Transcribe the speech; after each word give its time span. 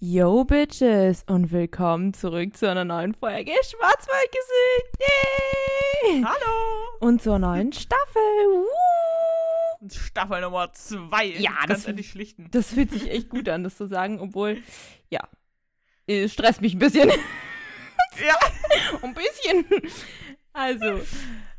Yo, 0.00 0.44
Bitches, 0.44 1.24
und 1.26 1.50
willkommen 1.50 2.14
zurück 2.14 2.56
zu 2.56 2.70
einer 2.70 2.84
neuen 2.84 3.14
Folge 3.14 3.50
Schwarzwaldgesicht. 3.50 4.96
Yay! 5.00 6.22
Hallo! 6.22 6.98
Und 7.00 7.20
zur 7.20 7.40
neuen 7.40 7.72
Staffel. 7.72 8.22
Woo! 8.22 9.88
Staffel 9.90 10.40
Nummer 10.42 10.72
2. 10.72 11.24
Ja, 11.40 11.50
das, 11.66 11.86
endlich 11.86 12.10
schlichten. 12.10 12.46
das 12.52 12.74
fühlt 12.74 12.92
sich 12.92 13.10
echt 13.10 13.28
gut 13.28 13.48
an, 13.48 13.64
das 13.64 13.76
zu 13.76 13.88
sagen, 13.88 14.20
obwohl, 14.20 14.62
ja, 15.10 15.18
es 16.06 16.32
stresst 16.32 16.60
mich 16.60 16.74
ein 16.74 16.78
bisschen. 16.78 17.10
Ja. 18.24 18.34
ein 19.02 19.14
bisschen. 19.14 19.90
Also, 20.52 21.00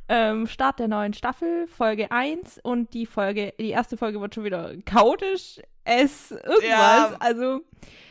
ähm, 0.07 0.47
Start 0.47 0.79
der 0.79 0.87
neuen 0.87 1.13
Staffel, 1.13 1.67
Folge 1.67 2.11
1 2.11 2.59
und 2.63 2.93
die 2.93 3.05
Folge, 3.05 3.53
die 3.59 3.69
erste 3.69 3.95
Folge 3.97 4.19
wird 4.19 4.35
schon 4.35 4.43
wieder 4.45 4.75
chaotisch. 4.83 5.61
Es 5.83 6.31
irgendwas. 6.31 6.63
Ja. 6.63 7.15
Also, 7.19 7.61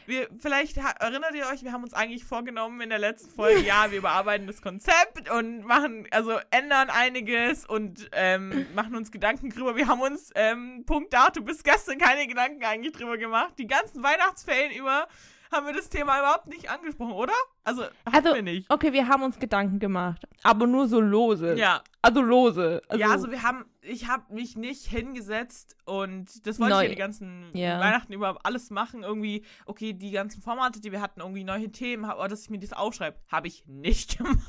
Wir, 0.08 0.26
vielleicht 0.38 0.78
erinnert 0.78 1.34
ihr 1.34 1.46
euch, 1.52 1.62
wir 1.64 1.72
haben 1.72 1.82
uns 1.82 1.92
eigentlich 1.92 2.24
vorgenommen 2.24 2.80
in 2.80 2.88
der 2.88 2.98
letzten 2.98 3.30
Folge, 3.30 3.60
ja, 3.60 3.90
wir 3.90 3.98
überarbeiten 3.98 4.46
das 4.46 4.62
Konzept 4.62 5.28
und 5.30 5.66
machen, 5.66 6.06
also 6.10 6.38
ändern 6.50 6.88
einiges 6.88 7.66
und 7.66 8.08
ähm, 8.12 8.64
machen 8.74 8.96
uns 8.96 9.12
Gedanken 9.12 9.50
drüber. 9.50 9.76
Wir 9.76 9.86
haben 9.86 10.00
uns, 10.00 10.30
ähm, 10.34 10.84
Punkt 10.86 11.12
Dato, 11.12 11.42
bis 11.42 11.62
gestern 11.62 11.98
keine 11.98 12.26
Gedanken 12.26 12.64
eigentlich 12.64 12.94
drüber 12.94 13.18
gemacht. 13.18 13.52
Die 13.58 13.66
ganzen 13.66 14.02
Weihnachtsferien 14.02 14.72
über 14.72 15.08
haben 15.52 15.66
wir 15.66 15.72
das 15.74 15.88
Thema 15.88 16.18
überhaupt 16.18 16.46
nicht 16.46 16.70
angesprochen, 16.70 17.12
oder? 17.12 17.32
Also, 17.64 17.84
Also, 18.04 18.34
wir 18.34 18.42
nicht. 18.42 18.70
okay, 18.70 18.92
wir 18.92 19.08
haben 19.08 19.22
uns 19.22 19.38
Gedanken 19.38 19.78
gemacht, 19.78 20.26
aber 20.42 20.66
nur 20.66 20.88
so 20.88 21.00
lose. 21.00 21.54
Ja, 21.54 21.82
Also 22.02 22.20
lose. 22.22 22.80
Also, 22.88 23.00
ja, 23.00 23.10
also 23.10 23.30
wir 23.30 23.42
haben, 23.42 23.64
ich 23.82 24.08
habe 24.08 24.32
mich 24.32 24.56
nicht 24.56 24.86
hingesetzt 24.86 25.76
und 25.84 26.46
das 26.46 26.58
wollte 26.60 26.74
Neu. 26.74 26.80
ich 26.82 26.88
ja 26.88 26.94
die 26.94 26.98
ganzen 27.00 27.50
Ja. 27.54 27.78
Weihnachten 27.80 28.12
über 28.12 28.38
alles 28.44 28.70
machen. 28.70 29.02
Irgendwie, 29.02 29.44
okay, 29.66 29.92
die 29.92 30.10
ganzen 30.12 30.40
Formate, 30.42 30.80
die 30.80 30.92
wir 30.92 31.00
hatten, 31.00 31.20
irgendwie 31.20 31.44
neue 31.44 31.70
Themen, 31.70 32.04
aber 32.04 32.28
dass 32.28 32.42
ich 32.42 32.50
mir 32.50 32.58
das 32.58 32.72
aufschreibe, 32.72 33.18
habe 33.30 33.48
ich 33.48 33.64
nicht 33.66 34.18
gemacht. 34.18 34.40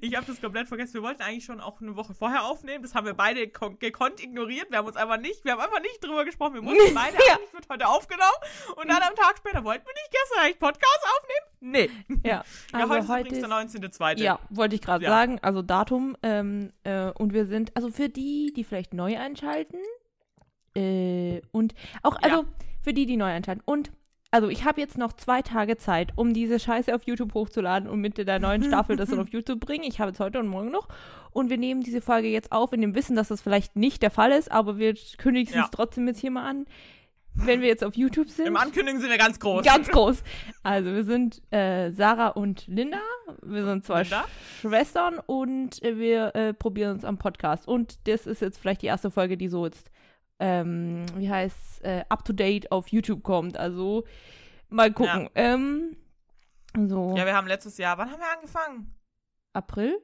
Ich 0.00 0.16
habe 0.16 0.26
das 0.26 0.40
komplett 0.40 0.68
vergessen. 0.68 0.94
Wir 0.94 1.02
wollten 1.02 1.22
eigentlich 1.22 1.44
schon 1.44 1.60
auch 1.60 1.80
eine 1.80 1.96
Woche 1.96 2.14
vorher 2.14 2.44
aufnehmen. 2.44 2.82
Das 2.82 2.94
haben 2.94 3.06
wir 3.06 3.14
beide 3.14 3.48
kon 3.48 3.78
gekonnt 3.78 4.22
ignoriert. 4.22 4.70
Wir 4.70 4.78
haben 4.78 4.86
uns 4.86 4.96
einfach 4.96 5.18
nicht, 5.18 5.44
wir 5.44 5.52
haben 5.52 5.60
einfach 5.60 5.80
nicht 5.80 6.02
drüber 6.04 6.24
gesprochen. 6.24 6.54
Wir 6.54 6.62
mussten 6.62 6.94
beide, 6.94 7.16
Ja. 7.26 7.34
eigentlich 7.36 7.52
wird 7.52 7.68
heute 7.68 7.88
aufgenommen. 7.88 8.30
Und 8.76 8.88
dann 8.88 9.02
am 9.02 9.14
Tag 9.14 9.36
später 9.38 9.64
wollten 9.64 9.86
wir 9.86 9.94
nicht 9.94 10.10
gestern 10.10 10.44
eigentlich 10.44 10.58
Podcast 10.58 11.06
aufnehmen? 11.18 11.46
Nee. 11.62 11.90
ja. 12.28 12.44
Ja, 12.72 12.78
Also 12.80 12.94
heute, 12.94 13.08
heute 13.08 13.28
ist 13.28 13.44
übrigens 13.44 13.70
der 13.70 13.90
19.2. 14.16 14.18
Ja, 14.22 14.38
wollte 14.50 14.74
ich 14.74 14.80
gerade 14.82 15.04
Ja. 15.04 15.10
sagen. 15.10 15.38
Also 15.42 15.62
Datum. 15.62 16.16
Ähm, 16.22 16.72
äh, 16.84 17.10
und 17.12 17.32
wir 17.32 17.46
sind, 17.46 17.76
also 17.76 17.90
für 17.90 18.08
die, 18.08 18.52
die 18.54 18.64
vielleicht 18.64 18.94
neu 18.94 19.18
einschalten. 19.18 19.78
Äh, 20.76 21.42
und 21.52 21.74
auch, 22.02 22.14
Ja. 22.14 22.20
also 22.22 22.44
für 22.82 22.92
die, 22.94 23.06
die 23.06 23.16
neu 23.16 23.26
einschalten. 23.30 23.62
Und, 23.64 23.90
also 24.30 24.48
ich 24.48 24.64
habe 24.64 24.80
jetzt 24.80 24.96
noch 24.96 25.12
zwei 25.14 25.42
Tage 25.42 25.76
Zeit, 25.76 26.12
um 26.16 26.32
diese 26.32 26.58
Scheiße 26.60 26.94
auf 26.94 27.02
YouTube 27.04 27.34
hochzuladen 27.34 27.88
und 27.88 28.00
mit 28.00 28.16
der 28.18 28.38
neuen 28.38 28.62
Staffel 28.62 28.96
das 28.96 29.10
dann 29.10 29.18
auf 29.20 29.28
YouTube 29.32 29.60
bringen. 29.60 29.84
Ich 29.84 30.00
habe 30.00 30.10
jetzt 30.10 30.20
heute 30.20 30.38
und 30.38 30.46
morgen 30.46 30.70
noch. 30.70 30.88
Und 31.32 31.50
wir 31.50 31.58
nehmen 31.58 31.80
diese 31.82 32.00
Folge 32.00 32.28
jetzt 32.28 32.52
auf 32.52 32.72
in 32.72 32.80
dem 32.80 32.94
Wissen, 32.94 33.16
dass 33.16 33.28
das 33.28 33.40
vielleicht 33.40 33.76
nicht 33.76 34.02
der 34.02 34.10
Fall 34.10 34.32
ist, 34.32 34.50
aber 34.50 34.78
wir 34.78 34.94
kündigen 35.18 35.54
Ja. 35.54 35.64
es 35.64 35.70
trotzdem 35.70 36.06
jetzt 36.08 36.20
hier 36.20 36.30
mal 36.30 36.48
an. 36.48 36.66
Wenn 37.34 37.60
wir 37.60 37.68
jetzt 37.68 37.84
auf 37.84 37.94
YouTube 37.94 38.28
sind. 38.28 38.46
Im 38.48 38.56
Ankündigen 38.56 39.00
sind 39.00 39.08
wir 39.08 39.16
ganz 39.16 39.38
groß. 39.38 39.64
Ganz 39.64 39.88
groß. 39.88 40.22
Also 40.64 40.92
wir 40.92 41.04
sind 41.04 41.40
äh, 41.52 41.92
Sarah 41.92 42.28
und 42.28 42.66
Linda. 42.66 42.98
Wir 43.42 43.64
sind 43.64 43.84
zwei 43.84 44.02
Linda? 44.02 44.24
Sch 44.24 44.60
Schwestern 44.62 45.20
und 45.26 45.80
äh, 45.82 45.96
wir 45.96 46.34
äh, 46.34 46.52
probieren 46.52 46.92
uns 46.94 47.04
am 47.04 47.18
Podcast. 47.18 47.68
Und 47.68 48.08
das 48.08 48.26
ist 48.26 48.42
jetzt 48.42 48.58
vielleicht 48.58 48.82
die 48.82 48.86
erste 48.86 49.12
Folge, 49.12 49.36
die 49.36 49.46
so 49.46 49.64
jetzt, 49.64 49.90
ähm, 50.40 51.06
wie 51.16 51.30
heißt 51.30 51.84
äh, 51.84 52.04
up 52.08 52.24
to 52.24 52.32
date 52.32 52.72
auf 52.72 52.88
YouTube 52.88 53.22
kommt. 53.22 53.56
Also 53.56 54.04
mal 54.68 54.92
gucken. 54.92 55.28
Ähm, 55.34 55.96
so 56.88 57.14
Ja, 57.16 57.24
wir 57.26 57.34
haben 57.34 57.46
letztes 57.46 57.78
Jahr, 57.78 57.96
wann 57.98 58.10
haben 58.10 58.20
wir 58.20 58.32
angefangen? 58.36 58.94
April? 59.52 59.98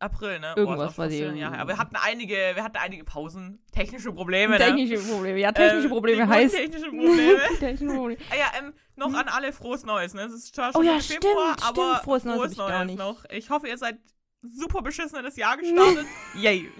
April, 0.00 0.38
ne? 0.38 0.52
Irgendwas 0.56 0.96
war 0.96 1.08
die- 1.08 1.16
her. 1.24 1.52
Aber 1.58 1.72
wir 1.72 1.78
hatten 1.78 1.96
einige, 1.96 2.34
wir 2.54 2.62
hatten 2.62 2.76
einige 2.76 3.02
Pausen, 3.02 3.60
technische 3.72 4.12
Probleme, 4.12 4.52
ne? 4.56 4.58
Technische 4.58 4.98
Probleme. 4.98 5.40
Ja, 5.40 5.50
technische 5.50 5.86
Ähm, 5.86 5.90
Probleme 5.90 6.28
heißt. 6.28 6.54
Technische 6.54 6.84
Probleme. 6.90 7.38
technische 7.58 7.94
Probleme. 7.96 8.20
ah, 8.30 8.36
ja, 8.36 8.46
ähm, 8.60 8.74
noch 8.94 9.12
an 9.14 9.26
alle 9.26 9.52
frohes 9.52 9.84
Neues, 9.84 10.14
ne? 10.14 10.22
Es 10.22 10.32
ist 10.34 10.56
Oh 10.56 10.70
schon 10.72 10.84
ja, 10.84 10.92
Mitte 10.94 11.04
Februar, 11.14 11.54
stimmt, 11.54 11.64
aber 11.68 11.88
stimmt. 11.90 12.04
Frohes 12.04 12.24
Neues 12.24 12.56
gar 12.56 12.84
nicht. 12.84 12.98
noch. 12.98 13.24
Ich 13.30 13.50
hoffe, 13.50 13.66
ihr 13.66 13.76
seid 13.76 13.98
super 14.42 14.82
beschissen 14.82 15.18
in 15.18 15.24
das 15.24 15.36
Jahr 15.36 15.56
gestartet. 15.56 16.06
Yay. 16.36 16.70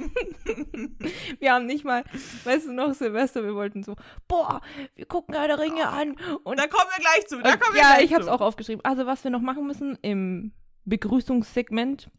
Wir 1.41 1.53
haben 1.53 1.67
nicht 1.67 1.85
mal, 1.85 2.05
weißt 2.45 2.69
du 2.69 2.73
noch, 2.73 2.95
Silvester, 2.95 3.43
wir 3.43 3.55
wollten 3.55 3.83
so, 3.83 3.97
boah, 4.27 4.61
wir 4.95 5.07
gucken 5.07 5.35
Herr 5.35 5.47
der 5.47 5.59
Ringe 5.59 5.89
an. 5.89 6.17
Und 6.45 6.59
Da 6.59 6.67
kommen 6.67 6.91
wir 6.97 7.01
gleich 7.01 7.27
zu. 7.27 7.41
Da 7.41 7.57
kommen 7.57 7.75
wir 7.75 7.83
ja, 7.83 7.95
gleich 7.95 8.05
ich 8.05 8.15
habe 8.15 8.23
es 8.23 8.29
auch 8.29 8.41
aufgeschrieben. 8.41 8.85
Also, 8.85 9.07
was 9.07 9.25
wir 9.25 9.31
noch 9.31 9.41
machen 9.41 9.67
müssen 9.67 9.99
im 10.03 10.53
Begrüßungssegment. 10.85 12.11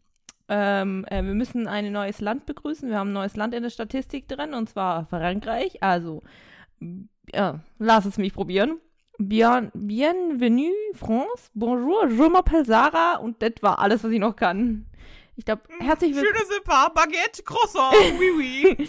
Ähm, 0.48 1.04
äh, 1.08 1.22
wir 1.22 1.34
müssen 1.34 1.68
ein 1.68 1.92
neues 1.92 2.20
Land 2.20 2.46
begrüßen. 2.46 2.88
Wir 2.88 2.98
haben 2.98 3.10
ein 3.10 3.14
neues 3.14 3.36
Land 3.36 3.54
in 3.54 3.62
der 3.62 3.70
Statistik 3.70 4.28
drin, 4.28 4.54
und 4.54 4.68
zwar 4.68 5.06
Frankreich. 5.06 5.82
Also, 5.82 6.22
ja, 7.32 7.60
lass 7.78 8.04
es 8.04 8.18
mich 8.18 8.32
probieren. 8.32 8.78
Bien, 9.18 9.70
bienvenue, 9.74 10.72
France. 10.94 11.50
Bonjour, 11.54 12.08
je 12.08 12.28
m'appelle 12.28 12.64
Sarah. 12.64 13.16
Und 13.16 13.42
das 13.42 13.52
war 13.60 13.78
alles, 13.78 14.02
was 14.02 14.10
ich 14.12 14.18
noch 14.18 14.34
kann. 14.34 14.86
Ich 15.40 15.46
glaube, 15.46 15.62
herzlich 15.78 16.14
willkommen. 16.14 16.36
Schöne 16.36 16.52
Sippa, 16.54 16.88
Baguette, 16.90 17.42
Croissant, 17.42 17.94
oui, 18.18 18.30
oui. 18.36 18.88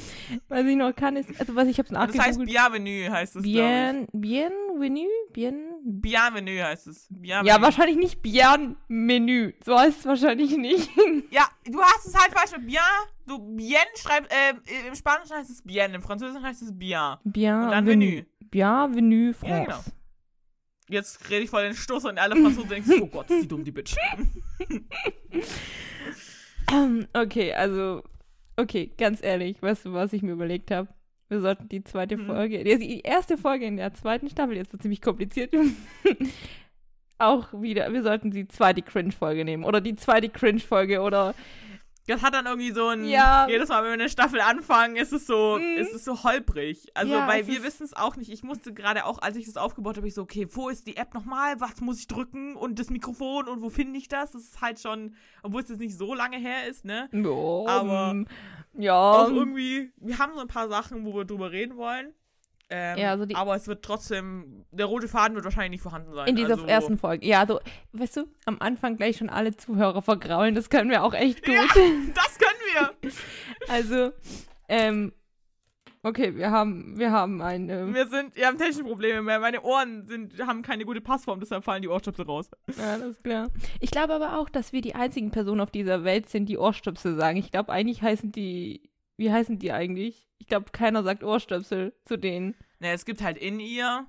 Was 0.49 0.65
ich 0.65 0.75
noch 0.75 0.93
kann, 0.93 1.15
ist, 1.15 1.29
also 1.39 1.55
was 1.55 1.65
ich 1.69 1.79
habe 1.79 1.87
es 1.87 2.13
Das 2.13 2.25
heißt. 2.25 2.43
Bienvenue, 2.43 3.09
heißt 3.09 3.37
es, 3.37 3.43
Bien, 3.43 4.05
bienvenue, 4.11 5.07
bien. 5.31 5.79
Bienvenue 5.85 6.61
heißt 6.61 6.87
es. 6.87 7.07
Bienvenue. 7.09 7.47
Ja, 7.47 7.61
wahrscheinlich 7.61 7.95
nicht 7.95 8.21
Bien-Menü. 8.21 9.53
So 9.63 9.79
heißt 9.79 9.99
es 9.99 10.05
wahrscheinlich 10.05 10.57
nicht. 10.57 10.89
Ja, 11.31 11.47
du 11.63 11.81
hast 11.81 12.05
es 12.05 12.19
halt 12.19 12.33
falsch 12.33 12.51
mit 12.51 12.67
bien. 12.67 12.81
Du 13.25 13.39
bien 13.55 13.77
schreibst, 13.95 14.29
äh, 14.29 14.87
im 14.89 14.95
Spanischen 14.95 15.37
heißt 15.37 15.49
es 15.49 15.61
bien, 15.61 15.93
im 15.93 16.01
Französischen 16.01 16.43
heißt 16.43 16.63
es 16.63 16.77
bien. 16.77 17.15
Bien, 17.23 17.63
Und 17.63 17.71
dann 17.71 17.85
Menü. 17.85 18.25
Bienvenue, 18.41 19.33
France. 19.33 19.55
Ja, 19.55 19.63
genau. 19.63 19.79
Jetzt 20.89 21.29
rede 21.29 21.45
ich 21.45 21.49
voll 21.49 21.63
den 21.63 21.73
Stoß 21.73 22.03
und 22.03 22.19
alle 22.19 22.35
Franzosen 22.35 22.67
denken, 22.67 23.01
oh 23.01 23.07
Gott, 23.07 23.29
die 23.29 23.47
dumm, 23.47 23.63
die 23.63 23.71
Bitch. 23.71 23.95
Okay, 27.13 27.53
also, 27.53 28.03
okay, 28.57 28.91
ganz 28.97 29.21
ehrlich, 29.23 29.61
weißt 29.61 29.85
du, 29.85 29.93
was 29.93 30.13
ich 30.13 30.21
mir 30.21 30.31
überlegt 30.31 30.71
habe? 30.71 30.87
Wir 31.29 31.39
sollten 31.39 31.69
die 31.69 31.83
zweite 31.83 32.17
Mhm. 32.17 32.25
Folge, 32.25 32.63
die, 32.63 32.77
die 32.77 32.99
erste 33.01 33.37
Folge 33.37 33.65
in 33.65 33.77
der 33.77 33.93
zweiten 33.93 34.29
Staffel, 34.29 34.57
jetzt 34.57 34.71
wird 34.73 34.81
ziemlich 34.81 35.01
kompliziert, 35.01 35.53
auch 37.17 37.53
wieder, 37.53 37.91
wir 37.93 38.03
sollten 38.03 38.31
die 38.31 38.47
zweite 38.47 38.81
Cringe-Folge 38.81 39.45
nehmen. 39.45 39.63
Oder 39.63 39.79
die 39.79 39.95
zweite 39.95 40.29
Cringe-Folge 40.29 41.01
oder 41.01 41.35
Das 42.11 42.21
hat 42.23 42.33
dann 42.33 42.45
irgendwie 42.45 42.71
so 42.71 42.87
ein, 42.87 43.05
Ja. 43.05 43.47
jedes 43.47 43.69
Mal, 43.69 43.81
wenn 43.83 43.89
wir 43.89 43.93
eine 43.93 44.09
Staffel 44.09 44.41
anfangen, 44.41 44.95
ist 44.95 45.13
es 45.13 45.25
so, 45.27 45.57
Mhm. 45.59 45.77
ist 45.77 45.93
es 45.93 46.03
so 46.03 46.23
holprig. 46.23 46.87
Also, 46.93 47.13
Ja, 47.13 47.27
weil 47.27 47.47
wir 47.47 47.63
wissen 47.63 47.83
es 47.83 47.93
auch 47.95 48.15
nicht. 48.15 48.29
Ich 48.31 48.43
musste 48.43 48.73
gerade 48.73 49.05
auch, 49.05 49.19
als 49.19 49.37
ich 49.37 49.45
das 49.45 49.57
aufgebaut 49.57 49.97
habe, 49.97 50.07
ich 50.07 50.13
so, 50.13 50.21
okay, 50.23 50.47
wo 50.51 50.69
ist 50.69 50.87
die 50.87 50.97
App 50.97 51.13
nochmal? 51.13 51.59
Was 51.61 51.79
muss 51.81 51.99
ich 51.99 52.07
drücken? 52.07 52.55
Und 52.55 52.79
das 52.79 52.89
Mikrofon 52.89 53.47
und 53.47 53.61
wo 53.61 53.69
finde 53.69 53.97
ich 53.97 54.07
das? 54.07 54.31
Das 54.31 54.41
ist 54.43 54.61
halt 54.61 54.79
schon, 54.79 55.15
obwohl 55.43 55.61
es 55.61 55.69
jetzt 55.69 55.79
nicht 55.79 55.97
so 55.97 56.13
lange 56.13 56.37
her 56.37 56.67
ist, 56.67 56.85
ne? 56.85 57.09
ja, 57.11 57.71
Aber- 57.71 58.11
ähm, 58.11 58.27
ja, 58.77 58.93
Auch 58.93 59.29
irgendwie, 59.29 59.91
wir 59.97 60.17
haben 60.19 60.33
so 60.33 60.41
ein 60.41 60.47
paar 60.47 60.67
Sachen, 60.69 61.05
wo 61.05 61.13
wir 61.15 61.25
drüber 61.25 61.51
reden 61.51 61.77
wollen. 61.77 62.13
Ähm, 62.73 62.97
Ja, 62.97 63.11
also 63.11 63.25
die- 63.25 63.35
aber 63.35 63.55
es 63.55 63.67
wird 63.67 63.83
trotzdem, 63.83 64.65
der 64.71 64.85
rote 64.85 65.07
Faden 65.09 65.35
wird 65.35 65.43
wahrscheinlich 65.43 65.71
nicht 65.71 65.81
vorhanden 65.81 66.13
sein. 66.13 66.27
in 66.29 66.35
dieser 66.37 66.53
also, 66.53 66.65
ersten 66.65 66.97
Folge. 66.97 67.25
Ja, 67.27 67.41
also, 67.41 67.59
weißt 67.91 68.17
du, 68.17 68.25
am 68.45 68.57
Anfang 68.61 68.95
gleich 68.95 69.17
schon 69.17 69.29
alle 69.29 69.55
Zuhörer 69.57 70.01
vergraulen, 70.01 70.55
das 70.55 70.69
können 70.69 70.89
wir 70.89 71.03
auch 71.03 71.13
echt 71.13 71.43
gut. 71.45 71.53
Ja, 71.53 71.63
das 72.15 72.39
können 72.39 72.91
wir. 73.01 73.11
Also, 73.67 74.11
ähm, 74.69 75.11
okay, 76.03 76.33
wir 76.35 76.49
haben, 76.49 76.97
wir 76.97 77.11
haben 77.11 77.41
ein, 77.41 77.69
ähm, 77.69 77.93
Wir 77.93 78.07
sind, 78.07 78.35
wir 78.37 78.47
haben 78.47 78.57
technische 78.57 78.83
Probleme 78.83 79.21
mehr. 79.21 79.39
Meine 79.39 79.61
Ohren 79.63 80.07
sind, 80.07 80.39
haben 80.47 80.61
keine 80.61 80.85
gute 80.85 81.01
Passform, 81.01 81.39
deshalb 81.41 81.63
fallen 81.65 81.81
die 81.81 81.89
Ohrstöpsel 81.89 82.25
raus. 82.25 82.49
ja, 82.77 82.97
das 82.97 83.09
ist 83.09 83.23
klar. 83.23 83.49
Ich 83.81 83.91
glaube 83.91 84.13
aber 84.13 84.39
auch, 84.39 84.47
dass 84.49 84.71
wir 84.71 84.79
die 84.81 84.95
einzigen 84.95 85.31
Personen 85.31 85.59
auf 85.61 85.71
dieser 85.71 86.03
Welt 86.05 86.29
sind, 86.29 86.47
die 86.47 86.57
Ohrstöpsel 86.57 87.15
sagen. 87.17 87.37
Ich 87.37 87.51
glaube, 87.51 87.71
eigentlich 87.71 88.01
heißen 88.01 88.31
die, 88.31 88.89
wie 89.21 89.31
heißen 89.31 89.59
die 89.59 89.71
eigentlich? 89.71 90.27
Ich 90.39 90.47
glaube, 90.47 90.71
keiner 90.71 91.03
sagt 91.03 91.23
Ohrstöpsel 91.23 91.93
zu 92.05 92.17
denen. 92.17 92.55
Ne, 92.79 92.91
es 92.91 93.05
gibt 93.05 93.21
halt 93.21 93.37
in 93.37 93.59
ihr. 93.59 94.07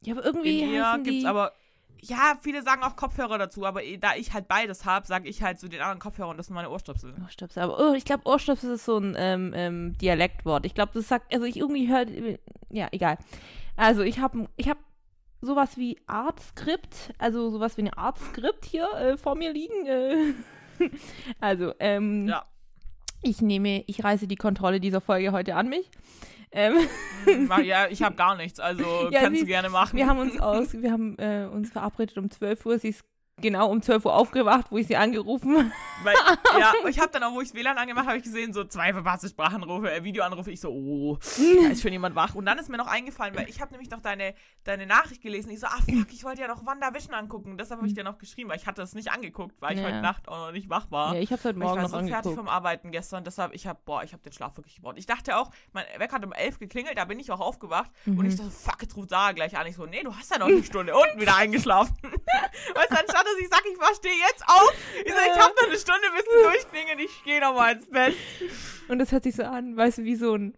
Ja, 0.00 0.14
aber 0.14 0.24
irgendwie 0.24 0.60
In 0.62 0.70
ihr 0.70 1.00
gibt's 1.04 1.20
die, 1.20 1.26
aber. 1.26 1.52
Ja, 2.00 2.38
viele 2.40 2.62
sagen 2.62 2.84
auch 2.84 2.94
Kopfhörer 2.94 3.38
dazu, 3.38 3.66
aber 3.66 3.82
eh, 3.82 3.98
da 3.98 4.14
ich 4.14 4.32
halt 4.32 4.46
beides 4.46 4.84
habe, 4.84 5.06
sage 5.06 5.28
ich 5.28 5.42
halt 5.42 5.58
zu 5.58 5.68
den 5.68 5.80
anderen 5.80 5.98
Kopfhörern, 5.98 6.36
das 6.36 6.46
sind 6.46 6.54
meine 6.54 6.70
Ohrstöpsel. 6.70 7.12
Ohrstöpsel, 7.24 7.62
aber 7.62 7.90
oh, 7.90 7.92
ich 7.92 8.04
glaube, 8.04 8.22
Ohrstöpsel 8.24 8.74
ist 8.74 8.84
so 8.84 8.98
ein 8.98 9.16
ähm, 9.18 9.52
ähm, 9.54 9.98
Dialektwort. 9.98 10.64
Ich 10.64 10.74
glaube, 10.74 10.92
das 10.94 11.08
sagt, 11.08 11.34
also 11.34 11.44
ich 11.44 11.56
irgendwie 11.56 11.88
höre, 11.88 12.06
ja, 12.70 12.86
egal. 12.92 13.18
Also 13.76 14.02
ich 14.02 14.20
habe 14.20 14.48
ich 14.56 14.68
hab 14.68 14.78
sowas 15.40 15.76
wie 15.76 15.98
Artskript, 16.06 17.12
also 17.18 17.50
sowas 17.50 17.76
wie 17.76 17.82
eine 17.82 17.98
Artskript 17.98 18.64
hier 18.64 18.88
äh, 18.94 19.16
vor 19.16 19.34
mir 19.34 19.52
liegen. 19.52 19.86
Äh. 19.86 20.34
Also, 21.40 21.74
ähm, 21.80 22.28
Ja. 22.28 22.46
Ich 23.22 23.42
nehme, 23.42 23.82
ich 23.86 24.04
reiße 24.04 24.26
die 24.28 24.36
Kontrolle 24.36 24.80
dieser 24.80 25.00
Folge 25.00 25.32
heute 25.32 25.54
an 25.56 25.68
mich. 25.68 25.90
Ähm, 26.50 26.74
Mach- 27.46 27.58
Ja, 27.62 27.88
ich 27.88 28.02
habe 28.02 28.16
gar 28.16 28.36
nichts, 28.36 28.58
also 28.60 28.84
Ja, 29.10 29.20
kannst 29.20 29.36
sie- 29.40 29.44
du 29.44 29.46
gerne 29.46 29.68
machen. 29.68 29.96
wir 29.96 30.06
haben 30.06 30.18
uns 30.20 30.40
aus, 30.40 30.72
wir 30.72 30.92
haben 30.92 31.16
äh, 31.18 31.46
uns 31.52 31.70
verabredet 31.70 32.16
um 32.16 32.30
12 32.30 32.64
Uhr. 32.66 32.78
Sie 32.78 32.88
ist 32.88 33.04
genau 33.40 33.70
um 33.70 33.80
12 33.82 34.04
Uhr 34.04 34.14
aufgewacht, 34.14 34.66
wo 34.70 34.78
ich 34.78 34.86
sie 34.86 34.96
angerufen 34.96 35.72
Weil, 36.04 36.14
ja, 36.60 36.72
ich 36.88 37.00
habe 37.00 37.10
dann 37.10 37.24
auch, 37.24 37.32
wo 37.32 37.40
ich 37.40 37.52
WLAN 37.54 37.76
angemacht 37.76 38.06
habe, 38.06 38.18
ich 38.18 38.22
gesehen, 38.22 38.52
so 38.52 38.62
zwei 38.64 38.92
verpasste 38.92 39.28
Sprachanrufe, 39.28 39.90
äh, 39.92 40.04
Videoanrufe. 40.04 40.52
Ich 40.52 40.60
so, 40.60 40.68
oh, 40.70 41.18
da 41.18 41.70
ist 41.70 41.82
schon 41.82 41.90
jemand 41.90 42.14
wach. 42.14 42.36
Und 42.36 42.46
dann 42.46 42.56
ist 42.58 42.68
mir 42.68 42.76
noch 42.76 42.86
eingefallen, 42.86 43.34
weil 43.34 43.48
ich 43.48 43.60
habe 43.60 43.72
nämlich 43.72 43.90
noch 43.90 44.00
deine, 44.00 44.34
deine 44.62 44.86
Nachricht 44.86 45.22
gelesen. 45.22 45.50
Ich 45.50 45.58
so, 45.58 45.66
ah 45.66 45.78
fuck, 45.90 46.12
ich 46.12 46.22
wollte 46.22 46.40
ja 46.40 46.46
noch 46.46 46.64
WandaVision 46.64 47.14
angucken. 47.14 47.58
Deshalb 47.58 47.80
habe 47.80 47.88
ich 47.88 47.94
dir 47.94 48.04
noch 48.04 48.18
geschrieben, 48.18 48.48
weil 48.48 48.58
ich 48.58 48.66
hatte 48.68 48.80
das 48.80 48.94
nicht 48.94 49.10
angeguckt, 49.10 49.56
weil 49.60 49.72
ich 49.74 49.80
Ja. 49.80 49.86
heute 49.86 50.00
Nacht 50.00 50.28
auch 50.28 50.38
noch 50.46 50.52
nicht 50.52 50.70
wach 50.70 50.88
war. 50.92 51.14
Ja, 51.16 51.20
ich 51.20 51.32
habe 51.32 51.42
heute 51.42 51.58
Weil 51.58 51.62
ich 51.66 51.68
Morgen 51.68 51.76
war 51.76 51.82
noch 51.82 51.88
so 51.90 51.96
fertig 51.98 52.14
angeguckt. 52.14 52.36
vom 52.36 52.48
Arbeiten 52.48 52.90
gestern, 52.92 53.24
deshalb, 53.24 53.52
ich 53.52 53.66
habe, 53.66 53.80
boah, 53.84 54.04
ich 54.04 54.12
habe 54.12 54.22
den 54.22 54.32
Schlaf 54.32 54.56
wirklich 54.56 54.76
gebraucht. 54.76 54.94
Ich 54.98 55.06
dachte 55.06 55.36
auch, 55.36 55.50
mein 55.72 55.84
Wecker 55.96 56.14
hat 56.14 56.24
um 56.24 56.32
11 56.32 56.60
geklingelt, 56.60 56.96
da 56.96 57.06
bin 57.06 57.18
ich 57.18 57.32
auch 57.32 57.40
aufgewacht 57.40 57.90
und 58.06 58.24
ich 58.24 58.36
dachte, 58.36 58.50
fuck, 58.52 58.80
jetzt 58.82 58.96
ruft 58.96 59.10
Sarah 59.10 59.32
gleich 59.32 59.58
an. 59.58 59.66
Ich 59.66 59.74
so, 59.74 59.84
nee, 59.84 60.04
du 60.04 60.14
hast 60.14 60.30
ja 60.30 60.38
noch 60.38 60.46
eine 60.46 60.62
Stunde 60.62 60.94
und 60.94 61.20
wieder 61.20 61.34
eingeschlafen. 61.34 61.96
weißt 62.02 62.90
du, 62.92 62.96
anstatt 63.00 63.24
dass 63.32 63.40
ich 63.40 63.48
sag, 63.48 63.62
ich 63.70 63.76
verstehe 63.76 64.12
jetzt 64.28 64.42
auf, 64.46 64.74
ich 65.04 65.12
so, 65.12 65.18
ich 65.18 65.38
habe 65.40 65.54
noch 65.60 65.66
eine 65.68 65.78
Stunde 65.78 66.06
bis 66.14 66.24
du 66.24 66.42
durchklingelt, 66.42 67.00
ich 67.00 67.24
gehe 67.24 67.40
noch 67.40 67.54
mal 67.54 67.72
ins 67.74 67.86
Bett. 67.90 68.14
Und 68.88 68.98
das 68.98 69.12
hört 69.12 69.24
sich 69.24 69.36
so 69.36 69.42
an, 69.44 69.76
weißt 69.76 69.98
du, 69.98 70.04
wie 70.04 70.16
so 70.16 70.34
ein, 70.34 70.56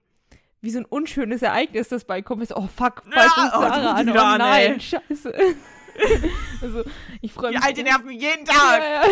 wie 0.61 0.71
so 0.71 0.79
ein 0.79 0.85
unschönes 0.85 1.43
Ereignis, 1.43 1.89
das 1.89 2.05
beikommt. 2.05 2.43
Ist, 2.43 2.55
oh 2.57 2.69
fuck, 2.75 3.03
Ja, 3.07 3.13
bald 3.15 3.37
ruft 3.37 3.55
oh, 3.55 3.61
Sarah 3.61 4.03
die 4.03 4.11
ruft 4.11 4.19
an. 4.21 4.27
Oh 4.27 4.33
an, 4.35 4.39
nein, 4.39 4.73
ey. 4.75 4.81
scheiße. 4.81 5.35
also, 6.63 6.85
ich 7.21 7.33
freue 7.33 7.51
Die 7.53 7.57
mich. 7.57 7.67
alte 7.67 7.83
nervt 7.83 8.05
mich 8.05 8.21
jeden 8.21 8.45
Tag. 8.45 8.81
Ja, 8.83 9.03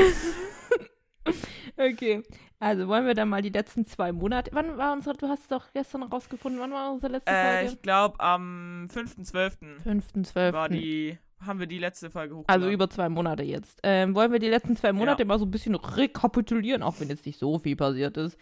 ja. 1.27 1.35
okay. 1.91 2.23
Also 2.61 2.89
wollen 2.89 3.07
wir 3.07 3.15
dann 3.15 3.29
mal 3.29 3.41
die 3.41 3.51
letzten 3.51 3.87
zwei 3.87 4.11
Monate. 4.11 4.51
Wann 4.53 4.77
war 4.77 4.93
unsere, 4.93 5.17
du 5.17 5.29
hast 5.29 5.43
es 5.43 5.49
doch 5.49 5.67
gestern 5.73 6.03
rausgefunden, 6.03 6.61
wann 6.61 6.73
war 6.73 6.91
unsere 6.93 7.13
letzte 7.13 7.31
Äh, 7.31 7.59
Folge? 7.59 7.73
ich 7.73 7.83
glaube, 7.83 8.19
am 8.21 8.89
5.12. 8.93 9.53
5.12. 9.87 10.53
war 10.53 10.69
die, 10.69 11.19
haben 11.45 11.61
wir 11.61 11.67
die 11.67 11.79
letzte 11.79 12.11
Folge 12.11 12.35
hochgeladen. 12.37 12.63
Also 12.63 12.73
über 12.73 12.91
zwei 12.91 13.09
Monate 13.09 13.43
jetzt. 13.45 13.79
Ähm, 13.83 14.15
wollen 14.15 14.33
wir 14.33 14.39
die 14.41 14.49
letzten 14.49 14.77
zwei 14.77 14.93
Monate 14.93 15.23
Ja. 15.23 15.27
mal 15.27 15.39
so 15.39 15.45
ein 15.47 15.51
bisschen 15.51 15.75
rekapitulieren, 15.75 16.83
auch 16.83 16.99
wenn 17.01 17.09
jetzt 17.09 17.27
nicht 17.27 17.39
so 17.39 17.59
viel 17.59 17.77
passiert 17.77 18.17
ist. 18.17 18.37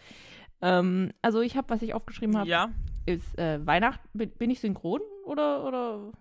Ähm, 0.61 1.11
also 1.21 1.41
ich 1.41 1.55
habe, 1.55 1.69
was 1.69 1.81
ich 1.83 1.93
aufgeschrieben 1.93 2.37
habe, 2.37 2.49
Ja. 2.49 2.69
ist 3.05 3.37
äh, 3.37 3.65
Weihnachten. 3.65 4.07
Bin, 4.17 4.31
bin 4.31 4.49
ich 4.49 4.59
synchron 4.59 5.01
oder 5.25 5.63
oder 5.65 6.11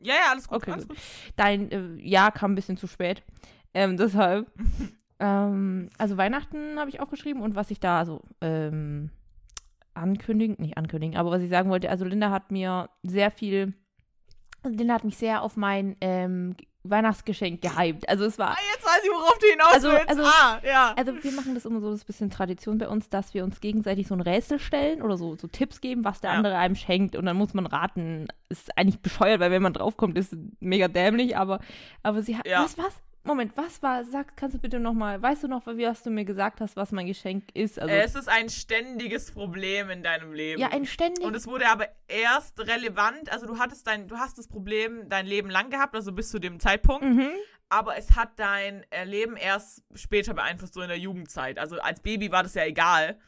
Ja, 0.00 0.14
ja, 0.14 0.30
alles 0.30 0.46
gut. 0.48 0.58
Okay, 0.58 0.72
alles 0.72 0.88
gut. 0.88 0.96
gut. 0.96 1.04
dein 1.36 1.70
äh, 1.70 1.94
Jahr 2.06 2.32
kam 2.32 2.52
ein 2.52 2.56
bisschen 2.56 2.76
zu 2.76 2.86
spät. 2.86 3.22
Ähm, 3.72 3.96
deshalb. 3.96 4.50
ähm, 5.20 5.88
also 5.98 6.16
Weihnachten 6.16 6.78
habe 6.78 6.90
ich 6.90 7.00
aufgeschrieben 7.00 7.42
und 7.42 7.54
was 7.54 7.70
ich 7.70 7.80
da 7.80 8.04
so 8.04 8.20
ähm, 8.42 9.10
ankündigen, 9.94 10.56
nicht 10.58 10.76
ankündigen, 10.78 11.16
aber 11.16 11.30
was 11.30 11.42
ich 11.42 11.48
sagen 11.50 11.70
wollte, 11.70 11.90
also 11.90 12.04
Linda 12.04 12.30
hat 12.30 12.50
mir 12.52 12.88
sehr 13.02 13.30
viel, 13.30 13.74
Linda 14.64 14.94
hat 14.94 15.04
mich 15.04 15.16
sehr 15.16 15.42
auf 15.42 15.56
mein 15.56 15.96
ähm, 16.00 16.54
Weihnachtsgeschenk 16.82 17.60
gehypt. 17.60 18.08
Also 18.08 18.24
es 18.24 18.38
war 18.38 18.52
Ah, 18.52 18.56
jetzt 18.74 18.84
weiß 18.84 19.00
ich, 19.04 19.10
worauf 19.10 19.38
du 19.38 19.46
hinaus 19.46 19.72
Also- 19.74 19.88
willst. 19.90 20.08
also- 20.08 20.22
ah, 20.24 20.60
ja. 20.64 20.94
Also 20.96 21.12
wir 21.22 21.32
machen 21.32 21.54
das 21.54 21.64
immer 21.66 21.80
so, 21.80 21.90
das 21.90 22.00
ist 22.00 22.04
ein 22.04 22.06
bisschen 22.06 22.30
Tradition 22.30 22.78
bei 22.78 22.88
uns, 22.88 23.08
dass 23.10 23.34
wir 23.34 23.44
uns 23.44 23.60
gegenseitig 23.60 24.06
so 24.06 24.14
ein 24.14 24.20
Rätsel 24.20 24.58
stellen 24.58 25.02
oder 25.02 25.16
so, 25.16 25.36
so 25.36 25.46
Tipps 25.46 25.80
geben, 25.80 26.04
was 26.04 26.20
der 26.20 26.30
Ja. 26.30 26.36
andere 26.36 26.56
einem 26.56 26.74
schenkt 26.76 27.16
und 27.16 27.26
dann 27.26 27.36
muss 27.36 27.52
man 27.54 27.66
raten. 27.66 28.28
Ist 28.48 28.76
eigentlich 28.78 29.00
bescheuert, 29.00 29.40
weil 29.40 29.50
wenn 29.50 29.62
man 29.62 29.72
draufkommt, 29.74 30.16
ist 30.18 30.32
es 30.32 30.38
mega 30.60 30.88
dämlich, 30.88 31.36
aber, 31.36 31.60
aber 32.02 32.22
sie 32.22 32.36
hat, 32.36 32.46
Ja. 32.46 32.64
was, 32.64 32.76
was? 32.78 32.94
Moment, 33.22 33.52
was 33.54 33.82
war, 33.82 34.02
sag, 34.04 34.34
kannst 34.36 34.56
du 34.56 34.60
bitte 34.60 34.80
nochmal, 34.80 35.20
weißt 35.20 35.42
du 35.42 35.48
noch, 35.48 35.66
wie 35.66 35.86
hast 35.86 36.06
du 36.06 36.10
mir 36.10 36.24
gesagt 36.24 36.60
hast, 36.60 36.76
was 36.76 36.90
mein 36.90 37.06
Geschenk 37.06 37.44
ist? 37.54 37.78
Also, 37.78 37.94
es 37.94 38.14
ist 38.14 38.28
ein 38.28 38.48
ständiges 38.48 39.30
Problem 39.30 39.90
in 39.90 40.02
deinem 40.02 40.32
Leben. 40.32 40.60
ja, 40.60 40.68
ein 40.68 40.86
ständig, 40.86 41.24
Und 41.24 41.36
es 41.36 41.46
wurde 41.46 41.68
aber 41.68 41.88
erst 42.08 42.58
relevant, 42.60 43.30
also 43.30 43.46
du 43.46 43.58
hattest 43.58 43.86
dein, 43.86 44.08
du 44.08 44.16
hast 44.16 44.38
das 44.38 44.48
Problem 44.48 45.08
dein 45.10 45.26
Leben 45.26 45.50
lang 45.50 45.68
gehabt, 45.68 45.94
also 45.94 46.12
bis 46.12 46.30
zu 46.30 46.38
dem 46.38 46.60
Zeitpunkt, 46.60 47.04
mhm. 47.04 47.28
aber 47.68 47.98
es 47.98 48.16
hat 48.16 48.38
dein 48.38 48.86
Leben 49.04 49.36
erst 49.36 49.84
später 49.94 50.32
beeinflusst, 50.32 50.72
so 50.72 50.80
in 50.80 50.88
der 50.88 50.98
Jugendzeit. 50.98 51.58
Also 51.58 51.78
als 51.78 52.00
Baby 52.00 52.32
war 52.32 52.42
das 52.42 52.54
ja 52.54 52.64
egal. 52.64 53.18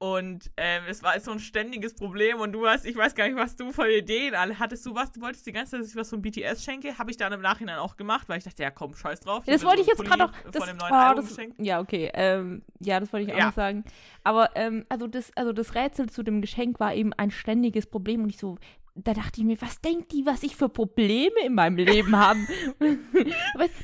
Und 0.00 0.52
ähm, 0.56 0.84
es 0.88 1.02
war 1.02 1.18
so 1.18 1.32
ein 1.32 1.40
ständiges 1.40 1.94
Problem 1.96 2.38
und 2.38 2.52
du 2.52 2.68
hast, 2.68 2.86
ich 2.86 2.94
weiß 2.94 3.16
gar 3.16 3.26
nicht, 3.26 3.36
was 3.36 3.56
du 3.56 3.72
für 3.72 3.90
Ideen 3.92 4.36
alle 4.36 4.56
hattest. 4.56 4.86
Du 4.86 4.94
was, 4.94 5.10
du 5.10 5.20
wolltest 5.20 5.44
die 5.44 5.50
ganze 5.52 5.72
Zeit, 5.72 5.80
dass 5.80 5.88
ich 5.88 5.96
was 5.96 6.08
von 6.10 6.22
BTS 6.22 6.62
schenke. 6.62 6.96
Habe 6.98 7.10
ich 7.10 7.16
dann 7.16 7.32
im 7.32 7.40
Nachhinein 7.40 7.78
auch 7.78 7.96
gemacht, 7.96 8.28
weil 8.28 8.38
ich 8.38 8.44
dachte, 8.44 8.62
ja 8.62 8.70
komm, 8.70 8.94
scheiß 8.94 9.18
drauf. 9.20 9.44
Ja, 9.46 9.54
das 9.54 9.64
wollte 9.64 9.80
ich 9.80 9.88
jetzt 9.88 10.04
gerade 10.04 10.26
auch. 10.26 10.32
Das, 10.52 10.62
Von 10.64 10.68
dem 10.68 10.76
neuen 10.76 10.92
oh, 10.92 10.96
Album 10.96 11.24
das, 11.24 11.34
geschenkt. 11.34 11.56
ja, 11.60 11.80
okay. 11.80 12.10
Ähm, 12.14 12.62
ja, 12.78 13.00
das 13.00 13.12
wollte 13.12 13.26
ich 13.26 13.34
auch 13.34 13.38
Ja. 13.38 13.46
noch 13.46 13.54
sagen. 13.54 13.82
Aber 14.22 14.50
ähm, 14.54 14.86
also 14.88 15.08
das, 15.08 15.32
also 15.36 15.52
das 15.52 15.74
Rätsel 15.74 16.08
zu 16.08 16.22
dem 16.22 16.42
Geschenk 16.42 16.78
war 16.78 16.94
eben 16.94 17.12
ein 17.14 17.32
ständiges 17.32 17.86
Problem 17.86 18.22
und 18.22 18.28
ich 18.30 18.38
so, 18.38 18.56
da 19.04 19.14
dachte 19.14 19.40
ich 19.40 19.46
mir, 19.46 19.60
was 19.60 19.80
denkt 19.80 20.12
die, 20.12 20.26
was 20.26 20.42
ich 20.42 20.56
für 20.56 20.68
Probleme 20.68 21.40
in 21.44 21.54
meinem 21.54 21.76
Leben 21.76 22.16
habe? 22.16 22.40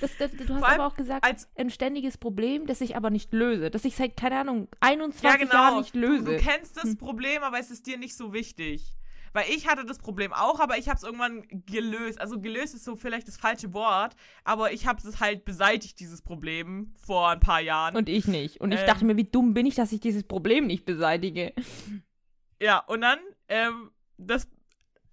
das, 0.01 0.17
das, 0.19 0.31
du 0.33 0.55
hast 0.55 0.65
aber 0.65 0.87
auch 0.87 0.97
gesagt, 0.97 1.27
ein 1.57 1.71
ständiges 1.71 2.19
Problem, 2.19 2.67
das 2.67 2.81
ich 2.81 2.97
aber 2.97 3.11
nicht 3.11 3.33
löse. 3.33 3.71
Das 3.71 3.85
ich 3.85 3.97
seit, 3.97 4.17
keine 4.17 4.39
Ahnung, 4.39 4.69
21 4.81 5.23
Ja, 5.31 5.37
genau. 5.37 5.55
Jahren 5.55 5.79
nicht 5.79 5.95
Du, 5.95 5.99
löse. 6.01 6.25
du 6.25 6.37
kennst 6.37 6.77
das 6.77 6.85
Hm. 6.85 6.97
Problem, 6.99 7.43
aber 7.43 7.59
es 7.59 7.71
ist 7.71 7.87
dir 7.87 7.99
nicht 7.99 8.17
so 8.17 8.33
wichtig. 8.33 8.95
Weil 9.33 9.47
ich 9.51 9.67
hatte 9.69 9.85
das 9.85 9.99
Problem 9.99 10.33
auch, 10.33 10.61
aber 10.61 10.79
ich 10.79 10.89
habe 10.89 10.97
es 10.97 11.03
irgendwann 11.03 11.43
gelöst. 11.67 12.21
Also 12.21 12.41
gelöst 12.41 12.73
ist 12.75 12.85
so 12.85 12.95
vielleicht 12.95 13.27
das 13.27 13.37
falsche 13.37 13.75
Wort, 13.75 14.15
aber 14.45 14.73
ich 14.73 14.87
habe 14.87 15.01
es 15.07 15.19
halt 15.19 15.45
beseitigt, 15.45 15.99
dieses 15.99 16.23
Problem, 16.23 16.95
vor 17.05 17.31
ein 17.31 17.41
paar 17.41 17.61
Jahren. 17.61 17.97
und 17.97 18.09
ich 18.09 18.29
nicht. 18.29 18.61
Und 18.61 18.71
ich 18.73 18.79
Ähm. 18.81 18.87
dachte 18.87 19.05
mir, 19.05 19.17
wie 19.17 19.25
dumm 19.25 19.53
bin 19.53 19.67
ich, 19.67 19.75
dass 19.75 19.91
ich 19.91 19.99
dieses 19.99 20.23
Problem 20.23 20.69
nicht 20.69 20.85
beseitige. 20.85 21.53
ja, 22.61 22.79
und 22.79 23.01
dann, 23.01 23.19
ähm, 23.49 23.91
das 24.19 24.49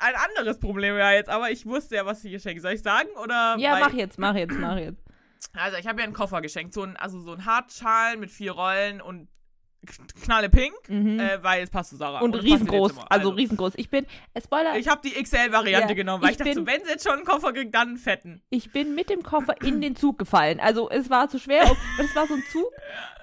ein 0.02 0.16
anderes 0.16 0.60
Problem 0.60 0.98
ja 0.98 1.12
jetzt, 1.12 1.30
aber 1.30 1.52
ich 1.52 1.66
wusste 1.66 1.96
ja, 1.96 2.06
was 2.06 2.24
ich 2.24 2.32
geschenkt. 2.32 2.62
Soll 2.62 2.74
ich 2.74 2.82
sagen? 2.82 3.10
Oder 3.22 3.56
Ja, 3.58 3.78
mach 3.80 3.94
jetzt, 3.94 4.18
mach 4.18 4.36
jetzt, 4.36 4.58
mach 4.58 4.78
jetzt. 4.78 5.04
Also 5.54 5.78
ich 5.78 5.88
habe 5.88 6.00
ihr 6.00 6.04
einen 6.04 6.14
Koffer 6.14 6.42
geschenkt, 6.42 6.74
so 6.74 6.84
ein, 6.84 6.98
also 6.98 7.20
so 7.20 7.34
ein 7.34 7.46
Hartschalen 7.46 8.20
mit 8.20 8.32
vier 8.32 8.52
Rollen 8.52 9.02
und 9.02 9.28
knalle 10.24 10.50
pink, 10.50 10.74
Mhm. 10.88 11.20
äh, 11.20 11.44
weil 11.44 11.64
es 11.64 11.70
passt 11.70 11.90
zu 11.90 11.96
Sarah. 11.96 12.20
und 12.20 12.36
ihr 12.36 12.44
riesengroß, 12.44 12.94
Zimmer. 12.94 13.06
also 13.12 13.30
riesengroß. 13.30 13.74
Ich 13.78 13.90
bin, 13.90 14.06
äh, 14.34 14.42
Spoiler, 14.42 14.78
Ich 14.78 14.88
habe 14.88 15.02
die 15.04 15.12
XL-Variante 15.22 15.90
Ja, 15.90 15.96
genommen, 15.96 16.22
weil 16.24 16.30
ich 16.30 16.34
ich, 16.34 16.38
dachte, 16.38 16.52
bin- 16.56 16.66
so, 16.66 16.72
wenn 16.72 16.84
sie 16.84 16.90
jetzt 16.92 17.04
schon 17.04 17.18
einen 17.18 17.26
Koffer 17.26 17.52
kriegt, 17.54 17.74
dann 17.74 17.90
einen 17.90 17.98
fetten. 17.98 18.42
Ich 18.52 18.72
bin 18.72 18.94
mit 18.96 19.10
dem 19.10 19.24
Koffer 19.24 19.56
in 19.64 19.82
den 19.82 19.96
Zug 19.96 20.20
gefallen. 20.20 20.60
Also 20.60 20.90
es 20.90 21.10
war 21.10 21.30
zu 21.30 21.40
schwer. 21.40 21.64
Und 21.70 21.78
es 22.00 22.16
war 22.16 22.28
so 22.28 22.36
ein 22.36 22.44
Zug, 22.52 22.72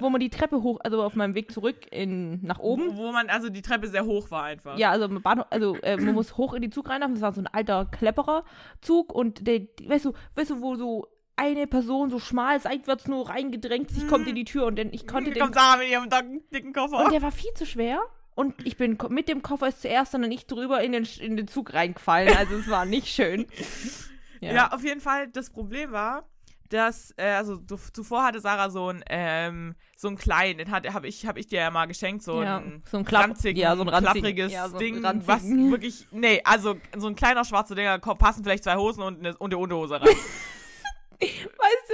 wo 0.01 0.11
man 0.11 0.21
die 0.21 0.31
Treppe 0.31 0.63
hoch, 0.63 0.79
also 0.83 1.03
auf 1.03 1.15
meinem 1.15 1.35
Weg 1.35 1.53
zurück 1.53 1.77
in, 1.93 2.45
nach 2.45 2.59
oben. 2.59 2.97
Wo, 2.97 3.13
man, 3.13 3.29
also 3.31 3.49
die 3.51 3.63
Treppe 3.63 3.87
sehr 3.89 4.05
hoch 4.05 4.31
war 4.31 4.45
einfach. 4.45 4.77
Ja, 4.79 4.91
also, 4.91 5.09
Bahnhof, 5.09 5.47
also 5.51 5.77
äh, 5.83 5.97
man 5.97 6.15
muss 6.15 6.37
hoch 6.37 6.55
in 6.55 6.63
den 6.63 6.73
Zug 6.73 6.89
reinlaufen. 6.89 7.15
Das 7.15 7.23
war 7.23 7.33
so 7.33 7.41
ein 7.41 7.47
alter 7.47 7.87
Klepperer 7.87 8.45
Zug 8.81 9.13
und 9.15 9.47
der, 9.47 9.61
weißt 9.85 10.07
du, 10.07 10.13
weißt 10.35 10.51
du, 10.51 10.61
wo 10.61 10.75
so 10.75 11.07
eine 11.38 11.66
Person 11.66 12.11
so 12.11 12.18
schmal 12.18 12.61
seitwärts 12.61 13.07
nur 13.07 13.28
reingedrängt 13.30 13.90
sich 13.90 14.07
kommt 14.09 14.26
in 14.28 14.35
die 14.35 14.45
Tür 14.45 14.66
und 14.66 14.76
dann 14.78 14.92
ich 14.92 15.07
konnte 15.07 15.30
den 15.30 15.40
kommt 15.42 15.54
Sarah 15.54 15.76
mit 15.78 15.88
ihrem 15.88 16.09
dicken, 16.52 16.73
Koffer. 16.73 17.04
und 17.04 17.12
der 17.12 17.23
war 17.23 17.33
viel 17.33 17.52
zu 17.54 17.64
schwer 17.64 18.00
und 18.35 18.54
ich 18.66 18.76
bin 18.76 18.99
mit 19.09 19.28
dem 19.28 19.42
Koffer 19.42 19.68
ist 19.68 19.83
zuerst 19.83 20.12
dann 20.14 20.21
nicht 20.23 20.50
drüber 20.50 20.80
in 20.83 20.92
den, 20.92 21.07
in 21.21 21.37
den 21.37 21.49
Zug 21.49 21.73
reingefallen. 21.75 22.37
Also 22.37 22.57
es 22.57 22.68
war 22.68 22.85
nicht 22.85 23.09
schön. 23.09 23.47
ja. 24.40 24.73
auf 24.73 24.85
jeden 24.85 25.00
Fall, 25.00 25.28
das 25.28 25.50
Problem 25.50 25.90
war, 25.92 26.28
dass, 26.68 27.12
äh, 27.16 27.25
also 27.30 27.57
zuvor 27.57 28.25
hatte 28.25 28.40
Sarah 28.40 28.68
so 28.71 28.88
ein, 28.88 29.02
ähm, 29.09 29.75
so 29.97 30.07
einen 30.09 30.18
kleinen, 30.18 30.59
den 30.59 30.71
habe 30.71 31.09
ich, 31.09 31.26
hab 31.26 31.37
ich 31.38 31.47
dir 31.47 31.61
ja 31.61 31.71
mal 31.71 31.87
geschenkt, 31.87 32.23
so 32.23 32.42
Ja, 32.42 32.59
ein 32.59 32.83
so 32.88 32.99
ein 32.99 33.04
Klapp- 33.04 33.25
ranzigen, 33.30 33.61
ja, 33.61 33.75
so 33.75 33.83
ein 33.83 33.88
ranzigen- 33.88 34.12
klappriges 34.23 34.52
ja, 34.52 34.68
so 34.68 34.75
ein 34.76 34.78
Ding, 34.78 35.04
ranzigen. 35.04 35.26
was 35.26 35.71
wirklich, 35.73 36.07
nee, 36.12 36.40
also 36.45 36.76
so 36.97 37.07
ein 37.09 37.16
kleiner 37.16 37.45
schwarzer 37.45 37.75
Dinger, 37.75 37.99
passen 37.99 38.45
vielleicht 38.45 38.64
zwei 38.64 38.76
Hosen 38.76 39.02
und 39.02 39.18
eine, 39.21 39.37
und 39.38 39.52
eine 39.52 39.59
Unterhose 39.59 40.00
rein. 40.00 40.09
Weißt 41.21 41.91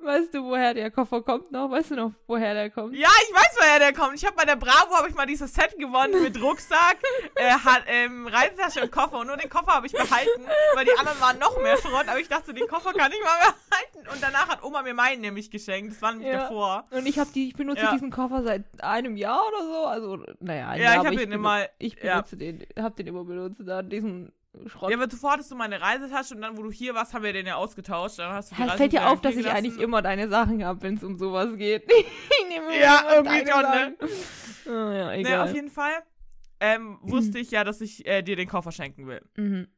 du, 0.00 0.04
weißt 0.04 0.34
du, 0.34 0.44
woher 0.44 0.74
der 0.74 0.90
Koffer 0.90 1.22
kommt 1.22 1.52
noch? 1.52 1.70
Weißt 1.70 1.92
du 1.92 1.94
noch, 1.94 2.12
woher 2.26 2.52
der 2.52 2.68
kommt? 2.70 2.96
Ja, 2.96 3.08
ich 3.28 3.34
weiß, 3.34 3.56
woher 3.60 3.78
der 3.78 3.92
kommt. 3.92 4.14
Ich 4.16 4.24
habe 4.26 4.34
bei 4.34 4.44
der 4.44 4.56
Bravo 4.56 4.96
habe 4.96 5.08
ich 5.08 5.14
mal 5.14 5.26
dieses 5.26 5.54
Set 5.54 5.78
gewonnen 5.78 6.20
mit 6.22 6.40
Rucksack, 6.42 6.98
äh, 7.36 7.50
hat, 7.50 7.84
ähm, 7.86 8.26
Reisetasche 8.26 8.82
und 8.82 8.90
Koffer. 8.90 9.18
Und 9.20 9.28
nur 9.28 9.36
den 9.36 9.48
Koffer 9.48 9.72
habe 9.74 9.86
ich 9.86 9.92
behalten, 9.92 10.46
weil 10.74 10.84
die 10.84 10.98
anderen 10.98 11.20
waren 11.20 11.38
noch 11.38 11.62
mehr 11.62 11.76
Schrott. 11.76 12.08
Aber 12.08 12.18
ich 12.18 12.28
dachte, 12.28 12.52
den 12.52 12.66
Koffer 12.66 12.92
kann 12.92 13.12
ich 13.12 13.20
mal 13.22 13.38
behalten. 13.38 14.10
Und 14.12 14.20
danach 14.22 14.48
hat 14.48 14.64
Oma 14.64 14.82
mir 14.82 14.94
meinen 14.94 15.20
nämlich 15.20 15.50
geschenkt. 15.50 15.92
Das 15.92 16.02
war 16.02 16.12
nämlich 16.12 16.32
Ja. 16.32 16.42
davor. 16.42 16.84
Und 16.90 17.06
ich 17.06 17.18
habe 17.20 17.30
die, 17.32 17.48
ich 17.48 17.54
benutze 17.54 17.82
Ja. 17.82 17.92
diesen 17.92 18.10
Koffer 18.10 18.42
seit 18.42 18.64
einem 18.82 19.16
Jahr 19.16 19.42
oder 19.46 19.62
so. 19.62 19.84
Also, 19.86 20.16
naja, 20.40 20.70
ein 20.70 20.80
Ja, 20.80 20.84
Jahr, 20.94 21.02
ich 21.02 21.06
habe 21.06 21.16
den 21.16 21.32
immer. 21.32 21.66
Ich 21.78 21.94
ja. 22.02 22.14
benutze 22.16 22.36
den, 22.36 22.66
hab 22.80 22.96
den 22.96 23.06
immer 23.06 23.22
benutzt, 23.24 23.60
da 23.60 23.82
diesen 23.82 24.32
Schrott. 24.66 24.90
Ja, 24.90 24.96
aber 24.96 25.08
zuvor 25.08 25.32
hattest 25.32 25.50
du 25.50 25.54
meine 25.54 25.80
Reisetasche 25.80 26.34
und 26.34 26.40
dann, 26.42 26.56
wo 26.56 26.62
du 26.62 26.72
hier 26.72 26.94
warst, 26.94 27.14
haben 27.14 27.22
wir 27.22 27.32
den 27.32 27.46
ja 27.46 27.54
ausgetauscht. 27.54 28.18
Dann 28.18 28.32
hast 28.32 28.50
du 28.50 28.56
die 28.56 28.62
es 28.62 28.72
fällt 28.72 28.92
dir 28.92 29.08
auf, 29.08 29.20
dass 29.20 29.36
ich 29.36 29.46
eigentlich 29.48 29.78
immer 29.78 30.02
deine 30.02 30.28
Sachen 30.28 30.64
habe, 30.64 30.82
wenn 30.82 30.94
es 30.96 31.04
um 31.04 31.16
sowas 31.16 31.56
geht. 31.56 31.84
ich 31.90 32.48
nehme 32.48 32.78
Ja, 32.78 33.04
irgendwie 33.14 33.46
schon, 33.48 33.62
ne? 33.62 33.96
Ah, 34.66 34.92
ja, 34.94 35.06
Ne, 35.10 35.16
egal. 35.18 35.48
auf 35.48 35.54
jeden 35.54 35.70
Fall 35.70 35.92
ähm, 36.60 36.98
wusste 37.02 37.38
ich 37.38 37.50
ja, 37.52 37.64
dass 37.64 37.80
ich 37.80 38.04
äh, 38.06 38.22
dir 38.22 38.36
den 38.36 38.48
Koffer 38.48 38.72
schenken 38.72 39.06
will. 39.06 39.22
mhm. 39.36 39.68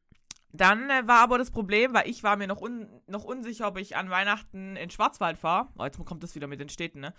Dann 0.55 0.87
äh, 0.91 1.07
war 1.07 1.21
aber 1.21 1.39
das 1.39 1.49
Problem, 1.49 1.95
weil 1.95 2.07
ich 2.07 2.21
war 2.21 2.35
mir 2.35 2.45
noch, 2.45 2.61
un 2.61 2.87
noch 3.07 3.23
unsicher, 3.23 3.67
ob 3.67 3.79
ich 3.79 3.95
an 3.95 4.11
Weihnachten 4.11 4.75
in 4.75 4.91
Schwarzwald 4.91 5.39
fahre. 5.39 5.69
Oh, 5.79 5.83
jetzt 5.83 5.97
kommt 6.05 6.21
das 6.21 6.35
wieder 6.35 6.45
mit 6.45 6.59
den 6.59 6.69
Städten, 6.69 6.99
ne? 6.99 7.13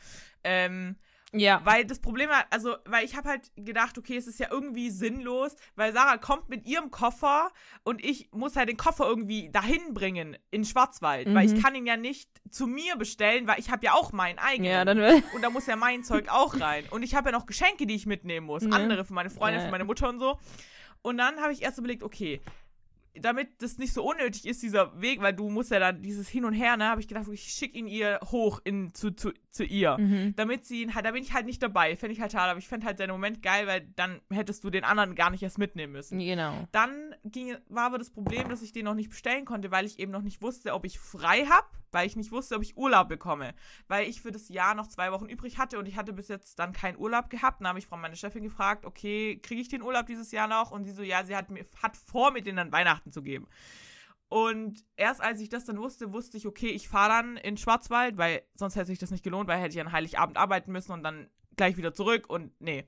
Ähm, 0.45 0.95
Ja. 1.37 1.61
Weil 1.65 1.85
das 1.85 1.99
Problem 2.01 2.29
war, 2.31 2.45
also, 2.51 2.77
weil 2.87 3.05
ich 3.05 3.17
habe 3.17 3.29
halt 3.29 3.51
gedacht, 3.57 3.99
okay, 3.99 4.17
es 4.17 4.27
ist 4.27 4.39
ja 4.39 4.49
irgendwie 4.51 4.91
sinnlos, 4.91 5.57
weil 5.75 5.93
Sarah 5.93 6.17
kommt 6.17 6.49
mit 6.49 6.65
ihrem 6.67 6.91
Koffer 6.91 7.51
und 7.83 8.05
ich 8.05 8.29
muss 8.33 8.57
halt 8.57 8.69
den 8.69 8.77
Koffer 8.77 9.07
irgendwie 9.07 9.51
dahin 9.51 9.95
bringen 9.95 10.37
in 10.51 10.65
Schwarzwald, 10.65 11.33
weil 11.35 11.47
ich 11.47 11.55
Mhm. 11.55 11.63
kann 11.63 11.75
ihn 11.75 11.87
ja 11.87 11.97
nicht 11.97 12.31
zu 12.51 12.67
mir 12.67 12.97
bestellen, 12.97 13.47
weil 13.47 13.59
ich 13.59 13.71
habe 13.71 13.85
ja 13.85 13.95
auch 13.95 14.13
meinen 14.13 14.39
eigenen. 14.39 14.71
Ja, 14.71 14.85
dann 14.85 14.99
will. 14.99 15.23
und 15.35 15.43
da 15.43 15.51
muss 15.51 15.67
ja 15.67 15.77
mein 15.77 16.05
Zeug 16.05 16.29
auch 16.29 16.61
rein. 16.61 16.85
Und 16.91 17.03
ich 17.03 17.15
habe 17.15 17.31
ja 17.31 17.33
noch 17.37 17.47
Geschenke, 17.47 17.87
die 17.87 17.95
ich 17.95 18.07
mitnehmen 18.07 18.47
muss. 18.47 18.63
Ja. 18.63 18.71
Andere 18.71 19.05
für 19.05 19.13
meine 19.15 19.31
Freundin, 19.31 19.61
Ja. 19.61 19.67
für 19.67 19.73
meine 19.73 19.85
Mutter 19.85 20.09
und 20.09 20.19
so. 20.21 20.39
Und 21.03 21.19
dann 21.19 21.41
habe 21.41 21.53
ich 21.53 21.63
erst 21.63 21.79
überlegt, 21.79 22.03
okay, 22.03 22.41
damit 23.21 23.63
das 23.63 23.79
nicht 23.79 23.93
so 23.93 24.05
unnötig 24.05 24.47
ist, 24.47 24.63
dieser 24.63 25.01
Weg, 25.01 25.21
weil 25.21 25.33
du 25.33 25.49
musst 25.49 25.71
ja 25.71 25.79
dann 25.79 26.03
dieses 26.03 26.29
Hin 26.29 26.45
und 26.45 26.53
Her, 26.53 26.77
ne, 26.77 26.89
habe 26.89 27.01
ich 27.01 27.09
gedacht, 27.09 27.27
ich 27.33 27.45
schicke 27.45 27.79
ihn 27.79 27.87
ihr 27.87 28.19
hoch 28.25 28.61
in, 28.65 28.93
zu, 28.95 29.13
zu, 29.13 29.33
zu 29.51 29.65
ihr. 29.65 29.97
Mhm. 29.99 30.35
Damit 30.37 30.65
sie 30.65 30.83
ihn 30.83 30.95
halt, 30.95 31.07
da 31.07 31.13
bin 31.13 31.23
ich 31.23 31.33
halt 31.33 31.47
nicht 31.47 31.63
dabei. 31.63 31.97
Fände 31.97 32.13
ich 32.13 32.21
halt 32.21 32.33
schade, 32.33 32.51
aber 32.51 32.59
ich 32.59 32.69
fände 32.69 32.87
halt 32.87 32.99
den 32.99 33.11
Moment 33.11 33.43
geil, 33.43 33.67
weil 33.67 33.87
dann 33.97 34.21
hättest 34.31 34.65
du 34.65 34.71
den 34.71 34.85
anderen 34.85 35.15
gar 35.15 35.31
nicht 35.31 35.43
erst 35.43 35.59
mitnehmen 35.59 35.93
müssen. 35.93 36.19
Genau. 36.19 36.67
Dann 36.73 37.15
ging, 37.25 37.57
war 37.69 37.85
aber 37.85 37.99
das 37.99 38.11
Problem, 38.11 38.49
dass 38.49 38.63
ich 38.63 38.73
den 38.73 38.85
noch 38.85 38.95
nicht 38.95 39.11
bestellen 39.11 39.45
konnte, 39.45 39.71
weil 39.71 39.87
ich 39.87 39.99
eben 39.99 40.11
noch 40.11 40.23
nicht 40.23 40.43
wusste, 40.43 40.75
ob 40.75 40.85
ich 40.85 40.99
frei 40.99 41.47
habe, 41.47 41.69
weil 41.95 42.07
ich 42.07 42.17
nicht 42.17 42.33
wusste, 42.33 42.57
ob 42.57 42.63
ich 42.63 42.77
Urlaub 42.77 43.09
bekomme. 43.09 43.55
Weil 43.89 44.09
ich 44.09 44.21
für 44.21 44.33
das 44.33 44.49
Jahr 44.49 44.75
noch 44.75 44.89
zwei 44.89 45.13
Wochen 45.13 45.27
übrig 45.27 45.57
hatte 45.59 45.79
und 45.79 45.87
ich 45.87 45.97
hatte 45.97 46.13
bis 46.13 46.29
jetzt 46.29 46.59
dann 46.59 46.73
keinen 46.73 46.99
Urlaub 46.99 47.31
gehabt. 47.31 47.61
Dann 47.61 47.69
habe 47.69 47.79
ich 47.79 47.87
von 47.87 48.01
meiner 48.01 48.17
Chefin 48.17 48.43
gefragt, 48.43 48.85
okay, 48.85 49.39
kriege 49.43 49.61
ich 49.61 49.69
den 49.69 49.83
Urlaub 49.83 50.07
dieses 50.07 50.33
Jahr 50.33 50.49
noch? 50.49 50.71
Und 50.71 50.85
sie 50.85 50.93
so, 50.93 51.03
ja, 51.03 51.25
sie 51.25 51.37
hat, 51.37 51.51
mir, 51.51 51.65
hat 51.83 51.97
vor, 51.97 52.33
mir 52.33 52.43
den 52.43 52.59
an 52.59 52.73
Weihnachten 52.73 53.13
zu 53.13 53.23
geben. 53.23 53.47
Und 54.29 54.85
erst 54.97 55.23
als 55.23 55.41
ich 55.41 55.49
das 55.49 55.65
dann 55.65 55.79
wusste, 55.79 56.13
wusste 56.13 56.37
ich, 56.37 56.47
okay, 56.47 56.69
ich 56.69 56.89
fahre 56.89 57.11
dann 57.11 57.37
in 57.37 57.57
Schwarzwald, 57.57 58.17
weil 58.17 58.43
sonst 58.57 58.75
hätte 58.75 58.87
sich 58.87 58.99
das 58.99 59.13
nicht 59.13 59.23
gelohnt, 59.23 59.49
weil 59.49 59.61
hätte 59.61 59.75
ich 59.75 59.81
an 59.81 59.93
Heiligabend 59.93 60.37
arbeiten 60.37 60.73
müssen 60.73 60.93
und 60.93 61.05
dann 61.05 61.29
gleich 61.57 61.77
wieder 61.77 61.95
zurück 61.95 62.29
und 62.29 62.51
nee. 62.61 62.85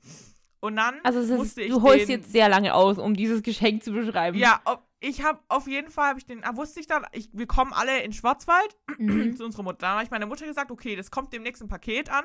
Und 0.58 0.74
dann 0.76 0.96
Also 1.04 1.20
ist, 1.20 1.30
musste 1.30 1.62
ich 1.62 1.70
du 1.70 1.82
holst 1.82 2.08
jetzt 2.08 2.32
sehr 2.32 2.48
lange 2.48 2.74
aus, 2.74 2.98
um 2.98 3.14
dieses 3.14 3.42
Geschenk 3.42 3.84
zu 3.84 3.92
beschreiben. 3.92 4.36
ja, 4.38 4.60
ob, 4.64 4.82
ich 5.00 5.22
habe 5.22 5.40
auf 5.48 5.66
jeden 5.66 5.90
Fall, 5.90 6.10
habe 6.10 6.18
ich 6.18 6.26
den, 6.26 6.44
ah, 6.44 6.56
wusste 6.56 6.80
ich 6.80 6.86
dann, 6.86 7.06
ich, 7.12 7.28
wir 7.32 7.46
kommen 7.46 7.72
alle 7.72 8.02
in 8.02 8.12
Schwarzwald 8.12 8.76
Mhm. 8.98 9.36
zu 9.36 9.44
unserer 9.44 9.62
Mutter. 9.62 9.78
Dann 9.80 9.92
habe 9.92 10.04
ich 10.04 10.10
meiner 10.10 10.26
Mutter 10.26 10.46
gesagt, 10.46 10.70
okay, 10.70 10.96
das 10.96 11.10
kommt 11.10 11.32
demnächst 11.32 11.62
ein 11.62 11.68
Paket 11.68 12.10
an. 12.10 12.24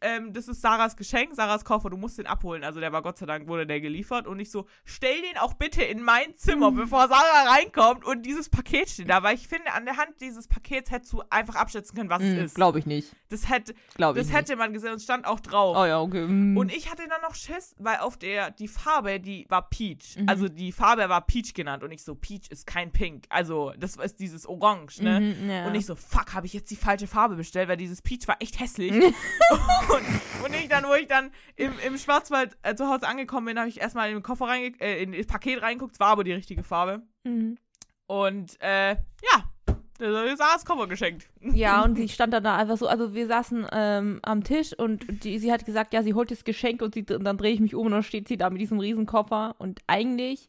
Ähm, 0.00 0.32
das 0.32 0.48
ist 0.48 0.60
Sarahs 0.62 0.96
Geschenk, 0.96 1.34
Sarahs 1.34 1.64
Koffer, 1.64 1.90
du 1.90 1.96
musst 1.96 2.18
den 2.18 2.26
abholen. 2.26 2.64
Also 2.64 2.80
der 2.80 2.92
war 2.92 3.02
Gott 3.02 3.18
sei 3.18 3.26
Dank, 3.26 3.48
wurde 3.48 3.66
der 3.66 3.80
geliefert. 3.80 4.26
Und 4.26 4.40
ich 4.40 4.50
so, 4.50 4.66
stell 4.84 5.20
den 5.22 5.38
auch 5.38 5.54
bitte 5.54 5.82
in 5.82 6.02
mein 6.02 6.34
Zimmer, 6.36 6.72
bevor 6.72 7.08
Sarah 7.08 7.50
reinkommt 7.50 8.04
und 8.04 8.24
dieses 8.26 8.48
Paket 8.48 8.88
steht 8.90 9.10
da. 9.10 9.22
Weil 9.22 9.34
ich 9.34 9.48
finde, 9.48 9.72
an 9.72 9.84
der 9.84 9.96
Hand 9.96 10.20
dieses 10.20 10.48
Pakets 10.48 10.90
hättest 10.90 11.12
du 11.12 11.22
einfach 11.30 11.54
abschätzen 11.54 11.96
können, 11.96 12.10
was 12.10 12.22
es 12.22 12.36
ist. 12.44 12.54
Glaube 12.54 12.78
Mhm, 12.78 12.80
ich 12.80 12.86
nicht. 12.86 13.16
Das 13.28 13.48
hätte, 13.48 13.74
Glaube 13.94 14.20
ich 14.20 14.26
das 14.26 14.34
hätte 14.36 14.56
man 14.56 14.72
gesehen 14.72 14.92
und 14.92 15.00
stand 15.02 15.26
auch 15.26 15.40
drauf. 15.40 15.76
nicht. 15.76 15.82
Oh 15.82 15.86
ja, 15.86 16.00
okay. 16.00 16.26
Mhm. 16.26 16.56
Und 16.56 16.72
ich 16.74 16.90
hatte 16.90 17.02
dann 17.08 17.20
noch 17.22 17.34
Schiss, 17.34 17.74
weil 17.78 17.98
auf 17.98 18.16
der, 18.16 18.50
die 18.50 18.68
Farbe, 18.68 19.20
die 19.20 19.46
war 19.48 19.68
Peach. 19.68 20.16
Mhm. 20.18 20.28
Also 20.28 20.48
die 20.48 20.72
Farbe 20.72 21.08
war 21.08 21.20
Peach 21.26 21.54
genannt. 21.54 21.82
Und 21.84 21.90
ich 21.92 22.02
so, 22.02 22.14
Peach 22.14 22.48
ist 22.50 22.66
kein 22.66 22.92
Pink. 22.92 23.24
Also 23.28 23.72
das 23.78 23.96
ist 23.96 24.18
dieses 24.20 24.46
Orange, 24.46 25.00
ne? 25.02 25.20
Mhm, 25.20 25.50
ja. 25.50 25.66
Und 25.66 25.74
ich 25.74 25.86
so, 25.86 25.94
fuck, 25.94 26.34
habe 26.34 26.46
ich 26.46 26.52
jetzt 26.52 26.70
die 26.70 26.76
falsche 26.76 27.06
Farbe 27.06 27.36
bestellt, 27.36 27.68
weil 27.68 27.76
dieses 27.76 28.02
Peach 28.02 28.26
war 28.28 28.36
echt 28.40 28.58
hässlich. 28.60 28.92
und, 29.88 30.44
und 30.44 30.54
ich 30.54 30.68
dann, 30.68 30.84
wo 30.84 30.94
ich 30.94 31.06
dann 31.06 31.30
im, 31.56 31.72
im 31.86 31.98
Schwarzwald 31.98 32.56
äh, 32.62 32.74
zu 32.74 32.88
Hause 32.88 33.06
angekommen 33.06 33.46
bin, 33.46 33.58
habe 33.58 33.68
ich 33.68 33.80
erstmal 33.80 34.08
in 34.08 34.16
den 34.16 34.22
Koffer 34.22 34.46
reinge 34.46 34.72
äh, 34.80 35.02
in 35.02 35.12
das 35.12 35.26
Paket 35.26 35.62
reingeguckt, 35.62 35.94
es 35.94 36.00
war 36.00 36.08
aber 36.08 36.24
die 36.24 36.32
richtige 36.32 36.62
Farbe. 36.62 37.02
Mhm. 37.24 37.58
Und 38.06 38.60
äh, 38.60 38.90
ja, 38.92 39.50
das 39.98 40.32
ist 40.32 40.40
das 40.40 40.64
Koffer 40.64 40.86
geschenkt. 40.86 41.28
Ja, 41.40 41.82
und 41.84 41.96
sie 41.96 42.08
stand 42.08 42.32
dann 42.32 42.44
da 42.44 42.56
einfach 42.56 42.76
so, 42.76 42.88
also 42.88 43.14
wir 43.14 43.26
saßen 43.26 43.66
ähm, 43.72 44.20
am 44.22 44.42
Tisch 44.42 44.72
und 44.76 45.24
die, 45.24 45.38
sie 45.38 45.52
hat 45.52 45.64
gesagt, 45.64 45.92
ja, 45.92 46.02
sie 46.02 46.14
holt 46.14 46.30
das 46.30 46.44
Geschenk 46.44 46.82
und, 46.82 46.94
sie, 46.94 47.04
und 47.10 47.24
dann 47.24 47.36
drehe 47.36 47.52
ich 47.52 47.60
mich 47.60 47.74
um 47.74 47.86
und 47.86 47.92
dann 47.92 48.02
steht 48.02 48.28
sie 48.28 48.36
da 48.36 48.50
mit 48.50 48.60
diesem 48.60 48.80
Riesenkoffer 48.80 49.54
und 49.58 49.80
eigentlich 49.86 50.48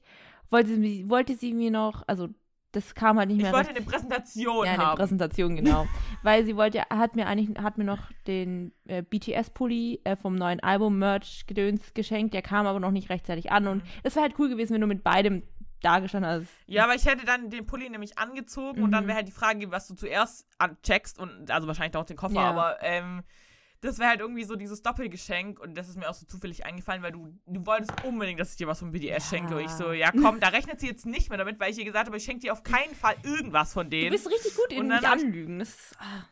wollte 0.49 0.75
sie, 0.75 1.09
wollte 1.09 1.35
sie 1.35 1.53
mir 1.53 1.71
noch, 1.71 2.03
also 2.07 2.29
das 2.73 2.95
kam 2.95 3.17
halt 3.17 3.27
nicht 3.29 3.37
Ich 3.37 3.43
mehr 3.43 3.51
wollte 3.53 3.69
recht- 3.69 3.77
eine 3.77 3.85
Präsentation 3.85 4.65
ja, 4.65 4.71
eine 4.73 4.85
haben. 4.85 4.97
Präsentation, 4.97 5.55
genau. 5.55 5.87
Weil 6.23 6.45
sie 6.45 6.55
wollte, 6.55 6.81
hat 6.89 7.15
mir 7.15 7.27
eigentlich, 7.27 7.57
hat 7.61 7.77
mir 7.77 7.83
noch 7.83 7.99
den 8.27 8.71
äh, 8.87 9.01
BTS-Pulli 9.03 10.01
äh, 10.03 10.15
vom 10.15 10.35
neuen 10.35 10.59
Album 10.61 10.97
Merch 10.99 11.45
Gedöns 11.47 11.93
geschenkt, 11.93 12.33
der 12.33 12.41
kam 12.41 12.65
aber 12.67 12.79
noch 12.79 12.91
nicht 12.91 13.09
rechtzeitig 13.09 13.51
an 13.51 13.67
und 13.67 13.83
es 14.03 14.15
wäre 14.15 14.23
halt 14.23 14.35
cool 14.39 14.49
gewesen, 14.49 14.73
wenn 14.73 14.81
du 14.81 14.87
mit 14.87 15.03
beidem 15.03 15.43
dagestanden 15.81 16.29
hast. 16.31 16.47
Ja, 16.67 16.83
aber 16.83 16.93
ich 16.95 17.05
hätte 17.05 17.25
dann 17.25 17.49
den 17.49 17.65
Pulli 17.65 17.89
nämlich 17.89 18.17
angezogen 18.19 18.83
und 18.83 18.91
dann 18.91 19.03
Mhm. 19.05 19.07
wäre 19.07 19.17
halt 19.17 19.27
die 19.27 19.31
Frage, 19.33 19.71
was 19.71 19.87
du 19.87 19.95
zuerst 19.95 20.47
ancheckst 20.59 21.19
und 21.19 21.49
also 21.49 21.67
wahrscheinlich 21.67 21.95
auch 21.97 22.05
den 22.05 22.17
Koffer, 22.17 22.35
Ja. 22.35 22.49
aber 22.51 22.77
ähm, 22.81 23.23
das 23.81 23.97
wäre 23.99 24.09
halt 24.09 24.19
irgendwie 24.19 24.43
so 24.43 24.55
dieses 24.55 24.81
Doppelgeschenk 24.83 25.59
und 25.59 25.75
das 25.75 25.89
ist 25.89 25.97
mir 25.97 26.09
auch 26.09 26.13
so 26.13 26.25
zufällig 26.25 26.65
eingefallen, 26.65 27.01
weil 27.03 27.11
du, 27.11 27.33
du 27.47 27.65
wolltest 27.65 27.91
unbedingt, 28.05 28.39
dass 28.39 28.51
ich 28.51 28.57
dir 28.57 28.67
was 28.67 28.79
vom 28.79 28.91
BDS 28.91 29.31
Ja. 29.31 29.37
schenke 29.37 29.55
und 29.55 29.61
ich 29.63 29.71
so, 29.71 29.91
ja 29.91 30.11
komm, 30.11 30.39
da 30.39 30.49
rechnet 30.49 30.79
sie 30.79 30.87
jetzt 30.87 31.05
nicht 31.05 31.29
mehr 31.29 31.37
damit, 31.37 31.59
weil 31.59 31.71
ich 31.71 31.77
ihr 31.79 31.85
gesagt 31.85 32.07
habe, 32.07 32.17
ich 32.17 32.23
schenke 32.23 32.41
dir 32.41 32.53
auf 32.53 32.63
keinen 32.63 32.93
Fall 32.95 33.15
irgendwas 33.23 33.73
von 33.73 33.85
Du 33.89 33.97
denen. 33.97 34.11
bist 34.11 34.27
richtig 34.29 34.55
gut 34.55 34.71
in 34.71 34.87
mich 34.87 35.01
ich- 35.01 35.07
anlügen. 35.07 35.59
Das 35.59 35.69
ist, 35.69 35.95
ah. 35.99 36.25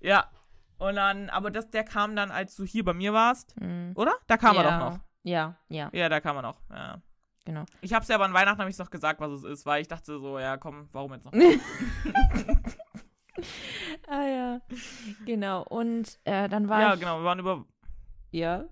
Ja. 0.00 0.30
Und 0.78 0.96
dann, 0.96 1.30
aber 1.30 1.50
das, 1.52 1.70
der 1.70 1.84
kam 1.84 2.16
dann, 2.16 2.32
als 2.32 2.56
du 2.56 2.64
hier 2.64 2.84
bei 2.84 2.92
mir 2.92 3.12
warst, 3.12 3.58
Mhm. 3.60 3.92
oder? 3.94 4.14
Da 4.26 4.36
kam 4.36 4.56
ja. 4.56 4.62
er 4.62 4.70
doch 4.70 4.78
noch. 4.90 4.98
Ja, 5.24 5.56
ja, 5.68 5.88
Ja, 5.92 6.08
da 6.08 6.20
kam 6.20 6.34
er 6.36 6.42
noch. 6.42 6.58
Ja. 6.70 7.00
genau. 7.44 7.64
Ich 7.80 7.92
hab's 7.94 8.08
ja 8.08 8.16
aber 8.16 8.24
an 8.24 8.34
Weihnachten 8.34 8.58
habe 8.60 8.70
ich 8.70 8.78
noch 8.78 8.90
gesagt, 8.90 9.20
was 9.20 9.30
es 9.30 9.44
ist, 9.44 9.64
weil 9.66 9.82
ich 9.82 9.86
dachte 9.88 10.18
so, 10.18 10.38
ja 10.40 10.56
komm, 10.56 10.88
warum 10.92 11.12
jetzt 11.14 11.24
noch? 11.24 11.32
ah 14.12 14.26
ja, 14.26 14.60
genau. 15.26 15.64
Und 15.64 16.18
äh, 16.24 16.48
dann 16.48 16.68
war 16.68 16.80
ja, 16.80 16.94
ich... 16.94 17.00
genau, 17.00 17.18
wir 17.20 17.24
waren 17.24 17.38
über. 17.38 17.64
Ja, 18.30 18.68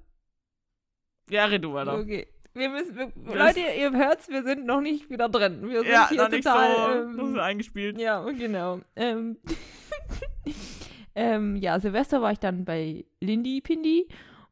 Ja, 1.28 1.44
red 1.46 1.64
du 1.64 1.74
weiter. 1.74 1.98
okay. 1.98 2.26
Wir 2.52 2.68
müssen, 2.68 2.96
wir, 2.96 3.12
Leute, 3.36 3.60
ihr 3.60 3.92
hört's, 3.92 4.28
wir 4.28 4.42
sind 4.42 4.66
noch 4.66 4.80
nicht 4.80 5.08
wieder 5.08 5.28
drin. 5.28 5.68
Wir 5.68 5.82
sind 5.82 5.92
Ja, 5.92 6.08
hier 6.08 6.18
noch 6.18 6.30
nicht 6.30 6.44
total... 6.44 7.06
noch 7.06 7.14
so 7.14 7.22
ähm, 7.22 7.38
eingespielt. 7.38 7.98
ja, 7.98 8.28
genau. 8.32 8.80
Ähm, 8.96 9.38
ähm, 11.14 11.56
ja, 11.56 11.78
Silvester 11.78 12.20
war 12.22 12.32
ich 12.32 12.40
dann 12.40 12.64
bei 12.64 13.04
Lindy 13.20 13.60
Pindi 13.60 14.08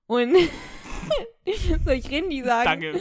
und 0.06 0.32
soll 1.84 1.94
ich 1.94 2.08
Rindy 2.08 2.42
sagen? 2.44 2.80
Danke. 2.80 3.00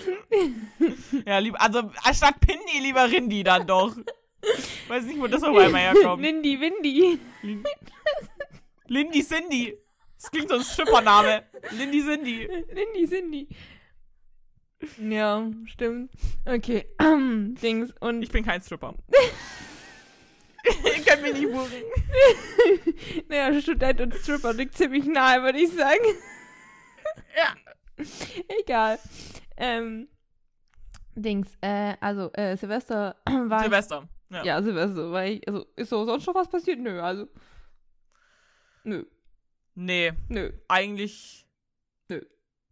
ja, 1.28 1.38
lieb, 1.38 1.56
also 1.60 1.92
anstatt 2.04 2.40
Pindi 2.40 2.80
lieber 2.82 3.10
Rindi 3.10 3.44
dann 3.44 3.68
doch. 3.68 3.96
Weiß 4.88 5.04
nicht, 5.06 5.20
wo 5.20 5.28
das 5.28 5.44
auf 5.44 5.58
einmal 5.58 5.82
herkommt. 5.82 6.22
Lindy 6.22 6.60
Windy. 6.60 7.20
Lindy 8.88 9.24
Cindy. 9.24 9.78
Das 10.20 10.32
klingt 10.32 10.50
so 10.50 10.56
ein 10.56 10.64
Schippername. 10.64 11.44
Lindy 11.72 12.02
Cindy. 12.02 12.48
Lindy 12.74 13.08
Cindy. 13.08 13.48
Ja, 15.00 15.50
stimmt. 15.66 16.12
Okay, 16.46 16.86
Dings. 17.00 17.94
Und 18.00 18.22
Ich 18.22 18.30
bin 18.30 18.46
kein 18.46 18.62
Stripper. 18.62 18.96
Ihr 20.66 21.04
könnt 21.04 21.22
mich 21.24 21.34
nicht 21.34 21.52
buchen. 21.52 21.84
naja, 23.30 23.62
Student 23.62 24.02
und 24.02 24.14
Stripper 24.16 24.54
liegt 24.54 24.76
ziemlich 24.78 25.06
nahe, 25.06 25.42
würde 25.42 25.60
ich 25.60 25.72
sagen. 25.72 26.06
Ja. 27.36 28.04
Egal. 28.60 29.00
Ähm, 29.56 30.08
Dings, 31.16 31.48
äh, 31.62 31.96
also, 32.00 32.32
äh, 32.34 32.56
Silvester 32.58 33.16
war 33.26 33.64
Silvester. 33.64 34.08
Ja. 34.30 34.44
ja, 34.44 34.62
Silvester 34.62 35.12
war 35.12 35.26
ich, 35.26 35.48
also, 35.48 35.66
ist 35.76 35.90
so 35.90 36.06
sonst 36.06 36.24
schon 36.24 36.36
was 36.36 36.50
passiert? 36.50 36.80
Nö, 36.80 37.02
also, 37.02 37.28
nö, 38.84 39.04
Nee, 39.80 40.12
nö, 40.28 40.52
eigentlich. 40.68 41.46
Nö. 42.10 42.22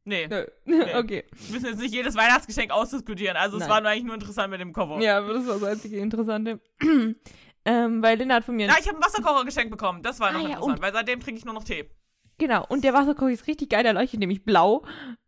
Nee. 0.06 0.28
nö, 0.28 0.46
okay. 0.98 1.24
Wir 1.32 1.54
müssen 1.54 1.68
jetzt 1.68 1.80
nicht 1.80 1.94
jedes 1.94 2.16
Weihnachtsgeschenk 2.16 2.72
ausdiskutieren. 2.72 3.38
Also, 3.38 3.58
es 3.58 3.62
Nein. 3.62 3.70
war 3.70 3.82
nur 3.82 3.92
eigentlich 3.92 4.04
nur 4.06 4.16
interessant 4.16 4.50
mit 4.50 4.60
dem 4.60 4.74
Koffer. 4.74 5.00
Ja, 5.02 5.22
das 5.22 5.46
war 5.48 5.60
das 5.60 5.64
einzige 5.64 5.98
Interessante. 5.98 6.60
ähm, 7.66 8.02
weil 8.02 8.18
Linda 8.18 8.36
hat 8.36 8.44
von 8.46 8.56
mir, 8.56 8.68
Ja, 8.68 8.76
ich 8.80 8.88
habe 8.88 8.98
einen 8.98 9.04
Wasserkocher 9.04 9.46
geschenkt 9.46 9.70
bekommen. 9.70 10.02
Das 10.02 10.20
war 10.20 10.32
noch 10.32 10.40
Ah, 10.40 10.44
ja, 10.44 10.50
interessant, 10.50 10.78
und- 10.78 10.82
weil 10.84 10.94
seitdem 10.94 11.20
trinke 11.20 11.38
ich 11.38 11.46
nur 11.46 11.54
noch 11.54 11.64
Tee. 11.64 11.90
Genau, 12.38 12.66
und 12.68 12.84
der 12.84 12.94
Wasserkocher 12.94 13.32
ist 13.32 13.48
richtig 13.48 13.70
geil, 13.70 13.84
der 13.84 13.94
leuchtet 13.94 14.20
nämlich 14.20 14.44
blau. 14.44 14.84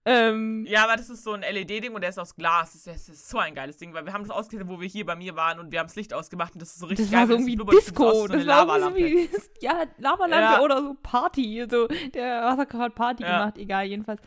Ähm, 0.05 0.65
Ja, 0.67 0.85
aber 0.85 0.95
das 0.95 1.09
ist 1.09 1.23
so 1.23 1.33
ein 1.33 1.41
LED-Ding 1.41 1.93
und 1.93 1.99
der 2.01 2.09
ist 2.11 2.17
aus 2.19 2.35
Glas. 2.35 2.71
Das 2.71 2.75
ist, 2.75 2.87
das 2.87 3.09
ist 3.09 3.29
so 3.29 3.39
ein 3.39 3.53
geiles 3.55 3.75
Ding, 3.77 3.93
weil 3.93 4.05
wir 4.05 4.13
haben 4.13 4.23
das 4.23 4.31
ausgestellt, 4.31 4.69
wo 4.69 4.79
wir 4.79 4.87
hier 4.87 5.05
bei 5.05 5.15
mir 5.17 5.35
waren 5.35 5.59
und 5.59 5.71
wir 5.71 5.79
haben 5.79 5.87
das 5.87 5.95
Licht 5.97 6.13
ausgemacht 6.13 6.53
und 6.53 6.61
das 6.61 6.69
ist 6.69 6.79
so 6.79 6.85
richtig 6.85 7.07
das 7.07 7.11
geil. 7.11 7.19
war 7.21 7.27
so 7.27 7.33
irgendwie 7.33 7.55
blubbert, 7.57 7.75
das 7.75 7.85
Disco. 7.85 8.11
so 8.13 8.27
das 8.27 8.47
war 8.47 8.79
so 8.79 8.95
wie, 8.95 9.29
ja, 9.61 9.83
Lavalampe 9.97 10.35
Ja. 10.57 10.61
oder 10.61 10.81
so 10.81 10.95
Party. 11.03 11.65
So, 11.69 11.87
der 12.13 12.43
Wasserkocher 12.43 12.83
hat 12.83 12.95
Party 12.95 13.23
Ja. 13.23 13.39
gemacht, 13.39 13.57
egal, 13.57 13.85
jedenfalls. 13.85 14.21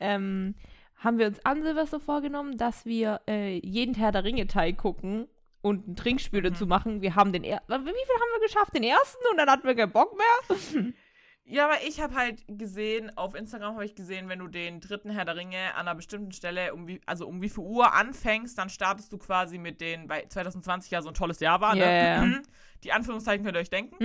Ähm, 0.00 0.54
haben 0.98 1.18
wir 1.18 1.26
uns 1.26 1.44
an 1.44 1.62
Silvester 1.62 1.98
vorgenommen, 1.98 2.56
dass 2.58 2.84
wir 2.84 3.20
äh, 3.28 3.58
jeden 3.66 3.94
Herr 3.94 4.12
der 4.12 4.24
Ringe-Teil 4.24 4.74
gucken 4.74 5.26
und 5.62 5.88
ein 5.88 5.96
Trinkspiel 5.96 6.40
Mhm. 6.40 6.44
dazu 6.44 6.66
machen. 6.66 7.00
Wir 7.02 7.14
haben 7.16 7.32
den 7.32 7.42
er 7.42 7.62
Wie 7.68 7.74
viel 7.74 7.78
haben 7.78 8.40
wir 8.40 8.46
geschafft? 8.46 8.74
Den 8.76 8.82
ersten 8.84 9.22
und 9.30 9.38
dann 9.38 9.48
hatten 9.48 9.66
wir 9.66 9.74
keinen 9.74 9.92
Bock 9.92 10.14
mehr? 10.16 10.56
Ja, 11.44 11.64
aber 11.64 11.82
ich 11.86 12.00
habe 12.00 12.14
halt 12.14 12.44
gesehen, 12.46 13.16
auf 13.16 13.34
Instagram 13.34 13.74
habe 13.74 13.84
ich 13.84 13.94
gesehen, 13.94 14.28
wenn 14.28 14.38
du 14.38 14.46
den 14.46 14.80
dritten 14.80 15.10
Herr 15.10 15.24
der 15.24 15.36
Ringe 15.36 15.74
an 15.74 15.88
einer 15.88 15.94
bestimmten 15.94 16.32
Stelle, 16.32 16.72
um 16.72 16.86
wie, 16.86 17.00
also 17.04 17.26
um 17.26 17.42
wie 17.42 17.48
viel 17.48 17.64
Uhr 17.64 17.92
anfängst, 17.92 18.56
dann 18.56 18.70
startest 18.70 19.12
du 19.12 19.18
quasi 19.18 19.58
mit 19.58 19.80
den, 19.80 20.08
weil 20.08 20.28
2020 20.28 20.90
ja 20.92 21.02
so 21.02 21.08
ein 21.08 21.14
tolles 21.14 21.40
Jahr 21.40 21.60
war, 21.60 21.76
ja. 21.76 22.24
ne? 22.24 22.42
Die 22.84 22.92
Anführungszeichen 22.92 23.44
könnt 23.44 23.56
ihr 23.56 23.60
euch 23.60 23.70
denken. 23.70 23.96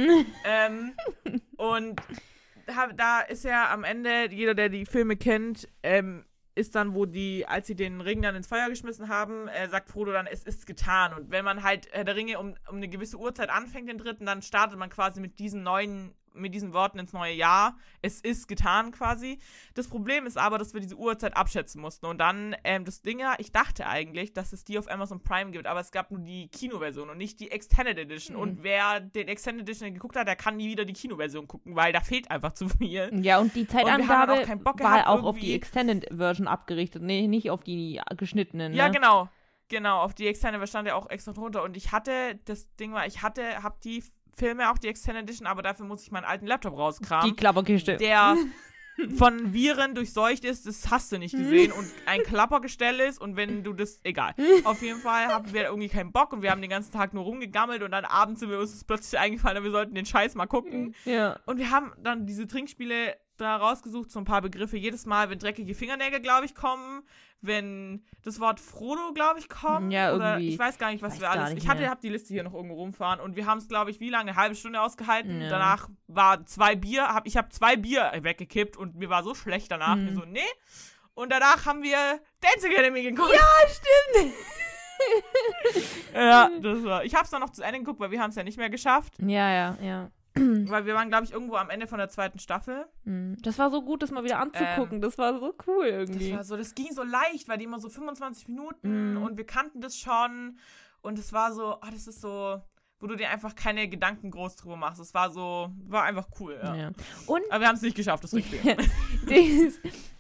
ähm, 0.46 0.94
und 1.58 2.02
da 2.96 3.22
ist 3.22 3.44
ja 3.44 3.72
am 3.72 3.84
Ende, 3.84 4.30
jeder, 4.32 4.56
der 4.56 4.70
die 4.70 4.86
Filme 4.86 5.16
kennt, 5.16 5.68
ähm, 5.84 6.26
ist 6.56 6.76
dann, 6.76 6.96
wo 6.96 7.06
die, 7.06 7.46
als 7.48 7.68
sie 7.68 7.76
den 7.76 8.02
Ring 8.02 8.22
dann 8.22 8.36
ins 8.36 8.48
Feuer 8.48 8.68
geschmissen 8.68 9.10
haben, 9.10 9.48
äh, 9.48 9.70
sagt 9.70 9.90
Frodo 9.90 10.12
dann, 10.12 10.26
es 10.26 10.44
ist 10.44 10.66
getan. 10.66 11.14
Und 11.14 11.30
wenn 11.30 11.46
man 11.46 11.64
halt 11.64 11.92
äh, 11.94 12.04
der 12.04 12.16
Ringe 12.16 12.40
um, 12.40 12.56
um 12.68 12.78
eine 12.78 12.88
gewisse 12.88 13.18
Uhrzeit 13.18 13.50
anfängt, 13.50 13.88
den 13.90 14.00
dritten, 14.00 14.26
dann 14.26 14.42
startet 14.42 14.80
man 14.80 14.90
quasi 14.90 15.22
mit 15.22 15.38
diesen 15.40 15.62
neuen 15.62 16.16
mit 16.38 16.54
diesen 16.54 16.74
Worten 16.74 17.00
ins 17.00 17.14
neue 17.14 17.34
Jahr. 17.34 17.78
Es 18.02 18.22
ist 18.22 18.48
getan 18.48 18.92
quasi. 18.92 19.40
Das 19.74 19.88
Problem 19.88 20.26
ist 20.26 20.38
aber, 20.38 20.58
dass 20.58 20.74
wir 20.74 20.82
diese 20.82 20.96
Uhrzeit 20.96 21.36
abschätzen 21.36 21.82
mussten. 21.82 22.06
Und 22.06 22.20
dann, 22.20 22.56
ähm, 22.64 22.86
das 22.86 23.02
Ding 23.02 23.20
ja, 23.20 23.36
ich 23.38 23.52
dachte 23.52 23.88
eigentlich, 23.88 24.34
dass 24.34 24.54
es 24.54 24.64
die 24.64 24.78
auf 24.78 24.90
Amazon 24.90 25.22
Prime 25.22 25.52
gibt, 25.52 25.68
aber 25.68 25.80
es 25.80 25.92
gab 25.92 26.12
nur 26.12 26.20
die 26.20 26.48
Kinoversion 26.50 27.10
und 27.10 27.18
nicht 27.18 27.40
die 27.40 27.52
Extended 27.52 27.98
Edition. 27.98 28.36
Hm. 28.36 28.42
Und 28.42 28.64
wer 28.64 29.00
den 29.00 29.28
Extended 29.28 29.68
Edition 29.68 29.94
geguckt 29.94 30.16
hat, 30.16 30.28
der 30.28 30.36
kann 30.36 30.58
nie 30.58 30.70
wieder 30.70 30.86
die 30.86 30.94
Kinoversion 30.94 31.48
gucken, 31.48 31.76
weil 31.76 31.94
da 31.94 32.02
fehlt 32.02 32.30
einfach 32.32 32.54
zu 32.54 32.70
viel. 32.70 33.10
Ja, 33.22 33.40
und 33.40 33.56
die 33.56 33.68
Zeitangabe 33.68 34.34
auch 34.34 34.44
keinen 34.44 34.64
Bock 34.64 34.80
war 34.82 34.92
gehabt, 34.92 35.08
auch 35.08 35.24
auf 35.24 35.36
die 35.38 35.52
irgendwie- 35.52 35.56
Extended 35.56 36.08
Version 36.16 36.48
abgerichtet, 36.48 37.02
nee, 37.02 37.28
nicht 37.28 37.50
auf 37.52 37.64
die 37.64 38.02
geschnittenen. 38.16 38.74
Ja, 38.74 38.88
ne? 38.88 38.94
genau. 38.94 39.30
Genau, 39.70 40.02
auf 40.02 40.14
die 40.14 40.28
Extended 40.28 40.68
stand 40.70 40.88
ja 40.88 40.96
auch 40.96 41.10
extra 41.10 41.34
drunter. 41.34 41.64
Und 41.64 41.76
ich 41.76 41.92
hatte, 41.92 42.40
das 42.46 42.74
Ding 42.76 42.94
war, 42.94 43.06
ich 43.06 43.22
hatte, 43.22 43.64
hab 43.64 43.82
die 43.82 44.04
Filme 44.38 44.72
auch 44.72 44.78
die 44.78 44.88
Extended 44.88 45.24
Edition, 45.24 45.48
aber 45.48 45.62
dafür 45.62 45.86
muss 45.86 46.04
ich 46.04 46.12
meinen 46.12 46.26
alten 46.26 46.46
Laptop 46.46 46.78
rauskramen. 46.78 47.30
Die 47.30 47.36
Klapperkiste. 47.36 47.98
der 47.98 48.38
von 49.18 49.54
Viren 49.54 49.96
durchseucht 49.96 50.46
ist, 50.46 50.66
das 50.66 50.90
hast 50.90 51.12
du 51.12 51.20
nicht 51.20 51.36
gesehen 51.36 51.72
und 51.72 51.88
ein 52.06 52.22
Klappergestell 52.24 53.00
ist 53.00 53.20
und 53.22 53.36
wenn 53.36 53.64
du 53.64 53.74
das, 53.74 54.00
egal. 54.04 54.34
Auf 54.64 54.82
jeden 54.82 55.00
Fall 55.00 55.28
hatten 55.28 55.54
wir 55.54 55.66
irgendwie 55.66 55.90
keinen 55.90 56.12
Bock 56.12 56.34
und 56.34 56.42
wir 56.42 56.52
haben 56.52 56.62
den 56.62 56.70
ganzen 56.70 56.92
Tag 56.92 57.14
nur 57.14 57.24
rumgegammelt 57.24 57.84
und 57.84 57.92
dann 57.92 58.06
abends 58.06 58.40
sind 58.40 58.50
wir 58.50 58.60
uns 58.60 58.84
plötzlich 58.84 59.20
eingefallen, 59.20 59.64
wir 59.64 59.72
sollten 59.72 59.94
den 59.94 60.06
Scheiß 60.06 60.36
mal 60.36 60.48
gucken. 60.48 60.96
Ja. 61.06 61.40
Und 61.46 61.58
wir 61.58 61.72
haben 61.72 61.94
dann 62.02 62.26
diese 62.26 62.48
Trinkspiele 62.48 63.16
da 63.38 63.58
rausgesucht, 63.58 64.12
so 64.12 64.20
ein 64.20 64.26
paar 64.26 64.42
Begriffe. 64.42 64.78
Jedes 64.78 65.06
Mal, 65.06 65.30
wenn 65.30 65.40
dreckige 65.40 65.74
Fingernägel, 65.74 66.20
glaube 66.20 66.46
ich, 66.46 66.56
kommen, 66.56 67.04
wenn 67.42 68.04
das 68.24 68.40
Wort 68.40 68.60
Frodo, 68.60 69.14
glaube 69.14 69.40
ich, 69.40 69.50
kommt. 69.50 69.92
Ja, 69.94 70.14
oder 70.14 70.34
irgendwie. 70.34 70.50
ich 70.50 70.60
weiß 70.60 70.78
gar 70.78 70.92
nicht, 70.92 71.02
was 71.02 71.14
Weiß 71.14 71.22
wir 71.22 71.32
alles. 71.32 71.54
Ich 71.54 71.68
hatte, 71.68 71.82
mehr. 71.82 71.90
hab 71.90 72.02
die 72.02 72.10
Liste 72.10 72.34
hier 72.34 72.44
noch 72.44 72.54
irgendwo 72.54 72.76
rumfahren 72.76 73.20
und 73.20 73.36
wir 73.36 73.46
haben 73.46 73.60
es, 73.60 73.68
glaube 73.68 73.92
ich, 73.92 74.00
wie 74.00 74.10
lange? 74.10 74.32
Eine 74.32 74.40
halbe 74.40 74.56
Stunde 74.56 74.82
ausgehalten. 74.82 75.42
Ja. 75.42 75.50
Danach 75.50 75.90
war 76.08 76.46
zwei 76.46 76.76
Bier, 76.76 77.08
hab, 77.08 77.28
ich 77.28 77.38
habe 77.38 77.50
zwei 77.50 77.76
Bier 77.76 78.12
weggekippt 78.20 78.76
und 78.78 78.96
mir 78.96 79.10
war 79.10 79.24
so 79.24 79.36
schlecht 79.36 79.72
danach. 79.72 79.96
Mhm. 79.96 80.06
Mir 80.06 80.14
so, 80.16 80.26
nee. 80.26 80.40
Und 81.14 81.32
danach 81.32 81.66
haben 81.66 81.84
wir 81.84 81.98
Dance 82.42 82.68
Academy 82.68 83.04
geguckt. 83.04 83.34
Ja, 83.34 83.48
stimmt. 83.68 84.34
Ja, 86.14 86.50
das 86.62 86.84
war. 86.84 87.04
Ich 87.06 87.14
habe 87.14 87.26
es 87.26 87.30
dann 87.30 87.42
noch 87.42 87.52
zu 87.52 87.62
Ende 87.64 87.80
geguckt, 87.80 88.00
weil 88.00 88.12
wir 88.12 88.22
haben 88.22 88.30
es 88.30 88.36
ja 88.36 88.44
nicht 88.44 88.58
mehr 88.58 88.70
geschafft. 88.70 89.14
Ja, 89.20 89.52
ja, 89.52 89.78
ja. 89.82 90.12
Weil 90.70 90.86
wir 90.86 90.94
waren, 90.96 91.10
glaube 91.10 91.26
ich, 91.26 91.32
irgendwo 91.32 91.56
am 91.56 91.70
Ende 91.70 91.88
von 91.88 91.98
der 91.98 92.10
zweiten 92.10 92.40
Staffel. 92.40 92.86
Hm. 93.04 93.36
Das 93.42 93.58
war 93.60 93.70
so 93.72 93.82
gut, 93.82 94.02
das 94.04 94.12
mal 94.12 94.24
wieder 94.24 94.40
anzugucken. 94.40 95.02
das 95.02 95.18
war 95.18 95.40
so 95.40 95.54
cool 95.68 95.86
irgendwie. 95.86 96.30
Ähm, 96.30 96.38
Das 96.38 96.38
war 96.38 96.44
so, 96.44 96.58
das 96.58 96.76
ging 96.76 96.92
so 96.94 97.04
leicht, 97.04 97.48
weil 97.48 97.58
die 97.58 97.66
immer 97.66 97.80
so 97.80 97.90
25 97.90 98.48
Minuten 98.48 99.12
Mhm. 99.16 99.24
und 99.24 99.38
wir 99.38 99.46
kannten 99.46 99.82
das 99.82 99.98
schon. 99.98 100.58
Und 101.02 101.20
es 101.20 101.32
war 101.34 101.54
so, 101.54 101.76
ah, 101.82 101.90
das 101.92 102.08
ist 102.08 102.22
so, 102.22 102.62
wo 103.00 103.08
du 103.08 103.16
dir 103.16 103.30
einfach 103.30 103.56
keine 103.56 103.88
Gedanken 103.88 104.32
groß 104.32 104.56
drüber 104.56 104.76
machst. 104.76 105.00
Es 105.00 105.14
war 105.14 105.30
so, 105.30 105.70
war 105.86 106.04
einfach 106.04 106.28
cool, 106.40 106.60
ja. 106.62 106.76
ja. 106.76 106.92
Und 107.28 107.44
Aber 107.52 107.62
wir 107.62 107.68
haben 107.68 107.76
es 107.76 107.82
nicht 107.84 107.96
geschafft, 107.96 108.24
das 108.24 108.34
Rückspiel. 108.34 108.76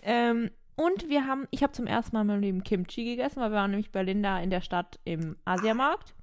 Ähm, 0.04 0.52
und 0.76 1.10
wir 1.10 1.26
haben, 1.26 1.48
ich 1.50 1.64
habe 1.64 1.74
zum 1.74 1.88
ersten 1.88 2.16
Mal 2.16 2.22
in 2.22 2.28
meinem 2.28 2.42
Leben 2.42 2.64
Kimchi 2.64 3.04
gegessen, 3.04 3.42
weil 3.42 3.50
wir 3.52 3.58
waren 3.58 3.72
nämlich 3.72 3.92
bei 3.92 4.04
Linda 4.04 4.40
in 4.40 4.52
der 4.52 4.62
Stadt 4.62 5.00
im 5.06 5.36
Asiamarkt. 5.44 6.14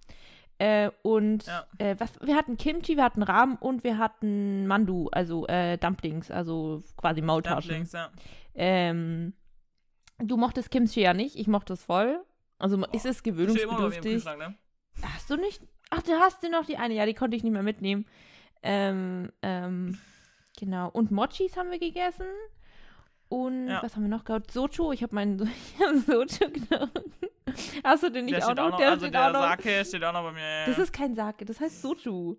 Äh, 0.64 0.90
und 1.02 1.44
Ja. 1.46 1.66
äh, 1.76 1.94
was, 1.98 2.18
wir 2.22 2.36
hatten 2.36 2.56
Kimchi, 2.56 2.96
wir 2.96 3.04
hatten 3.04 3.22
Rahmen 3.22 3.56
und 3.56 3.84
wir 3.84 3.98
hatten 3.98 4.66
Mandu, 4.66 5.08
also 5.12 5.46
äh, 5.46 5.76
Dumplings, 5.76 6.30
also 6.30 6.82
quasi 6.96 7.20
Maultaschen. 7.20 7.68
Dumplings, 7.68 7.92
ja. 7.92 8.10
Ähm, 8.54 9.34
du 10.18 10.38
mochtest 10.38 10.70
Kimchi 10.70 11.02
ja 11.02 11.12
nicht, 11.12 11.36
ich 11.36 11.48
mochte 11.48 11.74
es 11.74 11.84
voll. 11.84 12.24
Also 12.58 12.82
ist 12.92 13.04
es 13.04 13.22
gewöhnungsbedürftig. 13.22 14.24
Ne? 14.24 14.54
Hast 15.02 15.28
du 15.28 15.36
nicht? 15.36 15.60
Ach, 15.90 16.02
du 16.02 16.12
hast 16.12 16.42
dir 16.42 16.50
noch 16.50 16.64
die 16.64 16.78
eine. 16.78 16.94
Ja, 16.94 17.04
die 17.04 17.14
konnte 17.14 17.36
ich 17.36 17.42
nicht 17.42 17.52
mehr 17.52 17.62
mitnehmen. 17.62 18.06
Ähm, 18.62 19.30
ähm, 19.42 19.98
genau. 20.58 20.88
Und 20.88 21.10
Mochis 21.10 21.56
haben 21.58 21.70
wir 21.70 21.78
gegessen. 21.78 22.26
Und 23.28 23.68
Ja. 23.68 23.82
was 23.82 23.96
haben 23.96 24.02
wir 24.02 24.08
noch 24.08 24.24
gehabt? 24.24 24.50
Socho. 24.50 24.92
Ich 24.92 25.02
habe 25.02 25.14
meinen 25.14 25.38
Socho 26.06 26.50
genommen. 26.50 26.90
Hast 27.84 28.02
du 28.02 28.10
den 28.10 28.24
nicht 28.26 28.36
Der 28.36 28.48
auch 28.48 28.54
noch? 28.54 28.64
auch 28.66 28.70
noch, 28.72 28.78
Der 28.78 28.90
also 28.90 29.04
steht 29.06 29.14
der 29.14 29.28
auch 29.28 29.32
noch. 29.32 29.40
Sake 29.42 29.84
steht 29.84 30.04
auch 30.04 30.12
noch 30.12 30.22
bei 30.22 30.32
mir. 30.32 30.66
Das 30.66 30.78
ist 30.78 30.92
kein 30.92 31.14
Sake, 31.14 31.44
das 31.44 31.60
heißt 31.60 31.82
Sochu. 31.82 32.36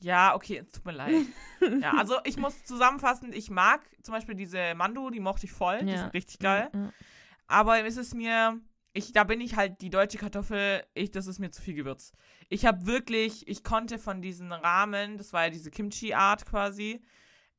ja, 0.00 0.34
okay, 0.34 0.58
es 0.58 0.72
tut 0.72 0.84
mir 0.86 0.92
leid. 0.92 1.14
ja, 1.80 1.92
also 1.98 2.16
ich 2.24 2.36
muss 2.38 2.64
zusammenfassen, 2.64 3.32
ich 3.32 3.50
mag 3.50 3.82
zum 4.02 4.14
Beispiel 4.14 4.34
diese 4.34 4.74
Mandu, 4.74 5.10
die 5.10 5.20
mochte 5.20 5.46
ich 5.46 5.52
voll, 5.52 5.80
die 5.84 5.92
Ja. 5.92 5.98
sind 5.98 6.14
richtig 6.14 6.38
geil. 6.38 6.70
Ja. 6.72 6.92
Aber 7.48 7.84
ist 7.84 7.96
es 7.98 8.14
mir, 8.14 8.58
ich, 8.92 9.12
da 9.12 9.24
bin 9.24 9.40
ich 9.40 9.56
halt 9.56 9.80
die 9.82 9.90
deutsche 9.90 10.16
Kartoffel, 10.18 10.84
ich, 10.94 11.10
das 11.10 11.26
ist 11.26 11.38
mir 11.40 11.50
zu 11.50 11.60
viel 11.60 11.74
Gewürz. 11.74 12.12
Ich 12.48 12.64
habe 12.64 12.86
wirklich, 12.86 13.46
ich 13.48 13.62
konnte 13.64 13.98
von 13.98 14.22
diesen 14.22 14.52
Rahmen, 14.52 15.18
das 15.18 15.32
war 15.32 15.44
ja 15.44 15.50
diese 15.50 15.70
Kimchi-Art 15.70 16.46
quasi, 16.46 17.02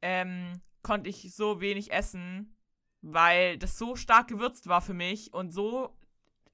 ähm, 0.01 0.53
konnte 0.84 1.10
ich 1.10 1.34
so 1.36 1.62
wenig 1.62 1.91
essen, 1.91 2.56
weil 3.02 3.58
das 3.58 3.78
so 3.78 3.96
stark 3.96 4.28
gewürzt 4.28 4.67
war 4.67 4.82
für 4.82 4.94
mich 4.94 5.34
und 5.34 5.52
so 5.52 5.98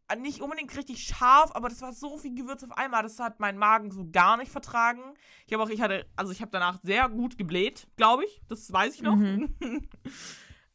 äh, 0.09 0.15
nicht 0.15 0.41
unbedingt 0.41 0.75
richtig 0.75 1.03
scharf, 1.03 1.51
aber 1.53 1.69
das 1.69 1.81
war 1.81 1.93
so 1.93 2.17
viel 2.17 2.35
Gewürz 2.35 2.63
auf 2.63 2.71
einmal, 2.71 3.03
das 3.03 3.19
hat 3.19 3.39
mein 3.39 3.57
Magen 3.57 3.91
so 3.91 4.07
gar 4.09 4.37
nicht 4.37 4.51
vertragen. 4.51 5.01
Ich 5.45 5.53
habe 5.53 5.63
auch, 5.63 5.69
ich 5.69 5.81
hatte, 5.81 6.05
also 6.15 6.31
ich 6.31 6.41
habe 6.41 6.51
danach 6.51 6.79
sehr 6.81 7.09
gut 7.09 7.37
gebläht, 7.37 7.87
glaube 7.97 8.25
ich, 8.25 8.41
das 8.47 8.71
weiß 8.71 8.95
ich 8.95 9.01
noch. 9.01 9.15
Mhm. 9.15 9.55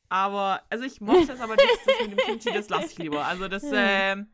aber, 0.09 0.63
also 0.69 0.85
ich 0.85 1.01
mochte 1.01 1.33
es, 1.33 1.41
aber 1.41 1.57
das, 1.57 1.67
das 1.87 2.09
mit 2.09 2.19
dem 2.19 2.27
Kimchi, 2.27 2.53
das 2.53 2.69
lasse 2.69 2.87
ich 2.87 2.99
lieber. 2.99 3.25
Also 3.25 3.49
das, 3.49 3.65
ähm, 3.73 4.29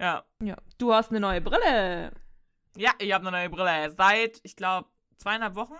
ja. 0.00 0.24
Ja. 0.42 0.56
Du 0.78 0.92
hast 0.92 1.10
eine 1.10 1.20
neue 1.20 1.40
Brille. 1.40 2.12
Ja, 2.76 2.90
ich 2.98 3.12
habe 3.12 3.28
eine 3.28 3.36
neue 3.36 3.50
Brille. 3.50 3.92
Seit, 3.92 4.40
ich 4.42 4.56
glaube, 4.56 4.88
zweieinhalb 5.18 5.54
Wochen. 5.54 5.76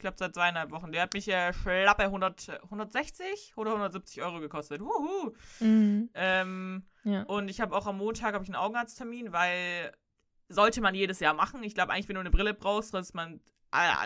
Ich 0.00 0.02
glaube, 0.02 0.16
seit 0.18 0.32
zweieinhalb 0.34 0.70
Wochen. 0.70 0.92
Der 0.92 1.02
hat 1.02 1.12
mich 1.12 1.28
äh, 1.28 1.52
schlappe 1.52 2.04
100, 2.04 2.62
160 2.64 3.52
oder 3.56 3.72
170 3.72 4.22
Euro 4.22 4.40
gekostet. 4.40 4.80
Huhu. 4.80 5.34
Mhm. 5.60 6.08
Ähm, 6.14 6.86
Ja. 7.04 7.24
und 7.24 7.50
ich 7.50 7.60
habe 7.60 7.76
auch 7.76 7.86
am 7.86 7.98
Montag 7.98 8.34
ich 8.44 8.48
einen 8.48 8.56
Augenarzttermin, 8.56 9.30
weil 9.34 9.92
sollte 10.48 10.80
man 10.80 10.94
jedes 10.94 11.20
Jahr 11.20 11.34
machen. 11.34 11.62
Ich 11.62 11.74
glaube 11.74 11.92
eigentlich, 11.92 12.08
wenn 12.08 12.14
du 12.14 12.20
eine 12.20 12.30
Brille 12.30 12.54
brauchst, 12.54 12.94
sollte 12.94 13.12
man 13.12 13.40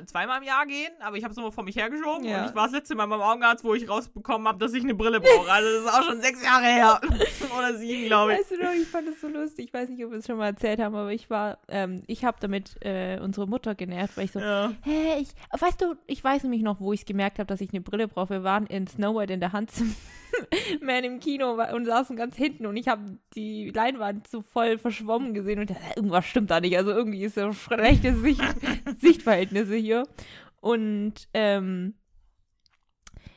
zweimal 0.06 0.38
im 0.38 0.44
Jahr 0.44 0.66
gehen. 0.66 0.92
Aber 1.00 1.16
ich 1.16 1.24
habe 1.24 1.32
es 1.32 1.38
immer 1.38 1.52
vor 1.52 1.64
mich 1.64 1.76
hergeschoben. 1.76 2.24
Ja. 2.24 2.42
Und 2.42 2.50
ich 2.50 2.54
war 2.54 2.64
das 2.64 2.72
letzte 2.72 2.94
Mal 2.94 3.06
beim 3.06 3.20
Augenarzt, 3.20 3.64
wo 3.64 3.74
ich 3.74 3.88
rausbekommen 3.88 4.46
habe, 4.48 4.58
dass 4.58 4.72
ich 4.74 4.82
eine 4.82 4.94
Brille 4.94 5.20
brauche. 5.20 5.50
Also 5.50 5.68
das 5.68 5.84
ist 5.84 5.94
auch 5.98 6.04
schon 6.04 6.20
sechs 6.20 6.42
Jahre 6.44 6.64
her. 6.64 7.00
oder 7.58 7.74
sieben, 7.74 8.06
glaube 8.06 8.32
ich. 8.32 8.38
Weißt 8.40 8.50
du 8.52 8.62
noch, 8.62 8.72
ich 8.72 8.86
fand 8.88 9.08
es 9.08 9.20
so 9.20 9.28
lustig. 9.28 9.66
Ich 9.66 9.74
weiß 9.74 9.88
nicht, 9.88 10.04
ob 10.04 10.10
wir 10.10 10.18
es 10.18 10.26
schon 10.26 10.36
mal 10.36 10.46
erzählt 10.46 10.80
haben, 10.80 10.94
aber 10.94 11.12
ich 11.12 11.30
war, 11.30 11.58
ähm, 11.68 12.02
ich 12.06 12.24
habe 12.24 12.36
damit 12.40 12.76
äh, 12.84 13.18
unsere 13.22 13.46
Mutter 13.46 13.74
genervt, 13.74 14.16
weil 14.16 14.26
ich 14.26 14.32
so, 14.32 14.40
Ja. 14.40 14.72
hä, 14.82 15.16
ich, 15.20 15.28
weißt 15.58 15.80
du, 15.80 15.94
ich 16.06 16.22
weiß 16.22 16.42
nämlich 16.42 16.62
noch, 16.62 16.80
wo 16.80 16.92
ich 16.92 17.00
es 17.00 17.06
gemerkt 17.06 17.38
habe, 17.38 17.46
dass 17.46 17.60
ich 17.60 17.70
eine 17.70 17.80
Brille 17.80 18.08
brauche. 18.08 18.30
Wir 18.30 18.44
waren 18.44 18.66
in 18.66 18.86
Snow 18.86 19.16
White 19.16 19.32
in 19.32 19.40
der 19.40 19.52
Hand 19.52 19.70
Man 20.80 21.04
im 21.04 21.20
Kino 21.20 21.58
und 21.74 21.84
saßen 21.84 22.16
ganz 22.16 22.36
hinten 22.36 22.66
und 22.66 22.76
ich 22.76 22.88
habe 22.88 23.18
die 23.34 23.70
Leinwand 23.70 24.28
so 24.28 24.42
voll 24.42 24.78
verschwommen 24.78 25.34
gesehen 25.34 25.60
und 25.60 25.70
dachte, 25.70 25.82
irgendwas 25.96 26.26
stimmt 26.26 26.50
da 26.50 26.60
nicht. 26.60 26.76
Also 26.76 26.90
irgendwie 26.92 27.22
ist 27.22 27.34
so 27.34 27.52
schlechte 27.52 28.14
Sicht, 28.14 28.42
Sichtverhältnisse 29.00 29.76
hier. 29.76 30.04
Und 30.60 31.28
ähm, 31.34 31.94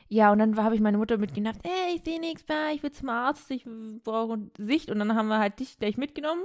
ja, 0.08 0.32
und 0.32 0.38
dann 0.38 0.56
habe 0.56 0.74
ich 0.74 0.80
meine 0.80 0.96
Mutter 0.96 1.18
mitgenommen, 1.18 1.58
ey, 1.62 1.96
ich 1.96 2.02
sehe 2.02 2.18
nichts 2.18 2.48
mehr, 2.48 2.70
ich 2.72 2.82
will 2.82 2.92
zum 2.92 3.10
Arzt, 3.10 3.50
ich 3.50 3.66
brauche 4.02 4.50
Sicht. 4.56 4.90
Und 4.90 4.98
dann 4.98 5.14
haben 5.14 5.28
wir 5.28 5.38
halt 5.38 5.60
dich 5.60 5.78
gleich 5.78 5.98
mitgenommen. 5.98 6.44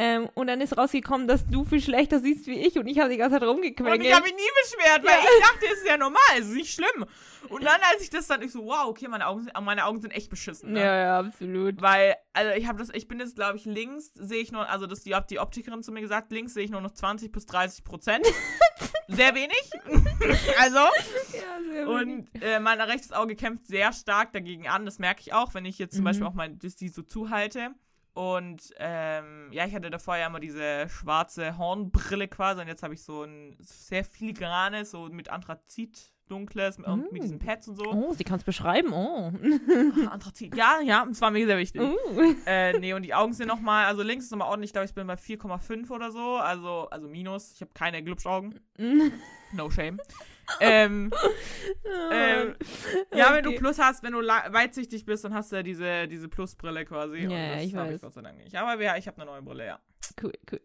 Ähm, 0.00 0.28
und 0.34 0.46
dann 0.46 0.60
ist 0.60 0.78
rausgekommen, 0.78 1.26
dass 1.26 1.44
du 1.48 1.64
viel 1.64 1.82
schlechter 1.82 2.20
siehst 2.20 2.46
wie 2.46 2.52
ich 2.54 2.78
und 2.78 2.86
ich 2.86 3.00
habe 3.00 3.10
die 3.10 3.16
ganze 3.16 3.34
Zeit 3.34 3.42
Und 3.42 3.48
rumgequengelt. 3.48 4.00
ich 4.04 4.12
habe 4.14 4.22
mich 4.22 4.32
nie 4.34 4.50
beschwert, 4.62 5.02
weil 5.04 5.10
Ja. 5.12 5.18
ich 5.38 5.44
dachte, 5.44 5.66
es 5.72 5.78
ist 5.80 5.86
ja 5.88 5.96
normal, 5.96 6.20
es 6.38 6.44
ist 6.46 6.54
nicht 6.54 6.72
schlimm. 6.72 7.04
Und 7.48 7.64
dann, 7.64 7.80
als 7.92 8.02
ich 8.02 8.08
das 8.10 8.28
dann, 8.28 8.40
ich 8.42 8.52
so, 8.52 8.64
wow, 8.64 8.84
okay, 8.86 9.08
meine 9.08 9.26
Augen 9.26 9.42
sind, 9.42 9.60
meine 9.60 9.84
Augen 9.86 10.00
sind 10.00 10.12
echt 10.12 10.30
beschissen. 10.30 10.72
Ne? 10.72 10.80
Ja, 10.80 10.96
ja, 11.00 11.18
absolut. 11.18 11.82
Weil, 11.82 12.14
also 12.32 12.52
ich 12.52 12.68
habe 12.68 12.78
das, 12.78 12.90
ich 12.94 13.08
bin 13.08 13.18
jetzt, 13.18 13.34
glaube 13.34 13.56
ich, 13.56 13.64
links 13.64 14.12
sehe 14.14 14.40
ich 14.40 14.52
nur, 14.52 14.68
also 14.68 14.86
das 14.86 15.02
die, 15.02 15.16
die 15.30 15.40
Optikerin 15.40 15.82
zu 15.82 15.90
mir 15.90 16.00
gesagt, 16.00 16.30
links 16.30 16.54
sehe 16.54 16.62
ich 16.64 16.70
nur 16.70 16.80
noch 16.80 16.92
20 16.92 17.32
bis 17.32 17.46
30 17.46 17.82
Prozent. 17.82 18.24
sehr 19.08 19.34
wenig. 19.34 19.70
also, 20.60 20.76
Ja, 20.78 21.72
sehr 21.72 21.88
wenig. 21.88 22.28
und 22.34 22.42
äh, 22.42 22.60
mein 22.60 22.80
rechtes 22.80 23.10
Auge 23.12 23.34
kämpft 23.34 23.66
sehr 23.66 23.92
stark 23.92 24.32
dagegen 24.32 24.68
an. 24.68 24.84
Das 24.84 24.98
merke 25.00 25.22
ich 25.22 25.32
auch, 25.32 25.54
wenn 25.54 25.64
ich 25.64 25.78
jetzt 25.78 25.94
zum 25.94 26.02
Mhm. 26.02 26.04
Beispiel 26.04 26.26
auch 26.28 26.34
mein, 26.34 26.58
die 26.60 26.88
so 26.88 27.02
zuhalte. 27.02 27.70
Und 28.18 28.74
ähm, 28.78 29.48
ja, 29.52 29.64
ich 29.64 29.72
hatte 29.76 29.90
davor 29.90 30.16
ja 30.16 30.26
immer 30.26 30.40
diese 30.40 30.88
schwarze 30.88 31.56
Hornbrille 31.56 32.26
quasi 32.26 32.60
und 32.60 32.66
jetzt 32.66 32.82
habe 32.82 32.92
ich 32.94 33.04
so 33.04 33.22
ein 33.22 33.56
sehr 33.60 34.02
filigranes, 34.04 34.90
so 34.90 35.06
mit 35.08 35.30
Anthrazit 35.30 36.10
dunkles 36.28 36.78
und 36.78 37.12
mit 37.12 37.22
Mm. 37.22 37.22
diesen 37.22 37.38
Pads 37.38 37.68
und 37.68 37.76
so. 37.76 37.84
Oh, 37.84 38.12
sie 38.14 38.24
kann 38.24 38.38
es 38.38 38.44
beschreiben. 38.44 38.92
Oh. 38.92 39.30
Ah, 40.04 40.10
Anthrazit. 40.10 40.56
Ja, 40.56 40.80
ja, 40.82 41.06
das 41.06 41.20
war 41.20 41.30
mir 41.30 41.46
sehr 41.46 41.58
wichtig. 41.58 41.80
Uh. 41.80 41.94
Äh, 42.44 42.76
nee, 42.80 42.92
und 42.92 43.02
die 43.02 43.14
Augen 43.14 43.32
sind 43.34 43.46
nochmal, 43.46 43.86
also 43.86 44.02
links 44.02 44.24
ist 44.24 44.32
nochmal 44.32 44.48
ordentlich, 44.48 44.70
ich 44.70 44.72
glaube, 44.72 44.86
ich 44.86 44.94
bin 44.94 45.06
bei 45.06 45.14
4,5 45.14 45.88
oder 45.90 46.10
so, 46.10 46.36
also, 46.38 46.88
also 46.90 47.06
minus. 47.08 47.52
Ich 47.52 47.60
habe 47.60 47.70
keine 47.72 48.02
Glubschaugen. 48.02 48.58
No 49.52 49.70
shame. 49.70 50.00
Ähm, 50.60 51.12
ähm, 52.12 52.54
ja, 53.14 53.34
wenn 53.34 53.44
du 53.44 53.50
Okay. 53.50 53.58
Plus 53.58 53.78
hast, 53.78 54.02
wenn 54.02 54.12
du 54.12 54.20
weitsichtig 54.20 55.04
bist, 55.04 55.24
dann 55.24 55.34
hast 55.34 55.52
du 55.52 55.56
ja 55.56 55.62
diese, 55.62 56.06
diese 56.08 56.28
Plus-Brille 56.28 56.84
quasi. 56.84 57.18
Ja, 57.18 57.54
das 57.54 57.64
ich 57.64 57.74
weiß. 57.74 57.94
Ich 57.96 58.02
Gott 58.02 58.14
sei 58.14 58.22
Dank 58.22 58.38
nicht. 58.38 58.54
Aber 58.54 58.80
ja, 58.82 58.96
ich 58.96 59.06
habe 59.06 59.20
eine 59.20 59.30
neue 59.30 59.42
Brille, 59.42 59.66
ja. 59.66 59.78
Cool, 60.22 60.32
cool. 60.50 60.60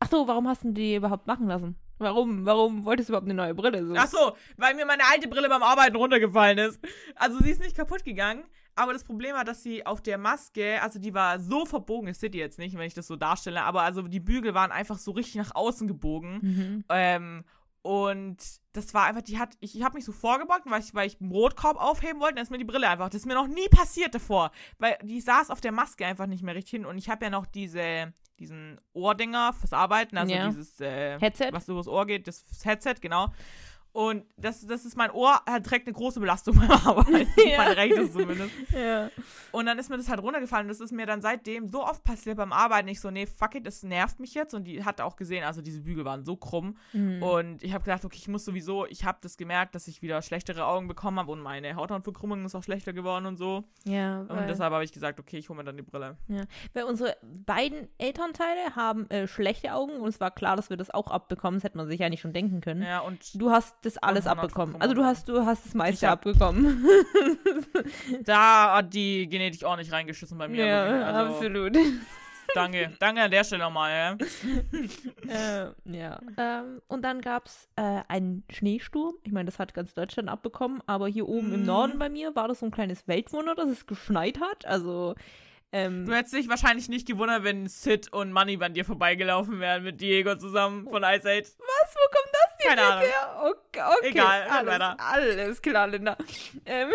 Ach 0.00 0.08
so, 0.08 0.26
warum 0.26 0.48
hast 0.48 0.64
du 0.64 0.72
die 0.72 0.96
überhaupt 0.96 1.26
machen 1.26 1.46
lassen? 1.46 1.76
Warum? 1.98 2.44
Warum 2.44 2.84
wolltest 2.84 3.08
du 3.08 3.12
überhaupt 3.12 3.26
eine 3.26 3.34
neue 3.34 3.54
Brille? 3.54 3.86
So? 3.86 3.94
Ach 3.96 4.08
so, 4.08 4.36
weil 4.56 4.74
mir 4.74 4.84
meine 4.84 5.04
alte 5.10 5.28
Brille 5.28 5.48
beim 5.48 5.62
Arbeiten 5.62 5.96
runtergefallen 5.96 6.58
ist. 6.58 6.80
Also 7.14 7.38
sie 7.38 7.50
ist 7.50 7.60
nicht 7.60 7.76
kaputt 7.76 8.04
gegangen, 8.04 8.44
aber 8.74 8.92
das 8.92 9.04
Problem 9.04 9.34
war, 9.34 9.44
dass 9.44 9.62
sie 9.62 9.86
auf 9.86 10.02
der 10.02 10.18
Maske, 10.18 10.82
also 10.82 10.98
die 10.98 11.14
war 11.14 11.38
so 11.38 11.64
verbogen, 11.64 12.08
das 12.08 12.20
seht 12.20 12.34
ihr 12.34 12.40
jetzt 12.40 12.58
nicht, 12.58 12.76
wenn 12.76 12.86
ich 12.86 12.94
das 12.94 13.06
so 13.06 13.16
darstelle, 13.16 13.62
aber 13.62 13.82
also 13.82 14.02
die 14.02 14.20
Bügel 14.20 14.54
waren 14.54 14.72
einfach 14.72 14.98
so 14.98 15.12
richtig 15.12 15.36
nach 15.36 15.54
außen 15.54 15.86
gebogen. 15.86 16.38
Mhm. 16.42 16.84
Ähm, 16.88 17.44
und 17.84 18.38
das 18.72 18.94
war 18.94 19.04
einfach, 19.04 19.20
die 19.20 19.38
hat, 19.38 19.56
ich, 19.60 19.76
ich 19.76 19.84
habe 19.84 19.94
mich 19.96 20.06
so 20.06 20.12
vorgebeugt, 20.12 20.62
weil 20.64 20.80
ich, 20.80 20.94
weil 20.94 21.06
ich 21.06 21.20
einen 21.20 21.28
Brotkorb 21.28 21.76
aufheben 21.76 22.18
wollte, 22.18 22.36
dann 22.36 22.42
ist 22.44 22.50
mir 22.50 22.56
die 22.56 22.64
Brille 22.64 22.88
einfach, 22.88 23.10
das 23.10 23.20
ist 23.20 23.26
mir 23.26 23.34
noch 23.34 23.46
nie 23.46 23.68
passiert 23.68 24.14
davor, 24.14 24.50
weil 24.78 24.96
die 25.02 25.20
saß 25.20 25.50
auf 25.50 25.60
der 25.60 25.70
Maske 25.70 26.06
einfach 26.06 26.26
nicht 26.26 26.42
mehr 26.42 26.54
richtig 26.54 26.70
hin 26.70 26.86
und 26.86 26.96
ich 26.96 27.10
habe 27.10 27.26
ja 27.26 27.30
noch 27.30 27.44
diese, 27.44 28.14
diesen 28.38 28.80
Ohrdinger 28.94 29.52
fürs 29.52 29.74
Arbeiten, 29.74 30.16
also 30.16 30.34
Ja. 30.34 30.46
dieses, 30.48 30.80
äh, 30.80 31.20
Headset? 31.20 31.50
was 31.52 31.68
übers 31.68 31.86
Ohr 31.86 32.06
geht, 32.06 32.26
das 32.26 32.42
Headset, 32.64 32.94
genau. 33.02 33.28
Und 33.94 34.24
das, 34.36 34.66
das 34.66 34.84
ist 34.84 34.96
mein 34.96 35.12
Ohr, 35.12 35.40
hat 35.46 35.64
trägt 35.66 35.86
eine 35.86 35.94
große 35.94 36.18
Belastung 36.18 36.56
beim 36.58 36.70
Arbeiten. 36.70 37.28
Ja. 37.46 37.58
Mein 37.58 37.72
rechtes 37.74 38.12
zumindest. 38.12 38.50
Ja. 38.74 39.08
Und 39.52 39.66
dann 39.66 39.78
ist 39.78 39.88
mir 39.88 39.96
das 39.96 40.08
halt 40.08 40.20
runtergefallen. 40.20 40.64
Und 40.66 40.68
das 40.70 40.80
ist 40.80 40.90
mir 40.90 41.06
dann 41.06 41.22
seitdem 41.22 41.68
so 41.68 41.84
oft 41.84 42.02
passiert 42.02 42.36
beim 42.36 42.52
Arbeiten. 42.52 42.88
Ich 42.88 43.00
so, 43.00 43.12
nee, 43.12 43.24
fuck 43.26 43.54
it, 43.54 43.64
das 43.64 43.84
nervt 43.84 44.18
mich 44.18 44.34
jetzt. 44.34 44.52
Und 44.52 44.64
die 44.64 44.84
hat 44.84 45.00
auch 45.00 45.14
gesehen, 45.14 45.44
also 45.44 45.62
diese 45.62 45.80
Bügel 45.82 46.04
waren 46.04 46.24
so 46.24 46.34
krumm. 46.36 46.76
Mhm. 46.92 47.22
Und 47.22 47.62
ich 47.62 47.72
habe 47.72 47.84
gedacht, 47.84 48.04
okay, 48.04 48.16
ich 48.20 48.26
muss 48.26 48.44
sowieso, 48.44 48.84
ich 48.86 49.04
habe 49.04 49.18
das 49.20 49.36
gemerkt, 49.36 49.76
dass 49.76 49.86
ich 49.86 50.02
wieder 50.02 50.20
schlechtere 50.22 50.66
Augen 50.66 50.88
bekommen 50.88 51.20
habe 51.20 51.30
und 51.30 51.40
meine 51.40 51.76
Hauthautverkrümmung 51.76 52.44
ist 52.44 52.56
auch 52.56 52.64
schlechter 52.64 52.92
geworden 52.92 53.26
und 53.26 53.36
so. 53.36 53.62
ja, 53.84 54.22
Und 54.22 54.30
weil, 54.30 54.46
deshalb 54.48 54.72
habe 54.72 54.82
ich 54.82 54.90
gesagt, 54.92 55.20
okay, 55.20 55.38
ich 55.38 55.48
hole 55.48 55.58
mir 55.58 55.64
dann 55.64 55.76
die 55.76 55.82
Brille. 55.82 56.16
weil 56.72 56.82
unsere 56.84 57.16
beiden 57.46 57.86
Elternteile 57.98 58.74
haben 58.74 59.08
äh, 59.10 59.28
schlechte 59.28 59.72
Augen 59.72 59.92
und 60.00 60.08
es 60.08 60.18
war 60.18 60.32
klar, 60.32 60.56
dass 60.56 60.68
wir 60.68 60.76
das 60.76 60.90
auch 60.90 61.12
abbekommen. 61.12 61.58
Das 61.60 61.64
hätte 61.64 61.76
man 61.76 61.86
sich 61.86 62.02
eigentlich 62.02 62.20
schon 62.20 62.32
denken 62.32 62.60
können. 62.60 62.82
Ja, 62.82 62.98
und 63.00 63.40
Du 63.40 63.50
hast 63.50 63.76
das 63.84 63.98
alles 63.98 64.26
abbekommen. 64.26 64.76
Also 64.80 64.94
du 64.94 65.04
hast, 65.04 65.28
du 65.28 65.44
hast 65.44 65.64
das 65.66 65.74
meiste 65.74 66.06
hab- 66.08 66.26
abbekommen. 66.26 66.84
da 68.24 68.76
hat 68.76 68.94
die 68.94 69.28
Genetik 69.28 69.64
auch 69.64 69.76
nicht 69.76 69.92
reingeschissen 69.92 70.38
bei 70.38 70.48
mir. 70.48 70.66
ja, 70.66 70.84
also, 70.84 71.34
absolut. 71.34 71.76
Danke. 72.54 72.92
Danke 73.00 73.22
an 73.22 73.30
der 73.30 73.42
Stelle 73.42 73.64
nochmal, 73.64 73.90
ja. 73.90 74.16
äh, 75.66 75.70
ja. 75.86 76.20
Ähm, 76.36 76.80
und 76.88 77.02
dann 77.02 77.20
gab 77.20 77.46
es 77.46 77.68
äh, 77.76 78.02
einen 78.08 78.44
Schneesturm. 78.50 79.14
Ich 79.24 79.32
meine, 79.32 79.46
das 79.46 79.58
hat 79.58 79.74
ganz 79.74 79.94
Deutschland 79.94 80.28
abbekommen, 80.28 80.80
aber 80.86 81.08
hier 81.08 81.26
oben 81.28 81.52
im 81.52 81.60
Mhm. 81.60 81.66
Norden 81.66 81.98
bei 81.98 82.08
mir 82.08 82.36
war 82.36 82.46
das 82.48 82.60
so 82.60 82.66
ein 82.66 82.70
kleines 82.72 83.08
Weltwunder, 83.08 83.54
dass 83.54 83.68
es 83.70 83.86
geschneit 83.86 84.38
hat. 84.40 84.66
Also, 84.66 85.14
ähm, 85.72 86.04
Du 86.06 86.14
hättest 86.14 86.34
dich 86.34 86.48
wahrscheinlich 86.48 86.88
nicht 86.88 87.08
gewundert, 87.08 87.42
wenn 87.42 87.66
Sid 87.66 88.12
und 88.12 88.30
Money 88.32 88.56
an 88.62 88.74
dir 88.74 88.84
vorbeigelaufen 88.84 89.58
wären 89.58 89.82
mit 89.82 90.00
Diego 90.00 90.36
zusammen 90.36 90.84
von 90.88 91.02
Ice 91.02 91.26
Age. 91.28 91.46
was? 91.48 91.94
Wo 91.96 92.10
kommt 92.12 92.33
Keine 92.66 92.82
Ahnung. 92.82 93.04
Okay, 93.42 93.80
okay. 93.98 94.08
Egal, 94.10 94.42
alles, 94.44 94.72
weiter. 94.72 94.96
alles 94.98 95.62
klar, 95.62 95.86
Linda. 95.88 96.16
Ähm, 96.66 96.88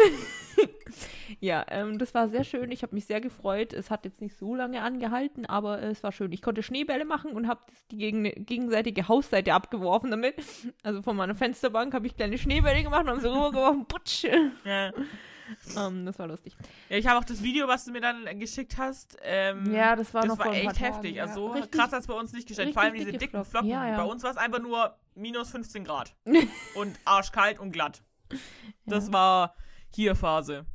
ja, 1.40 1.66
ähm, 1.70 1.98
das 1.98 2.14
war 2.14 2.30
sehr 2.30 2.44
schön. 2.44 2.72
Ich 2.72 2.84
habe 2.84 2.96
mich 2.96 3.06
sehr 3.06 3.22
gefreut. 3.22 3.74
Es 3.74 3.90
hat 3.90 4.06
jetzt 4.06 4.22
nicht 4.22 4.38
so 4.38 4.56
lange 4.56 4.82
angehalten, 4.82 5.46
aber 5.46 5.82
es 5.82 6.04
war 6.04 6.12
schön. 6.12 6.32
Ich 6.32 6.42
konnte 6.42 6.64
Schneebälle 6.64 7.06
machen 7.06 7.32
und 7.32 7.48
habe 7.48 7.62
die 7.92 7.98
gegen, 7.98 8.24
gegenseitige 8.46 9.08
Hausseite 9.08 9.54
abgeworfen 9.54 10.12
damit. 10.12 10.36
Also 10.84 11.02
von 11.02 11.16
meiner 11.16 11.36
Fensterbank 11.36 11.94
habe 11.94 12.08
ich 12.08 12.16
kleine 12.16 12.38
Schneebälle 12.38 12.84
gemacht 12.84 13.04
und 13.04 13.10
habe 13.10 13.22
sie 13.22 13.32
rübergeworfen. 13.32 13.86
Putsch. 13.86 14.26
Ja. 14.66 14.92
Ähm, 15.78 16.06
das 16.06 16.20
war 16.20 16.28
lustig. 16.28 16.56
ja 16.90 16.98
ich 16.98 17.08
habe 17.08 17.20
auch 17.20 17.24
das 17.24 17.42
Video, 17.44 17.68
was 17.68 17.86
du 17.86 17.92
mir 17.92 18.02
dann 18.02 18.40
geschickt 18.40 18.78
hast. 18.78 19.18
Ähm, 19.22 19.74
Ja, 19.74 19.96
das 19.96 20.14
war 20.14 20.22
das 20.22 20.30
noch 20.30 20.40
war 20.40 20.54
echt 20.54 20.80
heftig. 20.80 21.16
Tagen, 21.16 21.30
Also 21.30 21.56
ja. 21.56 21.66
krass 21.68 21.92
hat 21.92 22.02
es 22.02 22.08
bei 22.08 22.14
uns 22.14 22.34
nicht 22.34 22.48
gestellt. 22.48 22.74
Vor 22.74 22.82
allem 22.82 22.94
diese 22.94 23.06
dicke 23.08 23.20
dicken 23.20 23.46
Flocken. 23.46 23.52
Flocken. 23.52 23.70
Ja, 23.70 23.88
ja. 23.90 23.98
Bei 23.98 24.04
uns 24.04 24.24
war 24.24 24.32
es 24.32 24.38
einfach 24.38 24.60
nur 24.60 24.96
minus 25.16 25.52
15 25.52 25.84
Grad. 25.84 26.16
und 26.76 27.00
arschkalt 27.06 27.60
und 27.60 27.72
glatt. 27.72 28.02
Das 28.86 29.12
war 29.12 29.56
hier 29.90 30.16
Phase. 30.16 30.66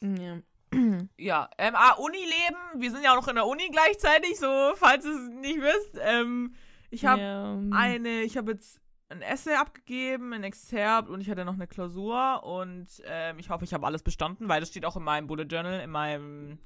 Ja. 0.00 0.38
Ja, 1.18 1.50
ähm, 1.58 1.74
ah, 1.76 1.92
Unileben. 1.98 2.56
Wir 2.76 2.90
sind 2.90 3.04
ja 3.04 3.12
auch 3.12 3.16
noch 3.16 3.28
in 3.28 3.34
der 3.34 3.46
Uni 3.46 3.68
gleichzeitig, 3.70 4.38
so, 4.38 4.72
falls 4.76 5.04
ihr 5.04 5.12
es 5.12 5.28
nicht 5.28 5.60
wisst. 5.60 5.98
Ähm, 6.00 6.54
ich 6.90 7.04
habe 7.04 7.70
eine, 7.72 8.22
ich 8.22 8.38
habe 8.38 8.52
jetzt 8.52 8.80
ein 9.12 9.22
Essay 9.22 9.54
abgegeben, 9.54 10.32
ein 10.32 10.42
Exzerpt 10.42 11.08
und 11.08 11.20
ich 11.20 11.30
hatte 11.30 11.44
noch 11.44 11.54
eine 11.54 11.66
Klausur 11.66 12.42
und 12.44 12.86
ähm, 13.04 13.38
ich 13.38 13.50
hoffe, 13.50 13.64
ich 13.64 13.74
habe 13.74 13.86
alles 13.86 14.02
bestanden, 14.02 14.48
weil 14.48 14.60
das 14.60 14.70
steht 14.70 14.84
auch 14.84 14.96
in 14.96 15.04
meinem 15.04 15.26
Bullet 15.26 15.44
Journal, 15.44 15.80
in 15.80 15.90
meinem 15.90 16.58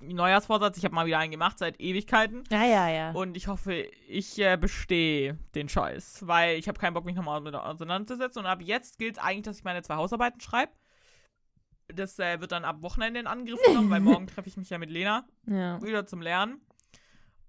Neujahrsvorsatz. 0.00 0.78
Ich 0.78 0.84
habe 0.84 0.94
mal 0.94 1.06
wieder 1.06 1.18
einen 1.18 1.32
gemacht 1.32 1.58
seit 1.58 1.80
Ewigkeiten. 1.80 2.44
Ja, 2.50 2.64
ja, 2.64 2.88
ja. 2.88 3.10
Und 3.12 3.36
ich 3.36 3.48
hoffe, 3.48 3.74
ich 4.08 4.38
äh, 4.38 4.56
bestehe 4.56 5.38
den 5.54 5.68
Scheiß, 5.68 6.26
weil 6.26 6.56
ich 6.56 6.68
habe 6.68 6.78
keinen 6.78 6.94
Bock, 6.94 7.04
mich 7.04 7.16
nochmal 7.16 7.54
auseinanderzusetzen. 7.54 8.40
Und 8.40 8.46
ab 8.46 8.62
jetzt 8.62 8.98
gilt 8.98 9.22
eigentlich, 9.22 9.44
dass 9.44 9.58
ich 9.58 9.64
meine 9.64 9.82
zwei 9.82 9.96
Hausarbeiten 9.96 10.40
schreibe. 10.40 10.72
Das 11.88 12.18
äh, 12.18 12.40
wird 12.40 12.52
dann 12.52 12.64
ab 12.64 12.82
Wochenende 12.82 13.20
in 13.20 13.26
Angriff 13.26 13.60
genommen, 13.64 13.90
weil 13.90 14.00
morgen 14.00 14.26
treffe 14.28 14.48
ich 14.48 14.56
mich 14.56 14.70
ja 14.70 14.78
mit 14.78 14.90
Lena 14.90 15.26
ja. 15.46 15.82
wieder 15.82 16.06
zum 16.06 16.22
Lernen. 16.22 16.60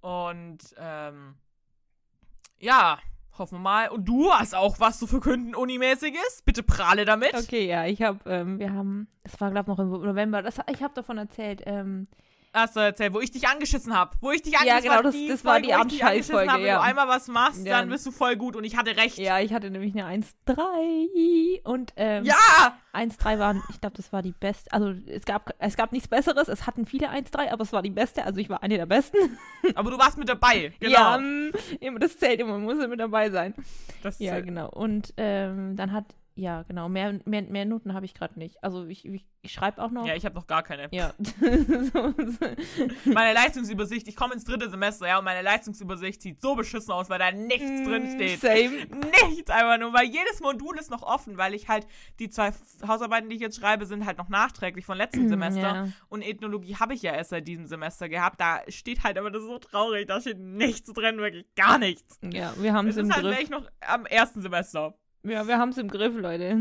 Und 0.02 0.60
ähm, 0.78 1.36
ja, 2.60 3.00
hoffen 3.40 3.56
wir 3.56 3.62
mal. 3.62 3.90
Und 3.90 4.06
du 4.06 4.32
hast 4.32 4.56
auch 4.56 4.80
was 4.80 5.00
zu 5.00 5.08
verkünden, 5.08 5.56
Unimäßiges. 5.56 6.44
Bitte 6.46 6.64
prahle 6.64 7.06
damit. 7.06 7.34
Okay, 7.34 7.68
ja, 7.68 7.86
ich 7.86 8.02
habe, 8.02 8.20
ähm, 8.26 8.60
wir 8.60 8.74
haben, 8.74 9.08
das 9.24 9.40
war 9.42 9.52
glaube 9.52 9.72
ich 9.72 9.78
noch 9.78 9.80
im 9.80 9.90
November, 9.90 10.42
das, 10.42 10.60
ich 10.72 10.84
habe 10.84 10.94
davon 10.94 11.18
erzählt, 11.18 11.64
ähm, 11.66 12.08
Hast 12.52 12.76
du 12.76 12.80
erzählt, 12.80 13.14
wo 13.14 13.20
ich 13.20 13.30
dich 13.30 13.48
angeschissen 13.48 13.96
habe. 13.96 14.18
Wo 14.22 14.32
ich 14.32 14.42
dich 14.42 14.54
Ja, 14.54 14.60
angeschissen 14.62 14.84
genau, 14.86 14.96
hab, 14.96 15.04
das- 15.04 15.14
die 15.14 15.28
das 15.28 15.46
war 15.46 15.60
die 15.62 15.74
hab. 15.74 15.86
Wenn 15.92 16.66
ja. 16.66 16.78
du 16.78 16.82
einmal 16.82 17.08
was 17.08 17.28
machst, 17.28 17.64
Ja. 17.66 17.78
dann 17.80 17.90
bist 17.90 18.06
du 18.08 18.12
voll 18.12 18.36
gut. 18.38 18.56
Und 18.56 18.64
ich 18.64 18.76
hatte 18.76 18.98
recht. 18.98 19.18
ja, 19.20 19.40
ich 19.40 19.54
hatte 19.54 19.70
nämlich 19.70 19.94
eine 19.94 20.06
1,3 20.08 21.62
und 21.64 21.94
ähm, 21.96 22.26
Ja! 22.26 22.36
1,3 22.94 23.38
waren, 23.38 23.62
ich 23.70 23.80
glaube, 23.82 23.96
das 23.98 24.12
war 24.12 24.24
die 24.24 24.32
beste, 24.32 24.72
also 24.74 24.94
es 25.08 25.24
gab, 25.26 25.54
es 25.60 25.78
gab 25.78 25.92
nichts 25.92 26.08
Besseres, 26.08 26.48
es 26.48 26.66
hatten 26.66 26.88
viele 26.88 27.10
1,3, 27.12 27.52
aber 27.52 27.62
es 27.64 27.72
war 27.72 27.84
die 27.84 27.92
beste, 27.92 28.24
also 28.26 28.40
ich 28.40 28.50
war 28.50 28.64
eine 28.64 28.78
der 28.78 28.88
besten. 28.88 29.18
Aber 29.76 29.92
du 29.92 30.00
warst 30.00 30.18
mit 30.18 30.28
dabei. 30.30 30.74
Genau. 30.80 30.94
Ja, 30.94 31.20
immer, 31.82 32.00
das 32.00 32.18
zählt 32.18 32.40
immer, 32.40 32.54
man 32.54 32.64
muss 32.64 32.80
ja 32.82 32.88
mit 32.88 33.00
dabei 33.00 33.30
sein. 33.30 33.54
das 34.02 34.18
Ja, 34.20 34.40
genau. 34.40 34.70
Und 34.72 35.14
ähm, 35.18 35.76
dann 35.76 35.92
hat, 35.92 36.06
ja, 36.40 36.64
genau, 36.64 36.88
mehr, 36.88 37.20
mehr, 37.26 37.42
mehr 37.42 37.66
Noten 37.66 37.94
habe 37.94 38.06
ich 38.06 38.14
gerade 38.14 38.40
nicht. 38.40 38.64
Also 38.64 38.86
ich, 38.86 39.06
ich, 39.06 39.26
ich 39.42 39.52
schreibe 39.52 39.82
auch 39.84 39.92
noch. 39.92 40.08
ja, 40.08 40.16
ich 40.16 40.24
habe 40.26 40.36
noch 40.36 40.48
gar 40.48 40.64
keine. 40.64 40.88
ja. 40.92 41.14
Meine 43.06 43.34
Leistungsübersicht, 43.34 44.08
ich 44.08 44.16
komme 44.16 44.36
ins 44.36 44.46
dritte 44.46 44.70
Semester, 44.70 45.06
ja, 45.06 45.20
und 45.20 45.26
meine 45.26 45.42
Leistungsübersicht 45.42 46.22
sieht 46.22 46.40
so 46.42 46.56
beschissen 46.56 46.92
aus, 46.94 47.10
weil 47.10 47.20
da 47.20 47.32
nichts 47.32 47.84
drin 47.84 48.10
steht. 48.16 48.38
Mm, 48.42 48.46
Same. 48.46 49.04
Nichts 49.28 49.52
einfach 49.52 49.78
nur, 49.80 49.94
weil 49.94 50.06
jedes 50.06 50.40
Modul 50.42 50.78
ist 50.78 50.90
noch 50.90 51.04
offen, 51.04 51.38
weil 51.38 51.54
ich 51.54 51.68
halt 51.68 51.86
die 52.20 52.30
zwei 52.30 52.52
Hausarbeiten, 52.88 53.30
die 53.30 53.36
ich 53.36 53.42
jetzt 53.42 53.60
schreibe, 53.60 53.86
sind 53.86 54.06
halt 54.06 54.18
noch 54.18 54.30
nachträglich 54.30 54.86
von 54.86 54.98
letzten 54.98 55.28
Semester. 55.28 55.62
Ja. 55.62 55.88
Und 56.08 56.22
Ethnologie 56.22 56.78
habe 56.78 56.94
ich 56.94 57.02
ja 57.02 57.14
erst 57.14 57.32
seit 57.32 57.48
diesem 57.48 57.68
Semester 57.68 58.08
gehabt. 58.08 58.40
Da 58.40 58.62
steht 58.70 59.04
halt 59.04 59.18
aber 59.18 59.30
das 59.30 59.42
ist 59.42 59.50
so 59.50 59.60
traurig, 59.60 60.08
da 60.08 60.22
steht 60.22 60.40
nichts 60.40 60.94
drin, 60.94 61.18
wirklich 61.18 61.46
gar 61.56 61.78
nichts. 61.78 62.18
ja, 62.24 62.54
wir 62.58 62.74
haben 62.74 62.88
Es 62.88 62.96
im 62.98 63.08
ist 63.10 63.14
halt 63.14 63.26
Griff. 63.26 63.40
ich 63.42 63.50
noch 63.50 63.66
am 63.82 64.06
ersten 64.06 64.42
Semester. 64.42 64.98
Ja, 65.24 65.48
wir 65.48 65.58
haben 65.58 65.70
es 65.70 65.78
im 65.78 65.88
Griff, 65.90 66.16
Leute. 66.16 66.58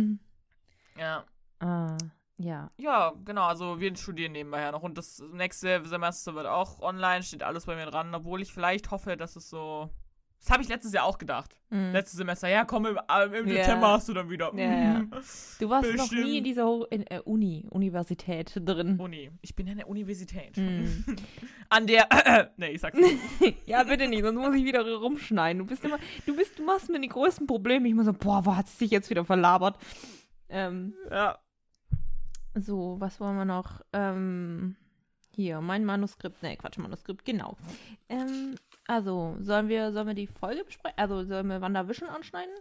Ja. 0.99 1.25
Ah, 1.61 1.97
ja. 2.37 2.71
Ja, 2.77 3.13
genau, 3.25 3.45
also 3.47 3.81
wir 3.81 3.95
studieren 3.97 4.33
nebenbei 4.33 4.61
ja 4.61 4.73
noch 4.73 4.83
und 4.83 4.97
das 4.99 5.23
nächste 5.33 5.85
Semester 5.85 6.35
wird 6.35 6.47
auch 6.47 6.81
online, 6.81 7.23
steht 7.23 7.43
alles 7.43 7.67
bei 7.67 7.75
mir 7.77 7.87
dran, 7.87 8.15
obwohl 8.15 8.43
ich 8.43 8.53
vielleicht 8.53 8.91
hoffe, 8.91 9.17
dass 9.17 9.37
es 9.37 9.49
so. 9.51 9.91
Das 10.41 10.51
habe 10.53 10.63
ich 10.63 10.69
letztes 10.69 10.93
Jahr 10.93 11.05
auch 11.05 11.19
gedacht. 11.19 11.59
Mhm. 11.71 11.91
Letztes 11.91 12.17
Semester, 12.17 12.47
ja, 12.49 12.65
komm, 12.65 12.87
im, 12.87 12.97
äh, 12.97 13.25
im 13.41 13.49
Ja. 13.49 13.55
Dezember 13.57 13.89
hast 13.89 14.09
du 14.09 14.15
dann 14.15 14.31
wieder. 14.31 14.55
Ja, 14.55 14.65
ja. 14.65 14.99
Mhm. 15.01 15.11
Du 15.59 15.69
warst 15.69 15.91
noch 15.91 15.97
bestimmt. 16.05 16.25
nie 16.27 16.39
in 16.39 16.45
dieser 16.45 16.65
Ho 16.65 16.85
in, 16.91 17.05
äh, 17.09 17.21
Uni, 17.25 17.67
Universität 17.71 18.53
drin. 18.55 19.01
Uni. 19.01 19.33
Ich 19.43 19.57
bin 19.57 19.67
ja 19.67 19.73
in 19.73 19.79
der 19.79 19.89
Universität. 19.89 20.57
Mhm. 20.57 21.05
An 21.71 21.87
der. 21.87 22.09
nee, 22.57 22.71
ich 22.71 22.81
sag's 22.81 22.99
nicht. 22.99 23.19
ja, 23.67 23.83
bitte 23.85 24.09
nicht, 24.09 24.23
sonst 24.23 24.39
muss 24.39 24.55
ich 24.55 24.65
wieder 24.65 24.91
rumschneiden. 24.91 25.59
Du 25.59 25.67
bist 25.67 25.85
immer, 25.85 25.99
du 26.27 26.35
bist, 26.35 26.59
du 26.59 26.65
machst 26.65 26.89
mir 26.89 27.01
die 27.01 27.09
größten 27.09 27.47
Probleme. 27.47 27.89
Ich 27.89 27.95
muss 27.95 28.07
so, 28.07 28.13
boah, 28.13 28.45
wo 28.45 28.57
hat 28.57 28.67
es 28.67 28.79
sich 28.79 28.91
jetzt 28.91 29.11
wieder 29.11 29.25
verlabert? 29.25 29.77
Ähm, 30.49 30.95
ja. 31.11 31.39
so, 32.55 32.97
was 32.99 33.21
wollen 33.21 33.37
wir 33.37 33.45
noch? 33.45 33.83
Ähm, 33.93 34.77
hier, 35.35 35.61
mein 35.61 35.85
Manuskript. 35.85 36.43
Ne, 36.43 36.57
Quatsch, 36.57 36.79
Manuskript, 36.79 37.25
genau. 37.25 37.57
Ähm, 38.09 38.57
also, 38.87 39.37
sollen 39.41 39.69
wir, 39.69 39.93
sollen 39.93 40.07
wir 40.07 40.15
die 40.15 40.27
Folge 40.27 40.65
besprechen? 40.65 40.99
Also, 40.99 41.23
sollen 41.25 41.49
wir 41.49 41.61
WandaVision 41.61 42.09
anschneiden? 42.09 42.55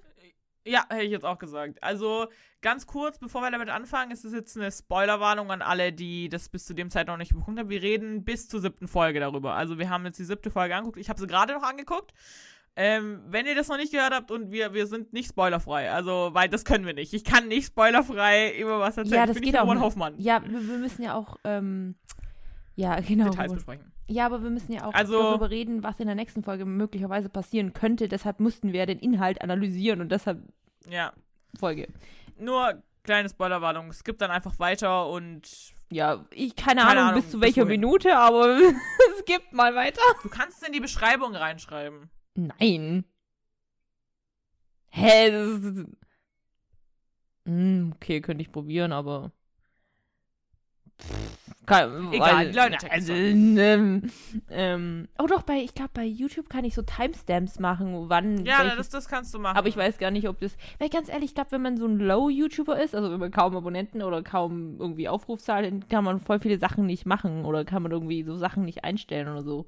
Ja, 0.68 0.86
hätte 0.90 1.04
ich 1.04 1.12
jetzt 1.12 1.26
auch 1.26 1.40
gesagt. 1.40 1.82
Also, 1.82 2.28
ganz 2.62 2.86
kurz, 2.86 3.18
bevor 3.18 3.42
wir 3.42 3.52
damit 3.52 3.70
anfangen, 3.70 4.12
ist 4.12 4.26
es 4.26 4.34
jetzt 4.34 4.58
eine 4.58 4.72
Spoilerwarnung 4.72 5.50
an 5.52 5.62
alle, 5.62 5.94
die 5.94 6.30
das 6.30 6.50
bis 6.50 6.66
zu 6.66 6.74
dem 6.74 6.90
Zeit 6.90 7.08
noch 7.08 7.18
nicht 7.18 7.32
geguckt 7.32 7.58
haben. 7.58 7.70
Wir 7.70 7.82
reden 7.82 8.26
bis 8.26 8.50
zur 8.50 8.60
siebten 8.60 8.88
Folge 8.88 9.20
darüber. 9.20 9.54
Also, 9.54 9.80
wir 9.80 9.90
haben 9.90 10.06
jetzt 10.06 10.20
die 10.20 10.26
siebte 10.26 10.52
Folge 10.52 10.76
angeguckt. 10.76 10.98
Ich 10.98 11.10
habe 11.10 11.20
sie 11.20 11.28
gerade 11.28 11.54
noch 11.54 11.64
angeguckt. 11.64 12.14
Ähm, 12.80 13.22
wenn 13.28 13.48
ihr 13.48 13.56
das 13.56 13.70
noch 13.70 13.78
nicht 13.78 13.92
gehört 13.92 14.14
habt 14.14 14.30
und 14.30 14.52
wir, 14.52 14.72
wir 14.74 14.86
sind 14.86 15.12
nicht 15.12 15.30
spoilerfrei, 15.30 15.90
also, 15.90 16.30
weil 16.34 16.48
das 16.48 16.64
können 16.64 16.86
wir 16.86 16.94
nicht. 16.94 17.12
Ich 17.14 17.24
kann 17.24 17.48
nicht 17.48 17.68
spoilerfrei 17.68 18.56
über 18.60 18.80
was 18.80 18.98
erzählen. 18.98 19.16
Ja, 19.16 19.24
ich 19.24 19.28
das 19.30 19.36
bin 19.36 19.44
geht 19.46 19.54
nicht 19.54 19.62
auch. 19.62 19.80
Hoffmann. 19.80 20.14
Ja, 20.20 20.44
wir, 20.48 20.68
wir 20.68 20.78
müssen 20.78 21.02
ja 21.02 21.16
auch, 21.16 21.38
ähm, 21.44 21.96
ja, 22.76 23.00
genau. 23.00 23.30
Details 23.30 23.54
besprechen. 23.54 23.92
Ja, 24.10 24.26
aber 24.26 24.42
wir 24.42 24.50
müssen 24.50 24.72
ja 24.72 24.86
auch 24.86 24.94
Also- 24.94 25.22
darüber 25.22 25.50
reden, 25.50 25.84
was 25.84 26.00
in 26.00 26.06
der 26.08 26.16
nächsten 26.16 26.44
Folge 26.44 26.66
möglicherweise 26.66 27.28
passieren 27.30 27.74
könnte. 27.74 28.08
Deshalb 28.08 28.40
mussten 28.40 28.72
wir 28.74 28.86
den 28.86 29.00
Inhalt 29.00 29.42
analysieren 29.42 30.00
und 30.02 30.10
deshalb 30.12 30.42
Ja. 30.90 31.12
Folge. 31.60 31.88
Nur 32.40 32.82
kleine 33.04 33.30
Spoilerwarnung. 33.30 33.90
Es 33.90 34.04
gibt 34.04 34.22
dann 34.22 34.32
einfach 34.32 34.60
weiter 34.60 35.08
und 35.10 35.74
Ja, 35.90 36.26
ich 36.32 36.56
keine, 36.56 36.82
Keine 36.82 36.92
Ahnung, 36.92 37.04
Ahnung, 37.10 37.22
bis 37.22 37.32
zu 37.32 37.40
welcher 37.42 37.62
wohin. 37.66 37.80
Minute, 37.82 38.18
aber 38.18 38.58
es 39.18 39.26
gibt 39.26 39.54
mal 39.54 39.74
weiter. 39.76 40.02
du 40.24 40.30
kannst 40.30 40.66
in 40.66 40.74
die 40.74 40.80
Beschreibung 40.82 41.34
reinschreiben. 41.36 42.10
Nein. 42.36 43.06
Hä? 44.90 45.32
Das 45.32 45.48
ist... 45.64 45.86
Hm, 47.46 47.94
okay, 47.96 48.20
könnte 48.22 48.42
ich 48.42 48.52
probieren, 48.52 48.92
aber. 48.92 49.32
Kein, 51.68 52.14
Egal, 52.14 52.46
Leute 52.56 52.90
also, 52.90 53.14
ähm, 53.14 54.04
ähm, 54.50 55.08
Oh 55.20 55.28
doch, 55.28 55.42
bei, 55.44 55.58
ich 55.58 55.76
glaube, 55.76 55.92
bei 55.94 56.06
YouTube 56.06 56.50
kann 56.50 56.64
ich 56.64 56.74
so 56.74 56.82
Timestamps 56.82 57.60
machen, 57.60 58.10
wann. 58.10 58.46
Ja, 58.46 58.60
welches- 58.60 58.78
das, 58.78 58.90
das 58.90 59.08
kannst 59.10 59.34
du 59.34 59.40
machen. 59.40 59.58
aber 59.58 59.68
ich 59.68 59.76
weiß 59.76 59.98
gar 59.98 60.10
nicht, 60.10 60.30
ob 60.30 60.40
das. 60.40 60.56
Weil 60.80 60.88
ganz 60.90 61.10
ehrlich, 61.10 61.32
ich 61.32 61.36
glaube, 61.36 61.52
wenn 61.52 61.62
man 61.62 61.76
so 61.78 61.86
ein 61.86 62.00
Low-YouTuber 62.00 62.82
ist, 62.82 62.96
also 62.96 63.12
wenn 63.12 63.20
man 63.20 63.32
kaum 63.32 63.56
Abonnenten 63.56 64.02
oder 64.02 64.24
kaum 64.24 64.78
irgendwie 64.80 65.10
Aufrufzahlen, 65.10 65.88
kann 65.90 66.06
man 66.06 66.22
voll 66.22 66.40
viele 66.40 66.58
Sachen 66.58 66.86
nicht 66.86 67.06
machen 67.06 67.44
oder 67.44 67.66
kann 67.66 67.84
man 67.84 67.92
irgendwie 67.92 68.24
so 68.24 68.38
Sachen 68.38 68.64
nicht 68.64 68.86
einstellen 68.86 69.28
oder 69.28 69.44
so. 69.44 69.66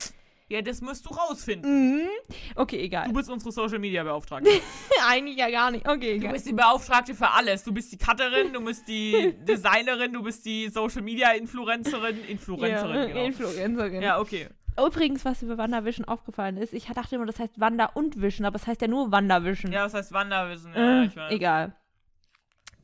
Ja, 0.49 0.61
das 0.63 0.81
musst 0.81 1.05
du 1.05 1.09
rausfinden. 1.13 1.97
Mhm. 1.99 2.07
Okay, 2.55 2.79
egal. 2.79 3.07
Du 3.07 3.13
bist 3.13 3.29
unsere 3.29 3.51
Social 3.51 3.77
Media 3.79 4.03
Beauftragte. 4.03 4.49
Eigentlich 5.07 5.37
ja 5.37 5.49
gar 5.51 5.69
nicht. 5.69 5.87
Okay, 5.87 6.13
Du 6.13 6.21
egal. 6.21 6.33
bist 6.33 6.47
die 6.47 6.53
Beauftragte 6.53 7.13
für 7.13 7.29
alles. 7.29 7.63
Du 7.63 7.71
bist 7.71 7.91
die 7.91 7.97
Cutterin, 7.97 8.51
du 8.51 8.63
bist 8.65 8.87
die 8.87 9.35
Designerin, 9.47 10.11
du 10.11 10.23
bist 10.23 10.43
die 10.45 10.67
Social 10.69 11.03
Media 11.03 11.31
Influencerin. 11.33 12.17
Influencerin, 12.27 12.95
ja, 12.95 13.05
genau. 13.05 13.25
Influencerin. 13.25 14.01
Ja, 14.01 14.19
okay. 14.19 14.47
Übrigens, 14.83 15.23
was 15.25 15.41
über 15.43 15.57
WandaVision 15.57 16.07
aufgefallen 16.07 16.57
ist, 16.57 16.73
ich 16.73 16.85
dachte 16.85 17.15
immer, 17.15 17.25
das 17.25 17.37
heißt 17.37 17.59
Wanda 17.59 17.85
und 17.85 18.19
Vision, 18.21 18.45
aber 18.45 18.55
es 18.55 18.65
heißt 18.65 18.81
ja 18.81 18.87
nur 18.87 19.11
WandaVision. 19.11 19.71
Ja, 19.71 19.85
was 19.85 19.93
heißt 19.93 20.13
Wanderwissen? 20.13 20.73
Ja, 20.73 21.01
äh, 21.01 21.05
ich 21.05 21.15
weiß. 21.15 21.31
egal. 21.31 21.75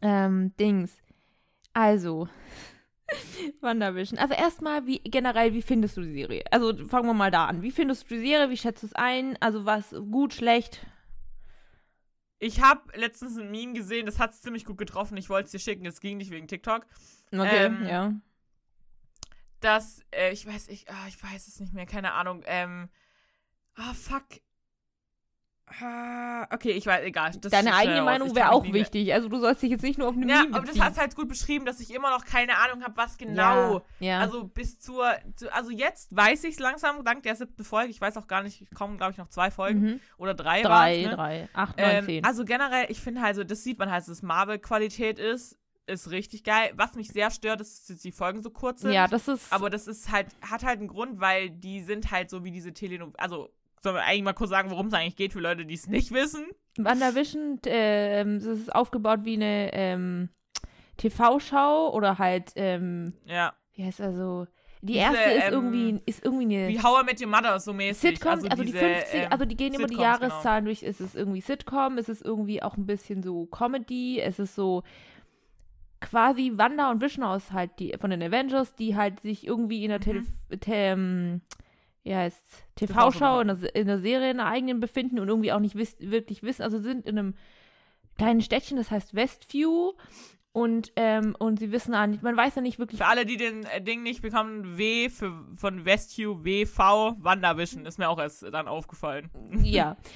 Ähm, 0.01 0.53
Dings. 0.59 0.91
Also, 1.73 2.27
WandaVision. 3.61 4.17
Also 4.19 4.33
erstmal, 4.33 4.85
wie 4.85 4.99
generell, 4.99 5.53
wie 5.53 5.61
findest 5.61 5.97
du 5.97 6.01
die 6.01 6.13
Serie? 6.13 6.43
Also 6.51 6.75
fangen 6.87 7.07
wir 7.07 7.13
mal 7.13 7.31
da 7.31 7.45
an. 7.45 7.61
Wie 7.61 7.71
findest 7.71 8.09
du 8.09 8.15
die 8.15 8.21
Serie? 8.27 8.49
Wie 8.49 8.57
schätzt 8.57 8.83
du 8.83 8.87
es 8.87 8.93
ein? 8.93 9.37
Also 9.41 9.65
was 9.65 9.91
gut, 10.11 10.33
schlecht? 10.33 10.85
Ich 12.39 12.61
habe 12.61 12.97
letztens 12.97 13.37
ein 13.37 13.49
Meme 13.49 13.73
gesehen, 13.73 14.05
das 14.05 14.19
hat 14.19 14.31
es 14.31 14.41
ziemlich 14.41 14.65
gut 14.65 14.77
getroffen. 14.77 15.17
Ich 15.17 15.29
wollte 15.29 15.45
es 15.45 15.51
dir 15.51 15.59
schicken, 15.59 15.85
es 15.85 16.01
ging 16.01 16.17
nicht 16.17 16.31
wegen 16.31 16.47
TikTok. 16.47 16.85
Okay, 17.31 17.65
Ähm, 17.65 17.85
ja. 17.87 18.13
Dass, 19.61 20.01
äh, 20.11 20.31
ich 20.31 20.45
weiß, 20.45 20.67
ich, 20.67 20.89
ah, 20.89 21.07
ich 21.07 21.21
weiß 21.21 21.47
es 21.47 21.59
nicht 21.59 21.73
mehr, 21.73 21.85
keine 21.85 22.13
Ahnung. 22.13 22.43
Ähm, 22.45 22.89
ah, 23.75 23.93
fuck. 23.93 24.25
Ah, 25.81 26.43
okay, 26.53 26.71
ich 26.71 26.85
weiß, 26.85 27.03
egal. 27.03 27.31
Das 27.41 27.51
Deine 27.51 27.69
ist 27.71 27.75
eigene 27.75 27.97
raus. 27.97 28.05
Meinung 28.05 28.35
wäre 28.35 28.51
auch 28.51 28.63
wichtig. 28.71 29.11
Also 29.13 29.29
du 29.29 29.39
sollst 29.39 29.63
dich 29.63 29.71
jetzt 29.71 29.81
nicht 29.81 29.97
nur 29.97 30.09
auf 30.09 30.15
eine 30.15 30.27
Ja, 30.27 30.43
Meme 30.43 30.55
aber 30.55 30.65
das 30.65 30.75
beziehen. 30.75 30.83
hat 30.85 30.97
halt 30.97 31.15
gut 31.15 31.27
beschrieben, 31.27 31.65
dass 31.65 31.79
ich 31.79 31.93
immer 31.93 32.11
noch 32.11 32.23
keine 32.23 32.57
Ahnung 32.57 32.83
habe, 32.83 32.95
was 32.95 33.17
genau. 33.17 33.79
Ja, 33.99 34.07
ja. 34.07 34.19
Also 34.19 34.43
bis 34.43 34.79
zur, 34.79 35.11
zu, 35.35 35.51
also 35.53 35.71
jetzt 35.71 36.15
weiß 36.15 36.43
ich 36.43 36.51
es 36.53 36.59
langsam, 36.59 37.03
dank 37.03 37.23
der 37.23 37.35
siebten 37.35 37.63
Folge. 37.63 37.89
Ich 37.89 37.99
weiß 37.99 38.15
auch 38.17 38.27
gar 38.27 38.43
nicht, 38.43 38.73
kommen 38.75 38.97
glaube 38.97 39.13
ich 39.13 39.17
noch 39.17 39.27
zwei 39.29 39.49
Folgen 39.49 39.81
mhm. 39.81 39.99
oder 40.17 40.33
drei. 40.35 40.61
drei, 40.61 41.01
ne? 41.01 41.09
drei, 41.09 41.49
acht, 41.53 41.77
neun, 41.77 41.89
Ähm, 41.89 42.05
zehn. 42.05 42.23
also 42.23 42.45
generell, 42.45 42.85
ich 42.89 43.01
finde 43.01 43.21
halt 43.21 43.35
so, 43.35 43.43
das 43.43 43.63
sieht 43.63 43.79
man 43.79 43.89
halt, 43.91 44.01
dass 44.03 44.07
es 44.09 44.21
Marvel-Qualität 44.21 45.17
ist, 45.19 45.57
ist 45.87 46.09
richtig 46.11 46.43
geil. 46.43 46.71
Was 46.75 46.93
mich 46.95 47.09
sehr 47.09 47.31
stört, 47.31 47.61
ist, 47.61 47.89
dass 47.89 47.97
die 48.01 48.11
Folgen 48.11 48.41
so 48.43 48.49
kurz 48.51 48.81
sind. 48.81 48.91
ja, 48.91 49.07
das 49.07 49.27
ist. 49.27 49.51
aber 49.51 49.69
das 49.71 49.87
ist 49.87 50.11
halt, 50.11 50.27
hat 50.41 50.63
halt 50.63 50.79
einen 50.79 50.87
Grund, 50.87 51.19
weil 51.19 51.49
die 51.49 51.81
sind 51.81 52.11
halt 52.11 52.29
so 52.29 52.43
wie 52.43 52.51
diese 52.51 52.71
Telenovelas, 52.73 53.19
also 53.19 53.49
sollen 53.85 53.95
wir 53.95 54.03
eigentlich 54.03 54.23
mal 54.23 54.33
kurz 54.33 54.49
sagen, 54.49 54.69
worum 54.69 54.87
es 54.87 54.93
eigentlich 54.93 55.15
geht 55.15 55.31
für 55.33 55.39
Leute, 55.39 55.65
die 55.65 55.73
es 55.75 55.87
nicht 55.87 56.11
wissen? 56.11 56.45
WandaVision, 56.77 57.59
ähm, 57.67 58.35
das 58.39 58.45
ist 58.59 58.75
aufgebaut 58.75 59.21
wie 59.23 59.35
eine 59.35 59.69
ähm, 59.73 60.29
TV-Schau 60.97 61.93
oder 61.93 62.17
halt, 62.17 62.51
ähm, 62.55 63.13
Ja. 63.25 63.53
wie 63.73 63.85
heißt 63.85 64.01
also, 64.01 64.45
die 64.81 64.93
Diese, 64.93 64.99
erste 64.99 65.31
ist 65.31 65.45
ähm, 65.47 65.53
irgendwie, 65.53 66.01
ist 66.05 66.23
irgendwie 66.23 66.43
eine 66.57 66.67
Wie 66.69 66.81
How 66.81 67.01
I 67.01 67.05
Met 67.05 67.21
Your 67.21 67.27
Mother 67.27 67.59
so 67.59 67.73
mäßig. 67.73 68.19
Sitcom, 68.19 68.31
also, 68.49 68.63
die 68.63 68.65
diese, 68.65 68.77
50, 68.79 69.13
ähm, 69.21 69.27
also 69.31 69.45
die 69.45 69.55
gehen 69.57 69.73
immer 69.73 69.87
die 69.87 69.95
Sitcoms, 69.95 70.19
genau. 70.19 70.27
Jahreszahlen 70.29 70.65
durch, 70.65 70.83
ist 70.83 70.99
es 71.01 71.15
irgendwie 71.15 71.41
Sitcom, 71.41 71.97
ist 71.97 72.09
es 72.09 72.21
irgendwie 72.21 72.61
auch 72.61 72.77
ein 72.77 72.85
bisschen 72.85 73.23
so 73.23 73.45
Comedy, 73.47 74.19
es 74.19 74.37
ist 74.39 74.53
so 74.55 74.83
quasi 76.01 76.51
Wanda 76.55 76.91
und 76.91 77.01
Vision 77.01 77.23
aus 77.23 77.51
halt 77.51 77.71
die 77.79 77.95
von 77.99 78.09
den 78.11 78.21
Avengers, 78.21 78.75
die 78.75 78.95
halt 78.95 79.21
sich 79.21 79.47
irgendwie 79.47 79.83
in 79.83 79.89
der 79.89 79.99
Tele 80.01 80.21
Mhm. 80.21 80.59
te 80.59 81.41
ja, 82.05 82.19
heißt 82.19 82.65
TV-Schau 82.75 83.41
in, 83.41 83.49
in 83.49 83.87
der 83.87 83.99
Serie 83.99 84.31
in 84.31 84.37
der 84.37 84.45
eigenen 84.45 84.79
befinden 84.79 85.19
und 85.19 85.27
irgendwie 85.27 85.51
auch 85.51 85.59
nicht 85.59 85.75
wiss, 85.75 85.97
wirklich 85.99 86.43
wissen, 86.43 86.61
also 86.61 86.79
sind 86.79 87.05
in 87.05 87.17
einem 87.17 87.33
kleinen 88.17 88.41
Städtchen, 88.41 88.77
das 88.77 88.91
heißt 88.91 89.15
Westview 89.15 89.93
und 90.51 90.93
ähm, 90.95 91.35
und 91.39 91.59
sie 91.59 91.71
wissen 91.71 91.95
auch 91.95 92.05
nicht, 92.05 92.21
man 92.21 92.37
weiß 92.37 92.55
ja 92.55 92.61
nicht 92.61 92.77
wirklich 92.77 92.99
Für 92.99 93.07
alle, 93.07 93.25
die 93.25 93.37
den 93.37 93.65
äh, 93.65 93.81
Ding 93.81 94.03
nicht 94.03 94.21
bekommen, 94.21 94.77
W 94.77 95.09
für, 95.09 95.33
von 95.57 95.83
Westview, 95.83 96.45
WV, 96.45 97.15
Wandervision, 97.17 97.87
ist 97.87 97.97
mir 97.97 98.07
auch 98.07 98.19
erst 98.19 98.43
dann 98.43 98.67
aufgefallen. 98.67 99.31
Ja. 99.63 99.97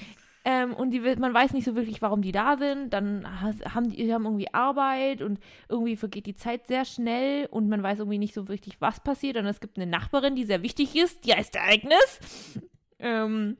Ähm, 0.44 0.72
und 0.72 0.90
die, 0.90 1.00
man 1.00 1.34
weiß 1.34 1.52
nicht 1.52 1.64
so 1.64 1.74
wirklich, 1.74 2.00
warum 2.00 2.22
die 2.22 2.32
da 2.32 2.56
sind. 2.56 2.90
Dann 2.90 3.26
haben 3.74 3.90
die, 3.90 3.96
die 3.96 4.14
haben 4.14 4.24
irgendwie 4.24 4.52
Arbeit 4.54 5.20
und 5.20 5.38
irgendwie 5.68 5.96
vergeht 5.96 6.26
die 6.26 6.34
Zeit 6.34 6.66
sehr 6.66 6.84
schnell 6.84 7.46
und 7.46 7.68
man 7.68 7.82
weiß 7.82 7.98
irgendwie 7.98 8.18
nicht 8.18 8.34
so 8.34 8.42
richtig, 8.42 8.80
was 8.80 9.00
passiert. 9.00 9.36
Und 9.36 9.46
es 9.46 9.60
gibt 9.60 9.76
eine 9.76 9.90
Nachbarin, 9.90 10.36
die 10.36 10.44
sehr 10.44 10.62
wichtig 10.62 10.96
ist, 10.96 11.24
die 11.24 11.34
heißt 11.34 11.58
Agnes. 11.58 12.58
Ähm, 12.98 13.58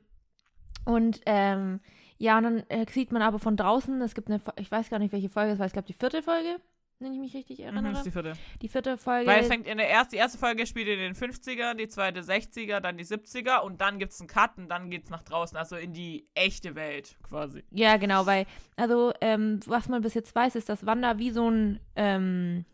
und 0.85 1.21
ähm, 1.25 1.79
ja, 2.17 2.37
und 2.37 2.43
dann 2.43 2.63
äh, 2.69 2.85
sieht 2.89 3.11
man 3.11 3.21
aber 3.21 3.39
von 3.39 3.57
draußen, 3.57 3.99
es 4.01 4.13
gibt 4.13 4.29
eine, 4.29 4.39
ich 4.57 4.71
weiß 4.71 4.89
gar 4.89 4.99
nicht, 4.99 5.11
welche 5.11 5.29
Folge 5.29 5.53
es 5.53 5.59
war, 5.59 5.65
ich 5.65 5.73
glaube 5.73 5.87
die 5.87 5.93
vierte 5.93 6.21
Folge, 6.21 6.57
wenn 7.01 7.13
ich 7.13 7.19
mich 7.19 7.33
richtig 7.33 7.59
Mhm, 7.59 7.65
erinnere. 7.65 7.93
ist 7.93 8.03
die 8.05 8.11
vierte. 8.11 8.33
die 8.61 8.67
vierte 8.67 8.97
Folge. 8.97 9.29
Weil 9.29 9.41
es 9.41 9.47
fängt 9.47 9.67
in 9.67 9.77
der 9.77 9.89
ersten, 9.89 10.11
die 10.11 10.17
erste 10.17 10.37
Folge 10.37 10.65
spielt 10.67 10.87
in 10.87 10.99
den 10.99 11.15
50er, 11.15 11.73
die 11.73 11.87
zweite 11.87 12.21
60er, 12.21 12.79
dann 12.79 12.97
die 12.97 13.05
70er 13.05 13.59
und 13.61 13.81
dann 13.81 13.99
gibt 13.99 14.13
es 14.13 14.19
einen 14.21 14.27
Cut 14.27 14.57
und 14.57 14.69
dann 14.69 14.89
geht's 14.89 15.09
nach 15.09 15.23
draußen, 15.23 15.57
also 15.57 15.75
in 15.75 15.93
die 15.93 16.27
echte 16.35 16.75
Welt 16.75 17.17
quasi. 17.23 17.63
Ja, 17.71 17.97
genau, 17.97 18.25
weil, 18.25 18.45
also, 18.75 19.13
ähm, 19.21 19.59
was 19.65 19.89
man 19.89 20.01
bis 20.01 20.13
jetzt 20.13 20.33
weiß, 20.35 20.55
ist, 20.55 20.69
dass 20.69 20.85
Wanda 20.85 21.17
wie 21.17 21.31
so 21.31 21.49
ein 21.49 21.79
ähm, 21.95 22.65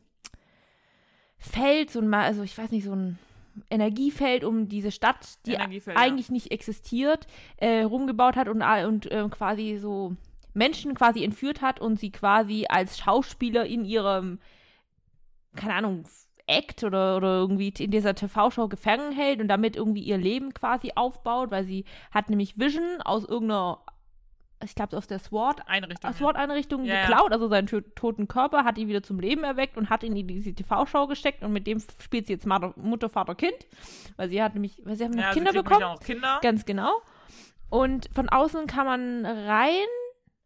Feld, 1.38 1.92
so 1.92 2.00
ein, 2.00 2.14
also 2.14 2.44
ich 2.44 2.58
weiß 2.58 2.72
nicht, 2.72 2.84
so 2.84 2.94
ein 2.94 3.18
Energiefeld 3.70 4.44
um 4.44 4.68
diese 4.68 4.92
Stadt, 4.92 5.40
die 5.46 5.54
Energiefeld, 5.54 5.98
ja. 5.98 6.04
eigentlich 6.04 6.30
nicht 6.30 6.52
existiert, 6.52 7.28
äh, 7.58 7.82
rumgebaut 7.82 8.36
hat 8.36 8.50
und, 8.50 8.62
und 8.62 9.12
ähm, 9.12 9.30
quasi 9.30 9.78
so 9.78 10.16
Menschen 10.58 10.96
quasi 10.96 11.24
entführt 11.24 11.62
hat 11.62 11.80
und 11.80 12.00
sie 12.00 12.12
quasi 12.12 12.66
als 12.68 12.98
Schauspieler 12.98 13.66
in 13.66 13.86
ihrem, 13.86 14.40
keine 15.56 15.76
Ahnung, 15.76 16.04
Act 16.48 16.84
oder, 16.84 17.18
oder 17.18 17.36
irgendwie 17.36 17.74
in 17.78 17.92
dieser 17.92 18.16
TV-Show 18.16 18.68
gefangen 18.70 19.12
hält 19.12 19.42
und 19.42 19.50
damit 19.50 19.76
irgendwie 19.76 20.02
ihr 20.02 20.18
Leben 20.18 20.54
quasi 20.54 20.94
aufbaut, 20.96 21.52
weil 21.52 21.66
sie 21.66 21.86
hat 22.12 22.30
nämlich 22.30 22.58
Vision 22.58 23.02
aus 23.04 23.26
irgendeiner, 23.26 23.80
ich 24.64 24.74
glaube 24.74 24.98
aus 24.98 25.08
der 25.08 25.20
SWAT 25.20 25.68
Einrichtung. 25.68 26.86
Ja, 26.86 27.02
geklaut, 27.02 27.32
also 27.32 27.50
seinen 27.50 27.68
to 27.68 27.82
toten 27.82 28.28
Körper, 28.28 28.64
hat 28.64 28.78
ihn 28.78 28.88
wieder 28.88 29.04
zum 29.04 29.20
Leben 29.20 29.44
erweckt 29.44 29.78
und 29.78 29.90
hat 29.90 30.04
ihn 30.04 30.16
in 30.16 30.28
diese 30.28 30.54
TV-Show 30.54 31.08
gesteckt 31.08 31.44
und 31.44 31.52
mit 31.52 31.68
dem 31.68 31.82
spielt 32.02 32.28
sie 32.28 32.34
jetzt 32.34 32.48
Mutter, 32.48 33.10
Vater, 33.10 33.36
Kind, 33.36 33.68
weil 34.16 34.30
sie 34.30 34.42
hat 34.42 34.54
nämlich, 34.54 34.82
weil 34.86 34.96
sie 34.96 35.04
haben 35.04 35.12
noch 35.12 35.24
ja, 35.24 35.34
Kinder 35.34 35.52
bekommen, 35.52 35.82
noch 35.82 36.00
Kinder. 36.00 36.40
ganz 36.42 36.66
genau. 36.66 37.02
Und 37.70 38.10
von 38.16 38.30
außen 38.30 38.66
kann 38.68 38.86
man 38.86 39.26
rein, 39.26 39.86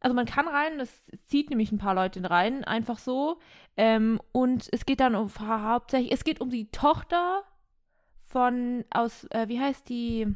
also 0.01 0.15
man 0.15 0.25
kann 0.25 0.47
rein, 0.47 0.79
das 0.79 0.91
zieht 1.25 1.49
nämlich 1.49 1.71
ein 1.71 1.77
paar 1.77 1.93
Leute 1.95 2.27
rein, 2.29 2.63
einfach 2.63 2.97
so. 2.97 3.39
Ähm, 3.77 4.19
und 4.31 4.67
es 4.71 4.85
geht 4.85 4.99
dann 4.99 5.15
um 5.15 5.29
hauptsächlich, 5.39 6.11
es 6.11 6.23
geht 6.23 6.41
um 6.41 6.49
die 6.49 6.69
Tochter 6.71 7.43
von 8.25 8.83
aus, 8.89 9.25
äh, 9.25 9.47
wie 9.47 9.59
heißt 9.59 9.87
die? 9.87 10.27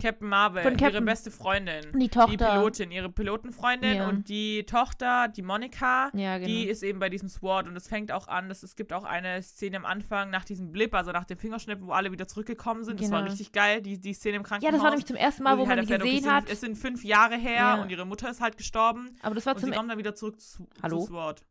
Captain 0.00 0.28
Marvel, 0.28 0.62
Von 0.62 0.72
ihre 0.72 0.80
Captain- 0.80 1.04
beste 1.04 1.30
Freundin. 1.30 1.84
Die 1.98 2.08
Tochter. 2.08 2.30
Die 2.30 2.36
Pilotin, 2.36 2.90
ihre 2.90 3.08
Pilotenfreundin 3.10 3.96
Ja. 3.96 4.08
und 4.08 4.28
die 4.28 4.64
Tochter, 4.64 5.28
die 5.28 5.42
Monika, 5.42 6.10
Ja, 6.14 6.36
genau. 6.38 6.46
die 6.48 6.64
ist 6.64 6.82
eben 6.82 6.98
bei 6.98 7.08
diesem 7.08 7.28
SWAT 7.28 7.68
und 7.68 7.76
es 7.76 7.86
fängt 7.86 8.10
auch 8.12 8.26
an, 8.28 8.48
dass 8.48 8.62
es 8.62 8.74
gibt 8.76 8.92
auch 8.92 9.04
eine 9.04 9.42
Szene 9.42 9.76
am 9.76 9.84
Anfang 9.86 10.30
nach 10.30 10.44
diesem 10.44 10.72
Blip, 10.72 10.94
also 10.94 11.12
nach 11.12 11.24
dem 11.24 11.38
Fingerschnitt, 11.38 11.80
wo 11.82 11.92
alle 11.92 12.10
wieder 12.12 12.26
zurückgekommen 12.26 12.84
sind. 12.84 13.00
Das 13.00 13.10
war 13.10 13.18
Genau. 13.20 13.30
richtig 13.30 13.52
geil, 13.52 13.80
die, 13.82 14.00
die 14.00 14.14
Szene 14.14 14.36
im 14.36 14.42
ja, 14.42 14.48
Krankenhaus. 14.48 14.72
das 14.74 14.82
war 14.82 14.90
nämlich 14.90 15.06
zum 15.06 15.16
ersten 15.16 15.42
Mal, 15.42 15.56
wo 15.58 15.62
sie 15.62 15.68
man 15.68 15.78
halt 15.78 15.88
die 15.88 15.94
okay, 15.94 16.02
gesehen 16.02 16.24
es 16.24 16.30
hat. 16.30 16.46
sind, 16.46 16.52
Es 16.54 16.60
sind 16.60 16.76
fünf 16.78 17.04
Jahre 17.04 17.36
her 17.36 17.54
Ja. 17.54 17.82
und 17.82 17.90
ihre 17.90 18.06
Mutter 18.06 18.30
ist 18.30 18.40
halt 18.40 18.56
gestorben 18.56 19.16
Aber 19.22 19.34
das 19.34 19.46
war 19.46 19.54
und 19.54 19.60
zum 19.60 19.70
sie 19.70 19.76
kommen 19.76 19.88
dann 19.88 19.98
wieder 19.98 20.14
zurück 20.14 20.40
zu, 20.40 20.66
Hallo? 20.82 21.00
zu 21.00 21.06
SWAT. 21.08 21.42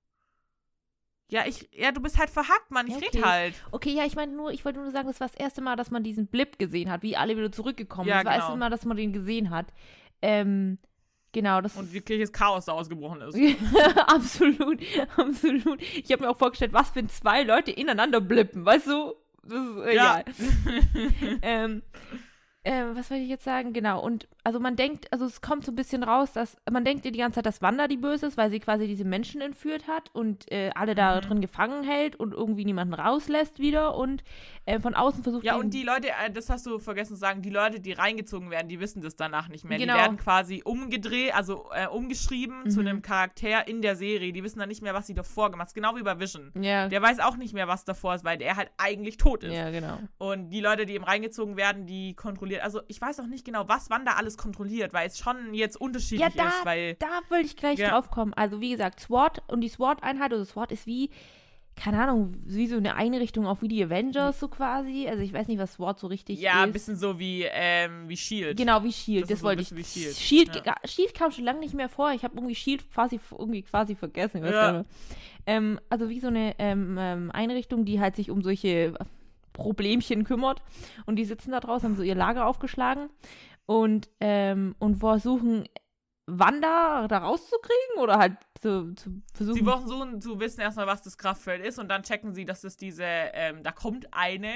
Ja, 1.31 1.45
ich, 1.45 1.69
ja, 1.71 1.91
du 1.91 2.01
bist 2.01 2.17
halt 2.17 2.29
verhackt, 2.31 2.71
Mann. 2.71 2.87
Ich 2.87 2.95
okay. 2.95 3.21
halt. 3.23 3.53
Okay, 3.71 3.91
ja, 3.91 4.03
ich 4.05 4.15
meine 4.15 4.33
nur, 4.33 4.51
ich 4.51 4.65
wollte 4.65 4.79
nur 4.79 4.89
sagen, 4.91 5.07
das 5.07 5.19
war 5.19 5.27
das 5.27 5.35
erste 5.37 5.61
Mal, 5.61 5.75
dass 5.75 5.91
man 5.91 6.03
diesen 6.03 6.25
Blip 6.27 6.57
gesehen 6.57 6.91
hat, 6.91 7.03
wie 7.03 7.15
alle 7.15 7.37
wieder 7.37 7.51
zurückgekommen 7.51 8.07
Ja, 8.07 8.17
sind. 8.17 8.25
Das 8.25 8.31
war 8.31 8.37
das 8.37 8.41
genau. 8.45 8.47
erste 8.53 8.59
Mal, 8.59 8.69
dass 8.71 8.85
man 8.85 8.97
den 8.97 9.13
gesehen 9.13 9.49
hat. 9.51 9.67
Ähm, 10.23 10.79
genau, 11.31 11.61
das 11.61 11.75
Und 11.75 11.93
wirkliches 11.93 12.31
Chaos 12.31 12.65
da 12.65 12.71
ausgebrochen 12.73 13.21
ist. 13.21 13.37
absolut, 14.07 14.79
absolut. 15.17 15.81
Ich 15.81 16.11
habe 16.11 16.23
mir 16.23 16.29
auch 16.31 16.37
vorgestellt, 16.37 16.73
was 16.73 16.95
wenn 16.95 17.09
zwei 17.09 17.43
Leute 17.43 17.71
ineinander 17.71 18.21
blippen, 18.21 18.65
weißt 18.65 18.87
du? 18.87 19.13
Das 19.43 19.59
ist 19.59 19.77
äh, 19.85 19.95
Ja. 19.95 20.21
egal. 20.21 20.33
ähm, 21.43 21.83
äh, 22.63 22.83
was 22.93 23.09
wollte 23.09 23.23
ich 23.23 23.29
jetzt 23.29 23.43
sagen? 23.45 23.71
Genau. 23.73 24.01
Und 24.03 24.27
also 24.43 24.59
man 24.59 24.75
denkt, 24.75 25.11
also 25.13 25.25
es 25.25 25.41
kommt 25.41 25.65
so 25.65 25.71
ein 25.71 25.75
bisschen 25.75 26.03
raus, 26.03 26.33
dass 26.33 26.57
man 26.69 26.83
denkt 26.83 27.05
die 27.05 27.11
ganze 27.11 27.35
Zeit, 27.35 27.45
dass 27.45 27.61
Wanda 27.61 27.87
die 27.87 27.97
Böse 27.97 28.25
ist, 28.27 28.37
weil 28.37 28.49
sie 28.51 28.59
quasi 28.59 28.87
diese 28.87 29.05
Menschen 29.05 29.41
entführt 29.41 29.87
hat 29.87 30.09
und 30.13 30.51
äh, 30.51 30.71
alle 30.75 30.95
da 30.95 31.15
Mhm. 31.17 31.21
drin 31.21 31.41
gefangen 31.41 31.83
hält 31.83 32.15
und 32.17 32.33
irgendwie 32.33 32.65
niemanden 32.65 32.93
rauslässt 32.93 33.59
wieder 33.59 33.95
und 33.95 34.23
äh, 34.65 34.79
von 34.79 34.93
außen 34.95 35.23
versucht. 35.23 35.43
Ja, 35.45 35.55
und 35.55 35.73
die 35.73 35.83
Leute, 35.83 36.09
äh, 36.09 36.29
das 36.31 36.49
hast 36.49 36.65
du 36.65 36.79
vergessen 36.79 37.13
zu 37.15 37.19
sagen, 37.19 37.41
die 37.41 37.49
Leute, 37.49 37.79
die 37.79 37.93
reingezogen 37.93 38.49
werden, 38.51 38.67
die 38.67 38.79
wissen 38.79 39.01
das 39.01 39.15
danach 39.15 39.47
nicht 39.49 39.63
mehr. 39.65 39.77
Genau. 39.77 39.93
Die 39.93 39.99
werden 39.99 40.17
quasi 40.17 40.61
umgedreht, 40.65 41.33
also 41.35 41.69
äh, 41.73 41.87
umgeschrieben 41.87 42.69
zu 42.69 42.81
Mhm. 42.81 42.87
einem 42.87 43.01
Charakter 43.01 43.67
in 43.67 43.81
der 43.81 43.95
Serie. 43.95 44.33
Die 44.33 44.43
wissen 44.43 44.59
dann 44.59 44.69
nicht 44.69 44.81
mehr, 44.81 44.93
was 44.93 45.07
sie 45.07 45.13
davor 45.13 45.51
gemacht 45.51 45.69
haben. 45.69 45.75
Genau 45.75 45.95
wie 45.95 46.03
bei 46.03 46.19
Vision. 46.19 46.51
ja, 46.59 46.87
Der 46.89 47.01
weiß 47.01 47.19
auch 47.19 47.37
nicht 47.37 47.53
mehr, 47.53 47.67
was 47.67 47.85
davor 47.85 48.15
ist, 48.15 48.23
weil 48.25 48.37
der 48.37 48.55
halt 48.57 48.69
eigentlich 48.77 49.17
tot 49.17 49.43
ist. 49.43 49.53
ja, 49.53 49.69
genau. 49.69 49.97
Und 50.17 50.49
die 50.49 50.59
Leute, 50.61 50.85
die 50.85 50.93
eben 50.93 51.03
reingezogen 51.05 51.55
werden, 51.57 51.85
die 51.85 52.15
kontrolliert. 52.49 52.63
Also 52.63 52.81
ich 52.87 53.01
weiß 53.01 53.19
auch 53.19 53.27
nicht 53.27 53.45
genau, 53.45 53.67
was 53.67 53.89
Wanda 53.89 54.13
alles 54.13 54.37
kontrolliert, 54.37 54.93
weil 54.93 55.07
es 55.07 55.17
schon 55.17 55.53
jetzt 55.53 55.79
unterschiedlich 55.79 56.21
Ja, 56.21 56.29
da- 56.43 56.49
ist, 56.49 56.65
weil. 56.65 56.95
Da 56.95 57.19
will 57.29 57.45
ich 57.45 57.55
gleich 57.55 57.79
Ja. 57.79 57.89
drauf 57.91 58.09
kommen. 58.09 58.33
Also 58.33 58.61
wie 58.61 58.71
gesagt, 58.71 58.99
SWAT 58.99 59.41
und 59.47 59.61
die 59.61 59.69
SWAT-Einheit 59.69 60.33
oder 60.33 60.45
SWAT 60.45 60.71
ist 60.71 60.85
wie, 60.87 61.09
keine 61.75 62.01
Ahnung, 62.01 62.33
wie 62.45 62.67
so 62.67 62.75
eine 62.75 62.95
Einrichtung 62.95 63.45
auch 63.47 63.61
wie 63.61 63.69
die 63.69 63.81
Avengers 63.83 64.37
so 64.39 64.49
quasi. 64.49 65.07
Also 65.07 65.23
ich 65.23 65.31
weiß 65.31 65.47
nicht, 65.47 65.59
was 65.59 65.73
SWAT 65.73 65.97
so 65.99 66.07
richtig 66.07 66.39
Ja, 66.39 66.61
ein 66.63 66.69
ist. 66.69 66.73
bisschen 66.73 66.97
so 66.97 67.17
wie, 67.19 67.43
ähm, 67.49 68.09
wie 68.09 68.17
Shield. 68.17 68.57
Genau, 68.57 68.83
wie 68.83 68.91
Shield, 68.91 69.23
Das 69.23 69.29
das, 69.29 69.35
ist 69.37 69.41
so 69.41 69.47
ein 69.47 69.57
wollte 69.57 69.79
ich. 69.79 69.87
Shield, 69.87 70.15
Shield, 70.17 70.65
ja. 70.65 70.75
Shield 70.85 71.13
kam 71.13 71.31
schon 71.31 71.45
lange 71.45 71.59
nicht 71.59 71.73
mehr 71.73 71.87
vor. 71.87 72.11
Ich 72.11 72.23
habe 72.23 72.35
irgendwie 72.35 72.55
Shield 72.55 72.89
quasi 72.91 73.19
irgendwie 73.31 73.61
quasi 73.61 73.95
vergessen. 73.95 74.37
Ich 74.37 74.43
weiß 74.43 74.53
Ja. 74.53 74.85
Ähm, 75.45 75.79
also 75.89 76.09
wie 76.09 76.19
so 76.19 76.27
eine 76.27 76.53
ähm, 76.59 76.97
ähm, 76.99 77.31
Einrichtung, 77.31 77.85
die 77.85 77.99
halt 78.01 78.15
sich 78.17 78.29
um 78.29 78.41
solche 78.41 78.93
Problemchen 79.59 80.23
kümmert. 80.23 80.61
Und 81.05 81.17
die 81.17 81.25
sitzen 81.25 81.51
da 81.51 81.59
draußen, 81.59 81.89
haben 81.89 81.95
so 81.95 82.03
ihr 82.03 82.15
Lager 82.15 82.47
aufgeschlagen 82.47 83.09
und, 83.65 84.09
ähm, 84.19 84.75
und 84.79 84.95
versuchen 84.95 85.67
Wanda 86.25 87.07
da 87.07 87.19
rauszukriegen 87.19 88.01
oder 88.01 88.17
halt 88.17 88.37
zu, 88.61 88.93
zu 88.93 89.21
versuchen. 89.33 89.57
Sie 89.57 89.63
versuchen 89.63 90.21
zu 90.21 90.39
wissen 90.39 90.61
erstmal, 90.61 90.87
was 90.87 91.01
das 91.01 91.17
Kraftfeld 91.17 91.65
ist 91.65 91.79
und 91.79 91.87
dann 91.89 92.03
checken 92.03 92.33
sie, 92.33 92.45
dass 92.45 92.63
es 92.63 92.77
diese, 92.77 93.03
ähm, 93.03 93.63
da 93.63 93.71
kommt 93.71 94.13
eine, 94.13 94.53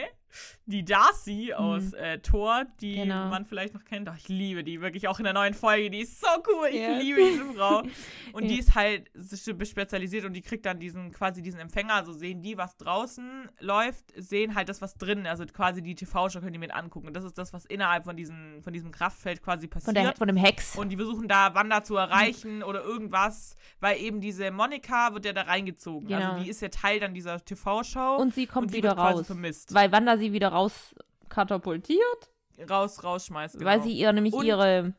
die 0.65 0.83
Darcy 0.85 1.53
aus 1.53 1.93
äh, 1.93 2.19
Thor, 2.19 2.65
die 2.81 2.93
Mhm. 2.97 3.01
Genau. 3.03 3.27
man 3.29 3.45
vielleicht 3.45 3.73
noch 3.73 3.83
kennt. 3.83 4.07
Ach, 4.09 4.17
ich 4.17 4.27
liebe 4.29 4.63
die 4.63 4.79
wirklich 4.81 5.07
auch 5.07 5.17
in 5.19 5.25
der 5.25 5.33
neuen 5.33 5.53
Folge. 5.53 5.89
Die 5.89 5.99
ist 6.01 6.19
so 6.21 6.27
cool. 6.47 6.67
Ich 6.71 6.79
Ja. 6.79 6.97
liebe 6.97 7.19
diese 7.21 7.45
Frau. 7.53 7.83
Und 8.33 8.47
die 8.49 8.59
ist 8.59 8.75
halt 8.75 9.09
spezialisiert 9.51 10.25
und 10.25 10.33
die 10.33 10.41
kriegt 10.41 10.65
dann 10.65 10.79
diesen 10.79 11.11
quasi 11.11 11.41
diesen 11.41 11.59
Empfänger. 11.59 11.93
Also 11.95 12.13
sehen 12.13 12.41
die, 12.41 12.57
was 12.57 12.77
draußen 12.77 13.49
läuft, 13.59 14.05
sehen 14.15 14.55
halt 14.55 14.69
das, 14.69 14.81
was 14.81 14.95
drin. 14.95 15.27
Also 15.27 15.45
quasi 15.45 15.81
die 15.81 15.95
TV-Show 15.95 16.39
können 16.39 16.53
die 16.53 16.59
mit 16.59 16.73
angucken. 16.73 17.07
Und 17.07 17.13
das 17.15 17.23
ist 17.23 17.37
das, 17.37 17.53
was 17.53 17.65
innerhalb 17.65 18.05
von 18.05 18.15
diesem, 18.15 18.61
von 18.63 18.73
diesem 18.73 18.91
Kraftfeld 18.91 19.41
quasi 19.43 19.67
von, 19.67 19.81
passiert. 19.81 19.95
der, 19.97 20.15
von 20.15 20.27
dem 20.27 20.37
Hex. 20.37 20.75
Und 20.77 20.89
die 20.89 20.95
versuchen 20.97 21.27
da 21.27 21.53
Wanda 21.55 21.83
zu 21.83 21.95
erreichen 21.95 22.63
oder 22.63 22.81
irgendwas, 22.83 23.55
weil 23.79 23.99
eben 23.99 24.21
diese 24.21 24.49
Monika 24.51 25.13
wird 25.13 25.25
ja 25.25 25.33
da 25.33 25.43
reingezogen. 25.43 26.07
Genau. 26.07 26.31
Also 26.31 26.43
die 26.43 26.49
ist 26.49 26.61
ja 26.61 26.69
Teil 26.69 26.99
dann 26.99 27.13
dieser 27.13 27.43
TV-Show. 27.43 28.15
Und 28.17 28.33
sie 28.33 28.47
kommt 28.47 28.67
und 28.67 28.71
sie 28.71 28.77
wieder 28.77 28.93
raus. 28.93 29.27
vermisst. 29.27 29.73
Weil 29.73 29.91
Wanda 29.91 30.17
sie 30.23 30.33
wieder 30.33 30.49
raus 30.49 30.95
katapultiert. 31.29 32.29
raus, 32.69 33.03
rausschmeißt. 33.03 33.57
Genau. 33.59 33.69
Weil 33.69 33.81
sie 33.83 33.91
ihr 33.93 34.11
nämlich 34.13 34.33
Und- 34.33 34.45
ihre, 34.45 34.93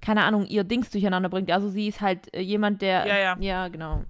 keine 0.00 0.24
Ahnung, 0.24 0.46
ihr 0.46 0.64
Dings 0.64 0.90
durcheinander 0.90 1.28
bringt. 1.28 1.50
Also 1.50 1.68
sie 1.70 1.88
ist 1.88 2.00
halt 2.00 2.32
äh, 2.34 2.40
jemand, 2.40 2.82
der. 2.82 3.06
Ja, 3.06 3.18
ja. 3.18 3.36
Ja, 3.38 3.68
genau. 3.68 4.02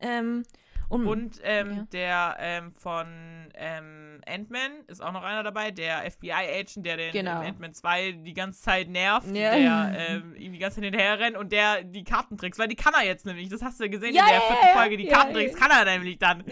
Ähm, 0.00 0.44
und, 0.88 1.06
Und 1.06 1.40
ähm, 1.42 1.70
Ja. 1.78 1.86
der 1.92 2.36
ähm, 2.38 2.72
von 2.74 3.06
ähm, 3.54 4.20
Ant-Man 4.24 4.84
ist 4.86 5.02
auch 5.02 5.10
noch 5.10 5.24
einer 5.24 5.42
dabei, 5.42 5.72
der 5.72 6.08
FBI-Agent, 6.08 6.86
der 6.86 6.96
den 6.96 7.12
Genau. 7.12 7.40
Ant-Man 7.40 7.72
2 7.74 8.12
die 8.12 8.34
ganze 8.34 8.62
Zeit 8.62 8.88
nervt, 8.88 9.26
Ja. 9.34 9.56
der 9.90 9.98
ähm, 10.10 10.34
ihm 10.36 10.52
die 10.52 10.58
ganze 10.60 10.76
Zeit 10.76 10.84
hinterher 10.84 11.18
rennt 11.18 11.36
und 11.36 11.50
der 11.50 11.82
die 11.82 12.04
Kartentricks, 12.04 12.56
weil 12.58 12.68
die 12.68 12.76
kann 12.76 12.92
er 12.94 13.04
jetzt 13.04 13.26
nämlich, 13.26 13.48
das 13.48 13.62
hast 13.62 13.80
du 13.80 13.84
ja 13.84 13.90
gesehen 13.90 14.14
Ja, 14.14 14.26
in 14.26 14.30
der 14.32 14.40
vierten 14.42 14.78
Folge, 14.78 14.96
die 14.96 15.06
Kartentricks 15.08 15.56
kann 15.56 15.70
er 15.72 15.84
nämlich 15.86 16.18
dann. 16.18 16.44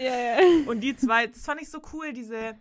Und 0.67 0.81
die 0.81 0.97
zwei, 0.97 1.27
das 1.27 1.45
fand 1.45 1.61
ich 1.61 1.69
so 1.69 1.79
cool, 1.93 2.11
diese 2.11 2.55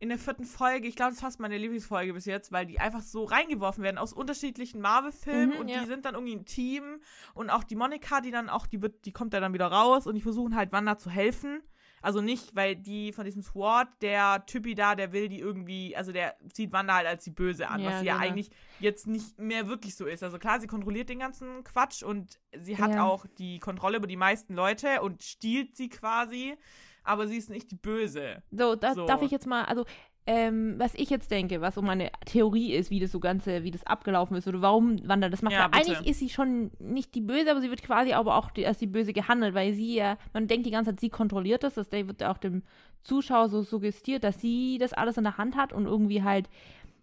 in 0.00 0.08
der 0.10 0.18
vierten 0.18 0.44
Folge, 0.44 0.86
ich 0.86 0.94
glaube, 0.96 1.10
das 1.10 1.16
ist 1.18 1.22
fast 1.22 1.40
meine 1.40 1.58
Lieblingsfolge 1.58 2.12
bis 2.12 2.24
jetzt, 2.24 2.52
weil 2.52 2.66
die 2.66 2.78
einfach 2.78 3.02
so 3.02 3.24
reingeworfen 3.24 3.82
werden 3.82 3.98
aus 3.98 4.12
unterschiedlichen 4.12 4.80
Marvel-Filmen 4.80 5.54
Mhm, 5.54 5.60
und 5.60 5.68
ja. 5.68 5.80
die 5.80 5.86
sind 5.86 6.04
dann 6.04 6.14
irgendwie 6.14 6.36
ein 6.36 6.44
Team 6.44 7.00
und 7.34 7.50
auch 7.50 7.64
die 7.64 7.74
Monika, 7.76 8.20
die 8.20 8.30
dann 8.30 8.48
auch, 8.48 8.66
die 8.66 8.80
wird, 8.82 9.04
die 9.06 9.12
kommt 9.12 9.32
ja 9.34 9.40
dann 9.40 9.52
wieder 9.54 9.66
raus 9.66 10.06
und 10.06 10.14
die 10.14 10.20
versuchen 10.20 10.54
halt 10.54 10.72
Wanda 10.72 10.98
zu 10.98 11.10
helfen. 11.10 11.62
Also 12.00 12.20
nicht, 12.20 12.54
weil 12.54 12.76
die 12.76 13.12
von 13.12 13.24
diesem 13.24 13.42
SWAT, 13.42 13.88
der 14.02 14.46
Typi 14.46 14.76
da, 14.76 14.94
der 14.94 15.12
will 15.12 15.28
die 15.28 15.40
irgendwie, 15.40 15.96
also 15.96 16.12
der 16.12 16.36
sieht 16.54 16.70
Wanda 16.70 16.94
halt 16.94 17.08
als 17.08 17.24
die 17.24 17.32
Böse 17.32 17.66
an, 17.68 17.80
Ja, 17.80 17.90
was 17.90 17.98
sie 18.00 18.06
ja 18.06 18.14
genau. 18.18 18.24
eigentlich 18.24 18.50
jetzt 18.78 19.08
nicht 19.08 19.36
mehr 19.40 19.66
wirklich 19.66 19.96
so 19.96 20.06
ist. 20.06 20.22
Also 20.22 20.38
klar, 20.38 20.60
sie 20.60 20.68
kontrolliert 20.68 21.08
den 21.08 21.18
ganzen 21.18 21.64
Quatsch 21.64 22.04
und 22.04 22.38
sie 22.56 22.78
hat 22.78 22.92
Ja. 22.94 23.02
auch 23.02 23.26
die 23.38 23.58
Kontrolle 23.58 23.96
über 23.96 24.06
die 24.06 24.16
meisten 24.16 24.54
Leute 24.54 25.02
und 25.02 25.24
stiehlt 25.24 25.76
sie 25.76 25.88
quasi, 25.88 26.56
aber 27.08 27.26
sie 27.26 27.36
ist 27.38 27.50
nicht 27.50 27.70
die 27.70 27.76
Böse. 27.76 28.42
So, 28.50 28.74
da, 28.76 28.94
So. 28.94 29.06
darf 29.06 29.22
ich 29.22 29.30
jetzt 29.30 29.46
mal, 29.46 29.64
also, 29.64 29.84
ähm, 30.26 30.74
was 30.76 30.94
ich 30.94 31.08
jetzt 31.08 31.30
denke, 31.30 31.62
was 31.62 31.74
so 31.74 31.80
meine 31.80 32.10
Theorie 32.26 32.74
ist, 32.74 32.90
wie 32.90 33.00
das 33.00 33.10
so 33.10 33.18
Ganze, 33.18 33.64
wie 33.64 33.70
das 33.70 33.86
abgelaufen 33.86 34.36
ist 34.36 34.46
oder 34.46 34.60
warum 34.60 34.98
Wanda 35.08 35.30
das 35.30 35.40
macht. 35.40 35.54
Ja, 35.54 35.70
eigentlich 35.72 36.06
ist 36.06 36.18
sie 36.18 36.28
schon 36.28 36.70
nicht 36.78 37.14
die 37.14 37.22
Böse, 37.22 37.50
aber 37.50 37.62
sie 37.62 37.70
wird 37.70 37.82
quasi 37.82 38.12
aber 38.12 38.36
auch 38.36 38.50
die, 38.50 38.66
als 38.66 38.78
die 38.78 38.86
Böse 38.86 39.14
gehandelt, 39.14 39.54
weil 39.54 39.72
sie 39.72 39.94
ja, 39.94 40.18
man 40.34 40.46
denkt 40.46 40.66
die 40.66 40.70
ganze 40.70 40.90
Zeit, 40.90 41.00
sie 41.00 41.08
kontrolliert 41.08 41.62
das, 41.64 41.74
das 41.74 41.90
wird 41.90 42.22
auch 42.22 42.36
dem 42.36 42.62
Zuschauer 43.04 43.48
so 43.48 43.62
suggestiert, 43.62 44.22
dass 44.22 44.38
sie 44.38 44.76
das 44.78 44.92
alles 44.92 45.16
in 45.16 45.24
der 45.24 45.38
Hand 45.38 45.56
hat 45.56 45.72
und 45.72 45.86
irgendwie 45.86 46.22
halt, 46.22 46.50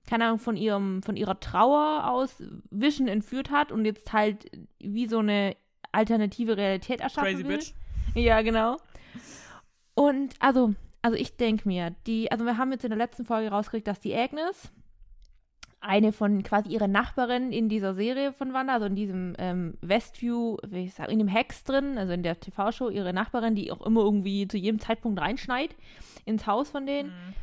keine 0.07 0.25
Ahnung, 0.25 0.37
von 0.37 0.55
ihrem, 0.55 1.01
von 1.01 1.15
ihrer 1.17 1.39
Trauer 1.39 2.07
aus 2.11 2.43
Vision 2.69 3.07
entführt 3.07 3.49
hat 3.49 3.71
und 3.71 3.85
jetzt 3.85 4.13
halt 4.13 4.51
wie 4.77 5.07
so 5.07 5.17
eine 5.17 5.55
alternative 5.91 6.57
Realität 6.57 7.01
erschaffen 7.01 7.29
Crazy 7.29 7.47
will. 7.47 7.57
Bitch. 7.57 7.73
Ja, 8.13 8.43
genau. 8.43 8.77
Und 9.95 10.35
also, 10.39 10.73
also 11.01 11.17
ich 11.17 11.37
denke 11.37 11.67
mir, 11.67 11.95
die, 12.05 12.31
also 12.31 12.45
wir 12.45 12.57
haben 12.57 12.71
jetzt 12.71 12.83
in 12.83 12.89
der 12.91 12.97
letzten 12.97 13.25
Folge 13.25 13.49
rausgekriegt, 13.49 13.87
dass 13.87 13.99
die 13.99 14.15
Agnes, 14.15 14.71
eine 15.81 16.11
von 16.11 16.41
quasi 16.41 16.69
ihrer 16.69 16.87
Nachbarin 16.87 17.51
in 17.51 17.69
dieser 17.69 17.93
Serie 17.93 18.33
von 18.33 18.53
Wanda, 18.53 18.73
also 18.73 18.87
in 18.87 18.95
diesem 18.95 19.35
ähm, 19.37 19.77
Westview, 19.81 20.57
wie 20.67 20.85
ich 20.85 20.93
sag, 20.95 21.09
in 21.11 21.19
dem 21.19 21.27
Hex 21.27 21.63
drin, 21.63 21.97
also 21.99 22.11
in 22.11 22.23
der 22.23 22.39
TV-Show, 22.39 22.89
ihre 22.89 23.13
Nachbarin, 23.13 23.53
die 23.55 23.71
auch 23.71 23.85
immer 23.85 24.01
irgendwie 24.01 24.47
zu 24.47 24.57
jedem 24.57 24.79
Zeitpunkt 24.79 25.19
reinschneit 25.21 25.75
ins 26.25 26.47
Haus 26.47 26.71
von 26.71 26.87
denen, 26.87 27.09
Mhm. 27.09 27.33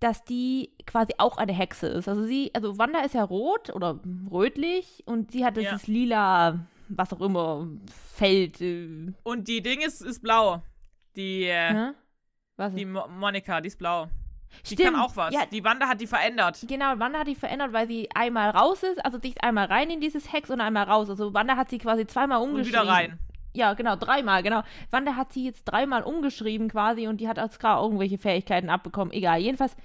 dass 0.00 0.24
die 0.24 0.70
quasi 0.86 1.14
auch 1.16 1.38
eine 1.38 1.54
Hexe 1.54 1.86
ist. 1.86 2.06
Also 2.06 2.22
sie, 2.24 2.50
also 2.52 2.76
Wanda 2.76 3.00
ist 3.00 3.14
ja 3.14 3.24
rot 3.24 3.74
oder 3.74 3.98
rötlich 4.30 5.02
und 5.06 5.30
sie 5.30 5.42
hat 5.46 5.56
Ja. 5.56 5.70
dieses 5.70 5.86
lila, 5.86 6.66
was 6.90 7.14
auch 7.14 7.22
immer, 7.22 7.66
Feld. 8.14 8.60
Äh, 8.60 9.12
Und 9.22 9.48
die 9.48 9.62
Ding 9.62 9.80
ist, 9.80 10.02
ist 10.02 10.20
blau. 10.22 10.60
Die, 11.16 11.44
äh? 11.44 11.92
Was 12.56 12.74
die 12.74 12.84
Mo 12.84 13.06
Monika, 13.08 13.60
die 13.60 13.68
ist 13.68 13.78
blau. 13.78 14.08
Die 14.64 14.74
Stimmt. 14.74 14.92
kann 14.92 15.00
auch 15.00 15.16
was. 15.16 15.34
Ja, 15.34 15.44
Die 15.46 15.62
Wanda 15.64 15.88
hat 15.88 16.00
die 16.00 16.06
verändert. 16.06 16.64
Genau, 16.68 16.98
Wanda 16.98 17.20
hat 17.20 17.26
die 17.26 17.34
verändert, 17.34 17.72
weil 17.72 17.86
sie 17.86 18.08
einmal 18.14 18.50
raus 18.50 18.82
ist, 18.82 19.04
also 19.04 19.18
dich 19.18 19.42
einmal 19.42 19.66
rein 19.66 19.90
in 19.90 20.00
dieses 20.00 20.32
Hex 20.32 20.50
und 20.50 20.60
einmal 20.60 20.84
raus. 20.84 21.10
Also 21.10 21.34
Wanda 21.34 21.56
hat 21.56 21.68
sie 21.68 21.78
quasi 21.78 22.06
zweimal 22.06 22.40
Und 22.40 22.50
umgeschrieben. 22.50 22.80
wieder 22.82 22.90
rein. 22.90 23.18
Ja, 23.54 23.74
genau, 23.74 23.96
dreimal, 23.96 24.42
genau. 24.42 24.62
Wanda 24.90 25.16
hat 25.16 25.32
sie 25.32 25.44
jetzt 25.44 25.64
dreimal 25.64 26.02
umgeschrieben 26.02 26.68
quasi 26.68 27.08
und 27.08 27.20
die 27.20 27.28
hat 27.28 27.38
als 27.38 27.58
gerade 27.58 27.82
irgendwelche 27.82 28.18
Fähigkeiten 28.18 28.68
abbekommen. 28.70 29.12
Egal, 29.12 29.40
jedenfalls, 29.40 29.76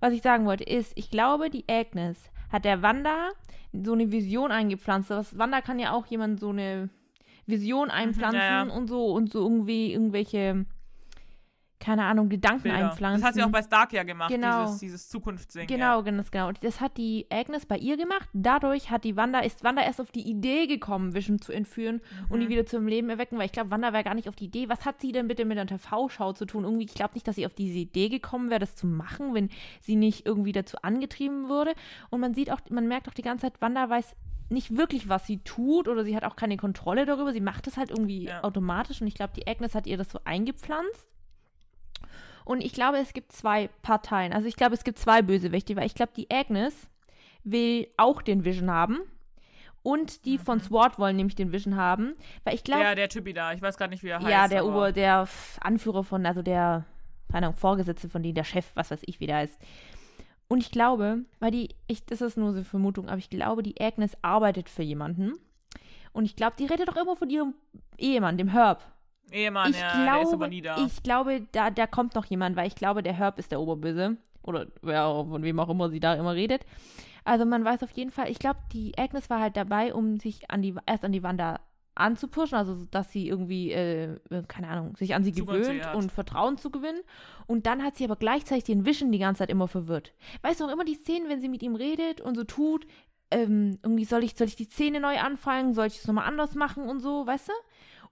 was 0.00 0.12
ich 0.12 0.22
sagen 0.22 0.44
wollte, 0.46 0.64
ist, 0.64 0.92
ich 0.96 1.10
glaube, 1.10 1.50
die 1.50 1.64
Agnes 1.68 2.30
hat 2.52 2.64
der 2.64 2.82
Wanda 2.82 3.30
so 3.72 3.92
eine 3.92 4.12
Vision 4.12 4.52
eingepflanzt. 4.52 5.10
Was, 5.10 5.36
Wanda 5.38 5.60
kann 5.62 5.78
ja 5.78 5.92
auch 5.92 6.06
jemand 6.06 6.40
so 6.40 6.50
eine 6.50 6.90
Vision 7.46 7.90
einpflanzen 7.90 8.38
Mhm, 8.40 8.44
ja, 8.44 8.64
ja. 8.66 8.72
und 8.72 8.88
so 8.88 9.06
und 9.12 9.32
so 9.32 9.40
irgendwie 9.40 9.92
irgendwelche, 9.92 10.66
keine 11.78 12.04
Ahnung, 12.04 12.30
Gedanken 12.30 12.62
Bilder. 12.62 12.78
einpflanzen. 12.90 13.20
Das 13.20 13.28
hat 13.28 13.34
sie 13.34 13.42
auch 13.42 13.50
bei 13.50 13.62
Stark 13.62 13.92
ja 13.92 14.02
gemacht, 14.02 14.30
Genau. 14.30 14.64
dieses, 14.64 14.78
dieses 14.80 15.08
Zukunftsding. 15.10 15.66
Genau, 15.68 16.02
ganz 16.02 16.30
genau. 16.30 16.48
Und 16.48 16.64
das 16.64 16.80
hat 16.80 16.96
die 16.96 17.26
Agnes 17.30 17.66
bei 17.66 17.76
ihr 17.76 17.96
gemacht. 17.98 18.28
Dadurch 18.32 18.90
hat 18.90 19.04
die 19.04 19.14
Wanda, 19.14 19.40
ist 19.40 19.62
Wanda 19.62 19.82
erst 19.82 20.00
auf 20.00 20.10
die 20.10 20.22
Idee 20.28 20.66
gekommen, 20.66 21.14
Vision 21.14 21.38
zu 21.38 21.52
entführen 21.52 22.00
und 22.30 22.38
Mhm. 22.38 22.42
die 22.44 22.48
wieder 22.48 22.66
zum 22.66 22.88
Leben 22.88 23.10
erwecken, 23.10 23.36
weil 23.38 23.44
ich 23.46 23.52
glaube, 23.52 23.70
Wanda 23.70 23.92
wäre 23.92 24.02
gar 24.04 24.14
nicht 24.14 24.28
auf 24.28 24.34
die 24.34 24.46
Idee. 24.46 24.68
Was 24.70 24.84
hat 24.86 25.00
sie 25.02 25.12
denn 25.12 25.28
bitte 25.28 25.44
mit 25.44 25.58
einer 25.58 25.66
TV-Schau 25.68 26.32
zu 26.32 26.46
tun? 26.46 26.64
Irgendwie, 26.64 26.86
ich 26.86 26.94
glaube 26.94 27.12
nicht, 27.14 27.28
dass 27.28 27.36
sie 27.36 27.46
auf 27.46 27.54
diese 27.54 27.78
Idee 27.78 28.08
gekommen 28.08 28.48
wäre, 28.48 28.60
das 28.60 28.74
zu 28.74 28.86
machen, 28.86 29.34
wenn 29.34 29.50
sie 29.82 29.96
nicht 29.96 30.24
irgendwie 30.26 30.52
dazu 30.52 30.78
angetrieben 30.82 31.48
würde. 31.50 31.74
Und 32.08 32.20
man 32.20 32.32
sieht 32.34 32.50
auch, 32.50 32.60
man 32.70 32.88
merkt 32.88 33.06
auch 33.08 33.14
die 33.14 33.22
ganze 33.22 33.42
Zeit, 33.42 33.60
Wanda 33.60 33.88
weiß 33.90 34.16
nicht 34.48 34.76
wirklich, 34.76 35.08
was 35.08 35.26
sie 35.26 35.38
tut 35.38 35.88
oder 35.88 36.04
sie 36.04 36.14
hat 36.16 36.24
auch 36.24 36.36
keine 36.36 36.56
Kontrolle 36.56 37.04
darüber. 37.06 37.32
Sie 37.32 37.40
macht 37.40 37.66
es 37.66 37.76
halt 37.76 37.90
irgendwie 37.90 38.24
Ja. 38.26 38.44
automatisch 38.44 39.00
und 39.00 39.06
ich 39.06 39.14
glaube, 39.14 39.32
die 39.36 39.46
Agnes 39.46 39.74
hat 39.74 39.86
ihr 39.86 39.96
das 39.96 40.10
so 40.10 40.20
eingepflanzt. 40.24 41.06
Und 42.44 42.60
ich 42.62 42.72
glaube, 42.72 42.98
es 42.98 43.12
gibt 43.12 43.32
zwei 43.32 43.68
Parteien. 43.82 44.32
Also 44.32 44.46
ich 44.46 44.54
glaube, 44.56 44.74
es 44.74 44.84
gibt 44.84 44.98
zwei 44.98 45.20
Bösewichte, 45.20 45.74
weil 45.74 45.86
ich 45.86 45.94
glaube, 45.96 46.12
die 46.16 46.30
Agnes 46.30 46.88
will 47.42 47.88
auch 47.96 48.22
den 48.22 48.44
Vision 48.44 48.70
haben. 48.70 48.98
Und 49.82 50.24
die 50.24 50.38
von 50.38 50.60
SWAT 50.60 50.98
wollen 50.98 51.16
nämlich 51.16 51.36
den 51.36 51.52
Vision 51.52 51.76
haben. 51.76 52.14
Weil 52.44 52.54
ich 52.54 52.64
glaube. 52.64 52.82
Ja, 52.82 52.94
der 52.94 53.08
Typi 53.08 53.32
da. 53.32 53.52
Ich 53.52 53.62
weiß 53.62 53.76
gerade 53.76 53.90
nicht, 53.90 54.02
wie 54.02 54.08
er 54.08 54.18
heißt. 54.18 54.28
Ja, 54.28 54.48
der 54.48 54.66
Ober, 54.66 54.90
der 54.92 55.28
Anführer 55.60 56.02
von, 56.02 56.26
also 56.26 56.42
der, 56.42 56.84
keine 57.30 57.46
Ahnung, 57.46 57.56
Vorgesetzte 57.58 58.08
von 58.08 58.22
denen, 58.22 58.34
der 58.34 58.42
Chef, 58.44 58.66
was 58.74 58.90
weiß 58.90 59.00
ich, 59.06 59.20
wie 59.20 59.26
der 59.26 59.36
heißt. 59.36 59.60
Und 60.48 60.58
ich 60.58 60.70
glaube, 60.70 61.24
weil 61.40 61.50
die, 61.50 61.70
ich, 61.88 62.04
das 62.06 62.20
ist 62.20 62.36
nur 62.36 62.50
so 62.52 62.56
eine 62.58 62.64
Vermutung, 62.64 63.08
aber 63.08 63.18
ich 63.18 63.30
glaube, 63.30 63.62
die 63.62 63.80
Agnes 63.80 64.16
arbeitet 64.22 64.68
für 64.68 64.82
jemanden. 64.82 65.32
Und 66.12 66.24
ich 66.24 66.36
glaube, 66.36 66.54
die 66.58 66.66
redet 66.66 66.88
doch 66.88 66.96
immer 66.96 67.16
von 67.16 67.28
ihrem 67.28 67.54
Ehemann, 67.98 68.38
dem 68.38 68.48
Herb. 68.48 68.82
Ehemann, 69.32 69.70
ich 69.72 69.80
ja, 69.80 69.92
glaube, 69.92 70.10
der 70.12 70.22
ist 70.22 70.32
aber 70.32 70.48
nie 70.48 70.62
da. 70.62 70.76
ich 70.84 71.02
glaube, 71.02 71.46
da, 71.52 71.70
da 71.70 71.86
kommt 71.88 72.14
noch 72.14 72.26
jemand, 72.26 72.54
weil 72.56 72.68
ich 72.68 72.76
glaube, 72.76 73.02
der 73.02 73.12
Herb 73.12 73.38
ist 73.38 73.50
der 73.50 73.60
Oberböse. 73.60 74.16
Oder 74.42 74.66
auch- 74.84 75.26
von 75.28 75.42
wem 75.42 75.58
auch 75.58 75.68
immer 75.68 75.90
sie 75.90 75.98
da 76.00 76.14
immer 76.14 76.34
redet. 76.34 76.64
Also 77.24 77.44
man 77.44 77.64
weiß 77.64 77.82
auf 77.82 77.90
jeden 77.90 78.12
Fall, 78.12 78.30
ich 78.30 78.38
glaube, 78.38 78.60
die 78.72 78.96
Agnes 78.96 79.28
war 79.28 79.40
halt 79.40 79.56
dabei, 79.56 79.92
um 79.92 80.18
sich 80.20 80.48
an 80.48 80.62
die, 80.62 80.76
erst 80.86 81.04
an 81.04 81.10
die 81.10 81.24
Wanda 81.24 81.58
anzupushen, 81.96 82.56
also 82.56 82.84
dass 82.90 83.10
sie 83.10 83.28
irgendwie, 83.28 83.72
äh, 83.72 84.14
äh, 84.30 84.42
keine 84.46 84.68
Ahnung, 84.68 84.96
sich 84.96 85.14
an 85.14 85.24
sie 85.24 85.30
ihr 85.30 85.44
gewöhnt 85.44 85.84
hat. 85.84 85.94
und 85.96 86.12
Vertrauen 86.12 86.58
zu 86.58 86.70
gewinnen. 86.70 87.00
Und 87.46 87.66
dann 87.66 87.82
hat 87.82 87.96
sie 87.96 88.04
aber 88.04 88.16
gleichzeitig 88.16 88.64
den 88.64 88.84
Vision 88.86 89.10
die 89.12 89.18
ganze 89.18 89.40
Zeit 89.40 89.50
immer 89.50 89.68
verwirrt. 89.68 90.12
Weißt 90.42 90.60
du 90.60 90.64
noch 90.66 90.72
immer 90.72 90.84
die 90.84 90.94
Szenen, 90.94 91.28
wenn 91.28 91.40
sie 91.40 91.48
mit 91.48 91.62
ihm 91.62 91.74
redet 91.74 92.20
und 92.20 92.34
so 92.36 92.44
tut, 92.44 92.86
ähm, 93.30 93.78
irgendwie 93.82 94.04
soll 94.04 94.22
ich, 94.22 94.36
soll 94.36 94.46
ich 94.46 94.56
die 94.56 94.64
Szene 94.68 95.00
neu 95.00 95.18
anfangen, 95.18 95.74
soll 95.74 95.86
ich 95.86 95.98
es 95.98 96.06
nochmal 96.06 96.26
anders 96.28 96.54
machen 96.54 96.88
und 96.88 97.00
so, 97.00 97.26
weißt 97.26 97.48
du? 97.48 97.52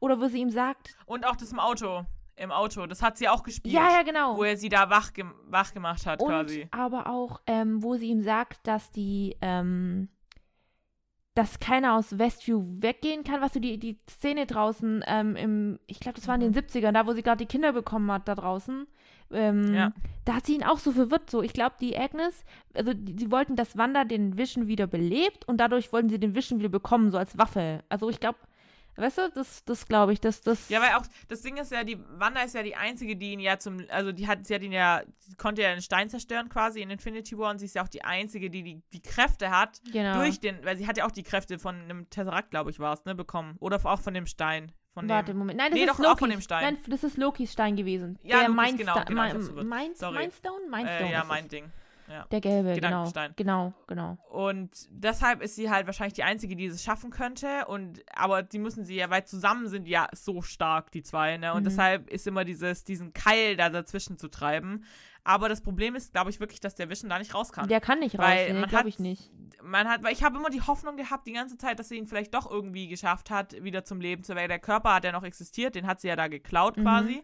Oder 0.01 0.21
wo 0.21 0.27
sie 0.27 0.41
ihm 0.41 0.51
sagt, 0.51 0.97
Und 1.07 1.25
auch 1.25 1.37
das 1.37 1.53
im 1.53 1.61
Auto. 1.61 2.05
Im 2.37 2.51
Auto. 2.51 2.85
Das 2.87 3.01
hat 3.01 3.17
sie 3.17 3.29
auch 3.29 3.45
gespielt. 3.45 3.73
ja, 3.75 3.91
ja, 3.93 4.03
genau. 4.03 4.37
Wo 4.37 4.43
er 4.43 4.57
sie 4.57 4.69
da 4.69 4.91
wach, 4.91 5.13
gem 5.13 5.33
wach 5.47 5.73
gemacht 5.73 6.05
hat, 6.05 6.21
Und 6.21 6.29
quasi. 6.31 6.67
aber 6.73 7.07
auch, 7.07 7.41
ähm, 7.47 7.81
wo 7.81 7.95
sie 7.95 8.09
ihm 8.09 8.23
sagt, 8.23 8.67
dass 8.67 8.91
die, 8.91 9.37
ähm, 9.41 10.09
dass 11.35 11.59
keiner 11.59 11.95
aus 11.95 12.19
Westview 12.19 12.63
weggehen 12.81 13.25
kann, 13.25 13.41
was 13.41 13.53
du 13.53 13.61
die, 13.61 13.79
die 13.79 13.99
Szene 14.09 14.47
draußen 14.47 15.03
ähm, 15.07 15.35
im, 15.37 15.79
ich 15.87 15.99
glaube, 16.01 16.17
das 16.17 16.29
war 16.29 16.37
in 16.37 16.41
Mhm. 16.43 16.53
den 16.53 16.65
70ern, 16.65 16.93
da 16.93 17.07
wo 17.07 17.13
sie 17.13 17.23
gerade 17.23 17.39
die 17.45 17.51
Kinder 17.51 17.73
bekommen 17.73 18.11
hat, 18.13 18.29
da 18.29 18.35
draußen. 18.37 18.87
Ähm, 19.33 19.75
Ja. 19.75 19.93
Da 20.25 20.35
hat 20.37 20.47
sie 20.47 20.55
ihn 20.55 20.63
auch 20.63 20.79
so 20.79 20.93
verwirrt. 20.93 21.29
So, 21.31 21.43
ich 21.43 21.53
glaube, 21.53 21.75
die 21.81 21.97
Agnes, 21.99 22.45
also 22.75 22.95
die, 22.95 23.17
sie 23.19 23.31
wollten, 23.31 23.57
dass 23.57 23.77
Wanda 23.77 24.05
den 24.05 24.39
Vision 24.39 24.69
wieder 24.69 24.87
belebt 24.87 25.47
und 25.49 25.57
dadurch 25.59 25.93
wollten 25.93 26.09
sie 26.09 26.21
den 26.21 26.35
Vision 26.35 26.61
wieder 26.61 26.69
bekommen, 26.69 27.11
so 27.11 27.19
als 27.19 27.37
Waffe. 27.37 27.83
Also 27.89 28.09
ich 28.11 28.21
glaube, 28.21 28.39
weißt 28.97 29.19
du, 29.19 29.31
das, 29.35 29.65
das 29.65 29.87
glaube 29.87 30.13
ich, 30.13 30.21
dass 30.21 30.41
das. 30.41 30.69
Ja, 30.69 30.81
weil 30.81 30.95
auch, 30.95 31.05
das 31.29 31.43
Ding 31.43 31.57
ist 31.57 31.73
ja, 31.73 31.85
die 31.85 31.99
Wanda 32.19 32.43
ist 32.43 32.55
ja 32.55 32.63
die 32.63 32.77
Einzige, 32.77 33.17
die 33.17 33.33
ihn 33.33 33.41
ja 33.41 33.59
zum, 33.59 33.85
also 33.89 34.13
die 34.13 34.27
hat, 34.27 34.47
sie 34.47 34.55
hat 34.55 34.63
ihn 34.63 34.73
ja, 34.73 35.03
sie 35.19 35.37
konnte 35.37 35.63
ja 35.63 35.73
den 35.73 35.83
Stein 35.83 36.09
zerstören 36.09 36.49
quasi 36.49 36.81
in 36.81 36.91
Infinity 36.91 37.37
War 37.39 37.51
und 37.51 37.59
sie 37.59 37.67
ist 37.67 37.75
ja 37.75 37.83
auch 37.83 37.89
die 37.89 38.05
Einzige, 38.05 38.51
die 38.51 38.63
die, 38.63 38.83
die 38.93 39.03
Kräfte 39.03 39.51
hat, 39.51 39.81
genau. 39.93 40.19
durch 40.19 40.41
den, 40.41 40.65
weil 40.65 40.77
sie 40.77 40.87
hat 40.87 40.97
ja 40.97 41.07
auch 41.07 41.11
die 41.13 41.23
Kräfte 41.23 41.59
von 41.59 41.75
einem 41.75 42.09
Tesseract, 42.11 42.51
glaube 42.51 42.71
ich, 42.71 42.79
war 42.79 42.95
es, 42.95 43.05
ne, 43.05 43.15
bekommen. 43.15 43.57
Oder 43.61 43.81
auch 43.85 44.01
von 44.01 44.15
dem 44.15 44.27
Stein. 44.27 44.73
Von 44.95 45.09
Warte, 45.09 45.33
dem, 45.33 45.39
Moment. 45.39 45.59
Nein, 45.59 45.73
das 45.73 45.79
Nee, 45.81 45.87
ist 45.87 45.91
doch, 45.91 45.99
auch 45.99 46.05
Lokis. 46.05 46.19
von 46.21 46.31
dem 46.31 46.41
Stein. 46.41 46.75
Nein, 46.75 46.79
das 46.87 47.03
ist 47.03 47.17
Lokis 47.17 47.53
Stein 47.53 47.75
gewesen. 47.75 48.17
Ja, 48.23 48.41
der 48.41 48.49
Lokis, 48.49 48.77
genau, 48.77 49.05
genau. 49.05 49.23
Mindstone? 49.23 49.65
Mindstone. 49.65 50.89
äh, 50.89 51.11
ja, 51.11 51.25
mein. 51.25 51.49
Ding. 51.49 51.73
Ja. 52.09 52.27
Der 52.31 52.41
gelbe, 52.41 52.75
genau. 52.75 53.05
Gedankenstein. 53.05 53.33
Genau, 53.37 53.73
genau. 53.87 54.19
Und 54.31 54.71
deshalb 54.91 55.41
ist 55.43 55.57
sie 55.57 55.71
halt 55.71 55.87
wahrscheinlich 55.87 56.13
die 56.15 56.23
Einzige, 56.23 56.55
die 56.55 56.67
es 56.67 56.83
schaffen 56.83 57.11
könnte. 57.11 57.65
Und 57.67 58.03
aber 58.15 58.43
die 58.43 58.59
müssen 58.59 58.85
sie 58.85 58.97
ja, 58.97 59.09
weil 59.11 59.25
zusammen 59.25 59.69
sind 59.69 59.89
ja 59.89 60.09
so 60.13 60.43
stark, 60.43 60.91
die 60.91 61.03
zwei, 61.03 61.39
ne? 61.39 61.53
Und 61.55 61.61
Mhm. 61.63 61.65
deshalb 61.65 62.11
ist 62.11 62.27
immer 62.27 62.45
dieses, 62.45 62.85
diesen 62.85 63.13
Keil 63.15 63.57
da 63.57 63.71
dazwischen 63.71 64.19
zu 64.19 64.29
treiben. 64.29 64.85
Aber 65.27 65.49
das 65.49 65.63
Problem 65.63 65.95
ist, 65.95 66.13
glaube 66.13 66.29
ich, 66.29 66.39
wirklich, 66.41 66.61
dass 66.61 66.75
der 66.75 66.91
Vision 66.91 67.09
da 67.09 67.19
nicht 67.19 67.35
raus 67.35 67.51
kann. 67.51 67.67
Der 67.69 67.81
kann 67.81 68.01
nicht 68.01 68.19
raus, 68.19 68.27
nee, 68.29 68.53
man 68.53 68.69
glaube 68.69 68.81
hat- 68.81 68.87
ich 68.87 68.99
nicht. 68.99 69.31
Man 69.63 69.89
hat, 69.89 70.03
weil 70.03 70.13
ich 70.13 70.23
habe 70.23 70.37
immer 70.37 70.51
die 70.51 70.61
Hoffnung 70.61 70.99
gehabt, 70.99 71.27
die 71.27 71.33
ganze 71.33 71.57
Zeit, 71.57 71.79
dass 71.79 71.89
sie 71.89 71.97
ihn 71.97 72.07
vielleicht 72.07 72.35
doch 72.35 72.51
irgendwie 72.51 72.87
geschafft 72.89 73.31
hat, 73.31 73.65
wieder 73.65 73.83
zum 73.87 74.03
Leben 74.03 74.23
zu 74.23 74.35
werden. 74.37 74.51
Der 74.51 74.59
Körper 74.59 74.93
hat 74.93 75.05
ja 75.05 75.13
noch 75.13 75.23
existiert, 75.25 75.75
den 75.75 75.87
hat 75.87 76.03
sie 76.03 76.09
ja 76.09 76.17
da 76.17 76.29
geklaut 76.29 76.77
Mhm. 76.77 76.83
quasi. 76.83 77.23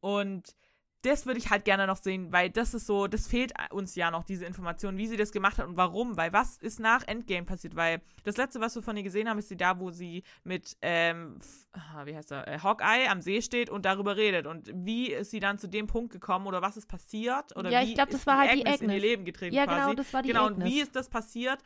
Und 0.00 0.54
das 1.02 1.26
würde 1.26 1.38
ich 1.38 1.50
halt 1.50 1.64
gerne 1.64 1.86
noch 1.86 1.96
sehen, 1.96 2.32
weil 2.32 2.50
das 2.50 2.74
ist 2.74 2.86
so, 2.86 3.06
das 3.06 3.28
fehlt 3.28 3.52
uns 3.70 3.94
ja 3.94 4.10
noch, 4.10 4.24
diese 4.24 4.44
Information, 4.46 4.96
wie 4.96 5.06
sie 5.06 5.16
das 5.16 5.30
gemacht 5.30 5.58
hat 5.58 5.66
und 5.66 5.76
warum. 5.76 6.16
Weil 6.16 6.32
was 6.32 6.56
ist 6.56 6.80
nach 6.80 7.06
Endgame 7.06 7.46
passiert? 7.46 7.76
Weil 7.76 8.00
das 8.24 8.36
letzte, 8.36 8.60
was 8.60 8.74
wir 8.74 8.82
von 8.82 8.96
ihr 8.96 9.04
gesehen 9.04 9.28
haben, 9.28 9.38
ist 9.38 9.48
sie 9.48 9.56
da, 9.56 9.78
wo 9.78 9.90
sie 9.90 10.24
mit, 10.42 10.76
ähm, 10.82 11.38
ah, 11.72 12.04
wie 12.04 12.16
heißt 12.16 12.32
er, 12.32 12.48
äh, 12.48 12.58
Hawkeye 12.58 13.08
am 13.08 13.20
See 13.20 13.40
steht 13.42 13.70
und 13.70 13.84
darüber 13.84 14.16
redet. 14.16 14.46
Und 14.46 14.70
wie 14.74 15.12
ist 15.12 15.30
sie 15.30 15.38
dann 15.40 15.58
zu 15.58 15.68
dem 15.68 15.86
Punkt 15.86 16.12
gekommen 16.12 16.46
oder 16.48 16.62
was 16.62 16.76
ist 16.76 16.88
passiert? 16.88 17.56
Oder 17.56 17.70
Ja, 17.70 17.80
wie 17.80 17.90
ich 17.90 17.94
glaub, 17.94 18.10
das 18.10 18.26
war 18.26 18.38
halt 18.38 18.54
die 18.54 18.66
Agnes 18.66 18.80
in 18.80 18.88
ihr 18.90 18.96
Agnes. 18.96 19.02
Leben 19.08 19.24
getreten 19.24 19.54
Ja, 19.54 19.64
quasi? 19.66 19.80
genau, 19.80 19.94
das 19.94 20.12
war 20.12 20.22
die 20.22 20.28
Genau, 20.28 20.46
und 20.46 20.54
Agnes. 20.54 20.68
wie 20.68 20.80
ist 20.80 20.96
das 20.96 21.08
passiert? 21.08 21.60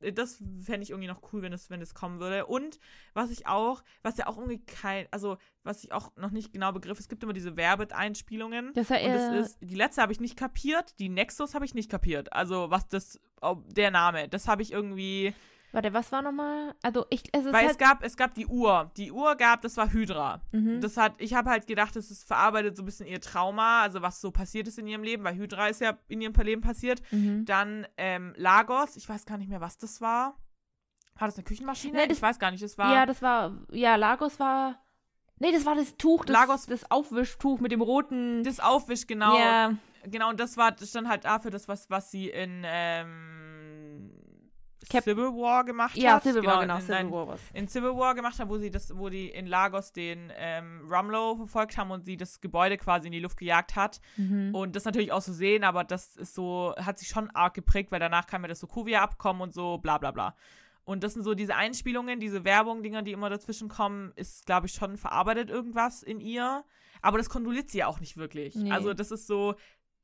Äh, 0.00 0.12
Das 0.12 0.42
fände 0.62 0.82
ich 0.82 0.90
irgendwie 0.90 1.08
noch 1.08 1.32
cool, 1.32 1.42
wenn 1.42 1.52
es, 1.52 1.70
wenn 1.70 1.80
es 1.80 1.94
kommen 1.94 2.20
würde. 2.20 2.46
Und 2.46 2.78
was 3.14 3.30
ich 3.30 3.46
auch, 3.46 3.82
was 4.02 4.16
ja 4.16 4.26
auch 4.26 4.36
irgendwie 4.38 4.64
kein, 4.64 5.06
also 5.10 5.38
was 5.64 5.84
ich 5.84 5.92
auch 5.92 6.14
noch 6.16 6.30
nicht 6.30 6.52
genau 6.52 6.72
begriff, 6.72 6.98
es 6.98 7.08
gibt 7.08 7.22
immer 7.22 7.32
diese 7.32 7.56
Werbeeinspielungen. 7.56 8.72
Das 8.74 8.90
war 8.90 9.00
und 9.02 9.12
das 9.12 9.46
ist, 9.46 9.58
die 9.60 9.74
letzte 9.74 10.02
habe 10.02 10.12
ich 10.12 10.20
nicht 10.20 10.36
kapiert, 10.36 10.98
die 10.98 11.08
Nexus 11.08 11.54
habe 11.54 11.64
ich 11.64 11.74
nicht 11.74 11.90
kapiert. 11.90 12.32
Also 12.32 12.70
was 12.70 12.88
das, 12.88 13.20
der 13.68 13.90
Name, 13.90 14.28
das 14.28 14.48
habe 14.48 14.62
ich 14.62 14.72
irgendwie, 14.72 15.34
Warte, 15.72 15.92
was 15.92 16.10
war 16.12 16.22
nochmal? 16.22 16.74
Also, 16.82 17.04
ich, 17.10 17.22
es 17.32 17.44
ist 17.44 17.52
weil 17.52 17.62
halt, 17.62 17.72
es 17.72 17.78
gab, 17.78 18.02
es 18.02 18.16
gab 18.16 18.34
die 18.34 18.46
Uhr. 18.46 18.90
Die 18.96 19.12
Uhr 19.12 19.34
gab, 19.36 19.60
das 19.62 19.76
war 19.76 19.92
Hydra. 19.92 20.40
Mhm. 20.52 20.80
Das 20.80 20.96
hat, 20.96 21.14
ich 21.18 21.34
habe 21.34 21.50
halt 21.50 21.66
gedacht, 21.66 21.94
das 21.94 22.10
ist 22.10 22.26
verarbeitet 22.26 22.76
so 22.76 22.82
ein 22.82 22.86
bisschen 22.86 23.06
ihr 23.06 23.20
Trauma, 23.20 23.82
also 23.82 24.00
was 24.00 24.20
so 24.20 24.30
passiert 24.30 24.66
ist 24.66 24.78
in 24.78 24.86
ihrem 24.86 25.02
Leben, 25.02 25.24
weil 25.24 25.34
Hydra 25.36 25.68
ist 25.68 25.80
ja 25.82 25.98
in 26.08 26.20
ihrem 26.22 26.32
Leben 26.34 26.62
passiert. 26.62 27.02
mhm. 27.10 27.44
Dann 27.44 27.86
ähm, 27.98 28.32
Lagos, 28.36 28.96
ich 28.96 29.06
weiß 29.08 29.26
gar 29.26 29.36
nicht 29.36 29.48
mehr, 29.50 29.60
was 29.60 29.76
das 29.76 30.00
war. 30.00 30.36
War 31.18 31.28
das 31.28 31.34
eine 31.36 31.44
Küchenmaschine? 31.44 31.96
Nee, 31.98 32.06
das- 32.08 32.16
ich 32.18 32.22
weiß 32.22 32.38
gar 32.38 32.50
nicht, 32.50 32.62
das 32.62 32.78
war. 32.78 32.94
Ja, 32.94 33.04
das 33.04 33.20
war, 33.20 33.52
ja, 33.70 33.96
Lagos 33.96 34.38
war, 34.40 34.82
nee, 35.38 35.52
das 35.52 35.66
war 35.66 35.74
das 35.74 35.96
Tuch, 35.96 36.24
das, 36.24 36.32
Lagos- 36.34 36.66
das 36.66 36.90
Aufwischtuch 36.90 37.60
mit 37.60 37.72
dem 37.72 37.82
roten, 37.82 38.42
das 38.44 38.58
Aufwisch, 38.60 39.06
genau. 39.06 39.36
Ja, 39.38 39.72
Genau, 40.04 40.30
und 40.30 40.38
das 40.38 40.56
war 40.56 40.70
das 40.70 40.90
stand 40.90 41.08
halt 41.08 41.24
dafür, 41.24 41.50
das, 41.50 41.66
was, 41.66 41.90
was 41.90 42.10
sie 42.12 42.28
in 42.30 42.62
ähm, 42.64 43.57
Cap- 44.88 45.04
Civil 45.04 45.26
War 45.34 45.64
gemacht 45.64 45.96
ja, 45.96 46.14
hat. 46.14 46.22
Civil 46.22 46.44
War, 46.44 46.60
genau, 46.60 46.76
in, 46.76 46.82
Civil 46.82 47.10
War 47.10 47.28
was. 47.28 47.40
in 47.52 47.68
Civil 47.68 47.96
War 47.96 48.14
gemacht 48.14 48.38
hat, 48.38 48.48
wo 48.48 48.58
sie 48.58 48.70
das, 48.70 48.96
wo 48.96 49.08
die 49.08 49.28
in 49.28 49.46
Lagos 49.46 49.92
den 49.92 50.32
ähm, 50.36 50.88
Rumlow 50.90 51.36
verfolgt 51.36 51.76
haben 51.76 51.90
und 51.90 52.04
sie 52.04 52.16
das 52.16 52.40
Gebäude 52.40 52.76
quasi 52.76 53.08
in 53.08 53.12
die 53.12 53.20
Luft 53.20 53.38
gejagt 53.38 53.76
hat. 53.76 54.00
Mhm. 54.16 54.54
Und 54.54 54.76
das 54.76 54.84
natürlich 54.84 55.12
auch 55.12 55.22
so 55.22 55.32
sehen, 55.32 55.64
aber 55.64 55.84
das 55.84 56.16
ist 56.16 56.34
so, 56.34 56.74
hat 56.76 56.98
sich 56.98 57.08
schon 57.08 57.30
arg 57.30 57.54
geprägt, 57.54 57.90
weil 57.92 58.00
danach 58.00 58.26
kam 58.26 58.42
ja 58.42 58.48
das 58.48 58.60
Sokovia-Abkommen 58.60 59.42
und 59.42 59.54
so, 59.54 59.78
bla 59.78 59.98
bla 59.98 60.10
bla. 60.10 60.34
Und 60.84 61.04
das 61.04 61.12
sind 61.12 61.22
so 61.22 61.34
diese 61.34 61.54
Einspielungen, 61.54 62.18
diese 62.18 62.44
Werbung-Dinger, 62.44 63.02
die 63.02 63.12
immer 63.12 63.28
dazwischen 63.28 63.68
kommen, 63.68 64.12
ist, 64.16 64.46
glaube 64.46 64.68
ich, 64.68 64.72
schon 64.72 64.96
verarbeitet 64.96 65.50
irgendwas 65.50 66.02
in 66.02 66.18
ihr. 66.18 66.64
Aber 67.02 67.18
das 67.18 67.28
kontrolliert 67.28 67.68
sie 67.68 67.78
ja 67.78 67.88
auch 67.88 68.00
nicht 68.00 68.16
wirklich. 68.16 68.54
Nee. 68.54 68.72
Also, 68.72 68.94
das 68.94 69.10
ist 69.10 69.26
so, 69.26 69.54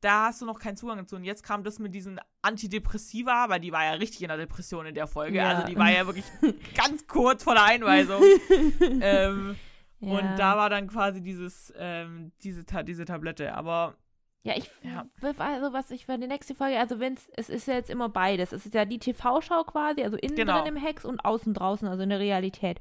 da 0.05 0.27
hast 0.27 0.43
du 0.43 0.47
noch 0.47 0.59
keinen 0.59 0.77
Zugang 0.77 1.07
zu. 1.07 1.17
Und 1.17 1.25
jetzt 1.25 1.43
kam 1.43 1.65
das 1.65 1.79
mit 1.79 1.95
diesen 1.95 2.21
Antidepressiva, 2.43 3.49
weil 3.49 3.61
die 3.61 3.73
war 3.73 3.85
ja 3.85 3.93
richtig 3.93 4.23
in 4.23 4.29
der 4.29 4.37
Depression 4.37 4.87
in 4.87 4.95
der 4.95 5.07
Folge. 5.07 5.39
Ja. 5.39 5.49
Also, 5.49 5.67
die 5.67 5.77
war 5.79 5.91
ja 5.91 6.07
wirklich 6.07 6.27
ganz 6.77 7.07
kurz 7.07 7.45
vor 7.45 7.55
der 7.55 7.65
Einweisung. 7.65 8.23
ähm, 9.01 9.57
ja. 10.01 10.11
Und 10.19 10.37
da 10.39 10.57
war 10.57 10.69
dann 10.69 10.89
quasi 10.89 11.23
dieses, 11.23 11.73
ähm, 11.79 12.33
diese, 12.43 12.67
Ta 12.67 12.83
diese 12.83 13.07
Tablette. 13.07 13.55
Aber 13.55 13.95
Ja, 14.43 14.55
ich, 14.57 14.71
Ja. 14.83 15.07
also 15.23 15.73
was 15.73 15.91
ich 15.91 16.05
für 16.05 16.19
die 16.19 16.27
nächste 16.27 16.55
Folge, 16.55 16.79
also 16.79 17.01
wenn's, 17.01 17.29
es 17.37 17.49
ist 17.49 17.67
ja 17.67 17.75
jetzt 17.75 17.89
immer 17.89 18.11
beides. 18.11 18.53
Es 18.53 18.67
ist 18.67 18.75
ja 18.75 18.85
die 18.85 18.99
TV-Schau 18.99 19.65
quasi, 19.65 20.03
also 20.03 20.19
innen 20.19 20.37
Genau. 20.37 20.61
drin 20.63 20.77
im 20.77 20.83
Hex 20.83 21.07
und 21.07 21.25
außen 21.25 21.55
draußen, 21.55 21.89
also 21.89 22.03
in 22.03 22.11
der 22.11 22.21
Realität. 22.21 22.79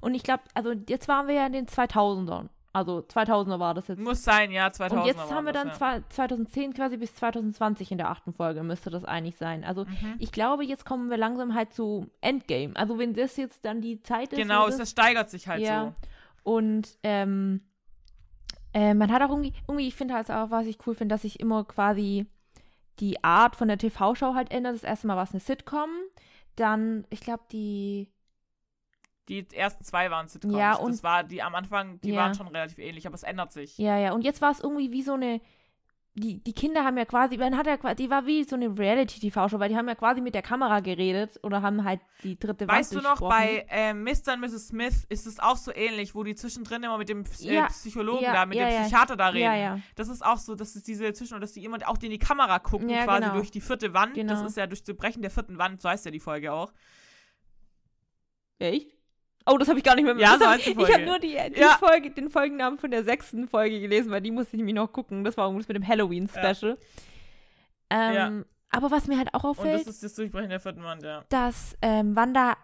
Und 0.00 0.14
ich 0.14 0.22
glaube, 0.22 0.42
also 0.54 0.72
jetzt 0.88 1.06
waren 1.08 1.26
wir 1.28 1.34
ja 1.34 1.46
in 1.46 1.52
den 1.52 1.66
2000ern. 1.66 2.48
Also 2.74 3.00
2000er 3.00 3.58
war 3.58 3.74
das 3.74 3.88
jetzt. 3.88 4.00
muss 4.00 4.22
sein, 4.24 4.50
ja, 4.50 4.72
2000 4.72 5.02
Und 5.02 5.06
jetzt 5.06 5.30
haben 5.30 5.44
wir 5.44 5.52
das, 5.52 5.62
dann 5.62 5.68
ja. 5.72 5.74
zwei- 5.74 6.02
2010 6.08 6.72
quasi 6.72 6.96
bis 6.96 7.14
2020 7.14 7.92
in 7.92 7.98
der 7.98 8.08
achten 8.10 8.32
Folge, 8.32 8.62
müsste 8.62 8.88
das 8.88 9.04
eigentlich 9.04 9.36
sein. 9.36 9.62
Also 9.62 9.84
Mhm. 9.84 10.14
ich 10.18 10.32
glaube, 10.32 10.64
jetzt 10.64 10.86
kommen 10.86 11.10
wir 11.10 11.18
langsam 11.18 11.54
halt 11.54 11.74
zu 11.74 12.08
Endgame. 12.22 12.74
Also 12.74 12.98
wenn 12.98 13.12
das 13.12 13.36
jetzt 13.36 13.64
dann 13.66 13.82
die 13.82 14.00
Zeit 14.02 14.32
ist. 14.32 14.38
Genau, 14.38 14.66
das, 14.66 14.78
das 14.78 14.90
steigert 14.90 15.28
sich 15.28 15.48
halt 15.48 15.60
Ja. 15.60 15.92
so. 16.44 16.54
und 16.54 16.96
ähm, 17.02 17.60
äh, 18.74 18.94
man 18.94 19.12
hat 19.12 19.20
auch 19.22 19.28
irgendwie, 19.30 19.52
irgendwie 19.68 19.88
ich 19.88 19.94
finde 19.94 20.14
halt 20.14 20.30
auch, 20.30 20.50
was 20.50 20.66
ich 20.66 20.78
cool 20.86 20.94
finde, 20.94 21.14
dass 21.14 21.22
sich 21.22 21.40
immer 21.40 21.64
quasi 21.64 22.26
die 23.00 23.22
Art 23.22 23.54
von 23.56 23.68
der 23.68 23.78
TV-Show 23.78 24.34
halt 24.34 24.50
ändert. 24.50 24.74
Das 24.74 24.82
erste 24.84 25.06
Mal 25.06 25.16
war 25.16 25.24
es 25.24 25.32
eine 25.32 25.40
Sitcom. 25.40 25.90
Dann, 26.56 27.06
ich 27.10 27.20
glaube, 27.20 27.42
die. 27.52 28.08
Die 29.28 29.46
ersten 29.54 29.84
zwei 29.84 30.10
waren 30.10 30.26
Sitcoms. 30.28 30.56
Ja, 30.56 30.72
das 30.72 30.80
und- 30.80 31.02
war, 31.02 31.22
die 31.24 31.42
am 31.42 31.54
Anfang, 31.54 32.00
die 32.00 32.10
Ja. 32.10 32.20
waren 32.22 32.34
schon 32.34 32.48
relativ 32.48 32.78
ähnlich, 32.78 33.06
aber 33.06 33.14
es 33.14 33.22
ändert 33.22 33.52
sich. 33.52 33.78
Ja, 33.78 33.96
ja. 33.98 34.12
Und 34.12 34.22
jetzt 34.22 34.40
war 34.42 34.50
es 34.50 34.60
irgendwie 34.60 34.90
wie 34.90 35.02
so 35.02 35.12
eine. 35.14 35.40
Die, 36.14 36.44
die 36.44 36.52
Kinder 36.52 36.84
haben 36.84 36.98
ja 36.98 37.06
quasi, 37.06 37.38
man 37.38 37.56
hat 37.56 37.66
ja 37.66 37.78
quasi, 37.78 37.96
die 37.96 38.10
war 38.10 38.26
wie 38.26 38.44
so 38.44 38.54
eine 38.54 38.78
Reality-TV-Show, 38.78 39.58
weil 39.58 39.70
die 39.70 39.76
haben 39.78 39.88
ja 39.88 39.94
quasi 39.94 40.20
mit 40.20 40.34
der 40.34 40.42
Kamera 40.42 40.80
geredet 40.80 41.40
oder 41.42 41.62
haben 41.62 41.84
halt 41.84 42.00
die 42.22 42.38
dritte 42.38 42.68
Wand 42.68 42.80
Weißt 42.80 42.94
du 42.94 43.00
noch, 43.00 43.18
bei 43.18 43.64
äh, 43.70 43.94
Mr. 43.94 44.34
und 44.34 44.40
Mrs. 44.40 44.68
Smith 44.68 45.06
ist 45.08 45.26
es 45.26 45.40
auch 45.40 45.56
so 45.56 45.72
ähnlich, 45.74 46.14
wo 46.14 46.22
die 46.22 46.34
zwischendrin 46.34 46.82
immer 46.82 46.98
mit 46.98 47.08
dem 47.08 47.24
äh, 47.24 47.54
Ja, 47.54 47.66
Psychologen 47.68 48.24
ja, 48.24 48.34
da, 48.34 48.44
mit 48.44 48.58
ja, 48.58 48.66
dem 48.66 48.74
ja. 48.74 48.80
Psychiater 48.82 49.16
da 49.16 49.28
reden. 49.28 49.44
Ja, 49.44 49.54
ja. 49.56 49.78
Das 49.94 50.08
ist 50.10 50.22
auch 50.22 50.36
so, 50.36 50.54
dass 50.54 50.76
es 50.76 50.82
diese 50.82 51.10
Zwischen- 51.14 51.40
dass 51.40 51.52
die 51.52 51.64
immer 51.64 51.78
auch 51.86 51.96
in 52.02 52.10
die 52.10 52.18
Kamera 52.18 52.58
gucken, 52.58 52.90
Ja, 52.90 53.04
quasi 53.04 53.22
genau. 53.22 53.34
durch 53.36 53.50
die 53.50 53.62
vierte 53.62 53.94
Wand. 53.94 54.14
Das 54.14 54.26
Genau. 54.26 54.44
ist 54.44 54.56
ja 54.58 54.66
durch 54.66 54.84
das 54.84 54.94
Brechen 54.94 55.22
der 55.22 55.30
vierten 55.30 55.56
Wand, 55.56 55.80
so 55.80 55.88
heißt 55.88 56.04
ja 56.04 56.10
die 56.10 56.20
Folge 56.20 56.52
auch. 56.52 56.74
Echt? 58.58 58.90
Oh, 59.46 59.58
das 59.58 59.68
habe 59.68 59.78
ich 59.78 59.84
gar 59.84 59.94
nicht 59.94 60.04
mehr 60.04 60.16
Ja, 60.16 60.36
so 60.38 60.46
hab, 60.46 60.58
Ich 60.58 60.76
habe 60.76 61.04
nur 61.04 61.18
die, 61.18 61.36
die 61.54 61.60
Ja. 61.60 61.78
Folge, 61.78 62.10
den 62.10 62.30
Folgennamen 62.30 62.78
von 62.78 62.90
der 62.90 63.04
sechsten 63.04 63.48
Folge 63.48 63.80
gelesen, 63.80 64.10
weil 64.10 64.20
die 64.20 64.30
musste 64.30 64.56
ich 64.56 64.58
nämlich 64.58 64.74
noch 64.74 64.92
gucken. 64.92 65.24
Das 65.24 65.36
war 65.36 65.46
irgendwas 65.46 65.68
mit 65.68 65.76
dem 65.76 65.86
Halloween-Special. 65.86 66.78
Ähm, 67.90 68.44
Aber 68.70 68.90
was 68.90 69.06
mir 69.06 69.18
halt 69.18 69.34
auch 69.34 69.44
Und 69.44 69.50
auffällt, 69.50 69.80
das 69.80 69.94
ist 69.94 70.02
das 70.02 70.14
Durchbrechen 70.14 70.50
der 70.50 70.60
vierten 70.60 70.82
Wand, 70.82 71.02
ja. 71.02 71.24
dass 71.28 71.76
ähm, 71.82 72.16
Wanda 72.16 72.56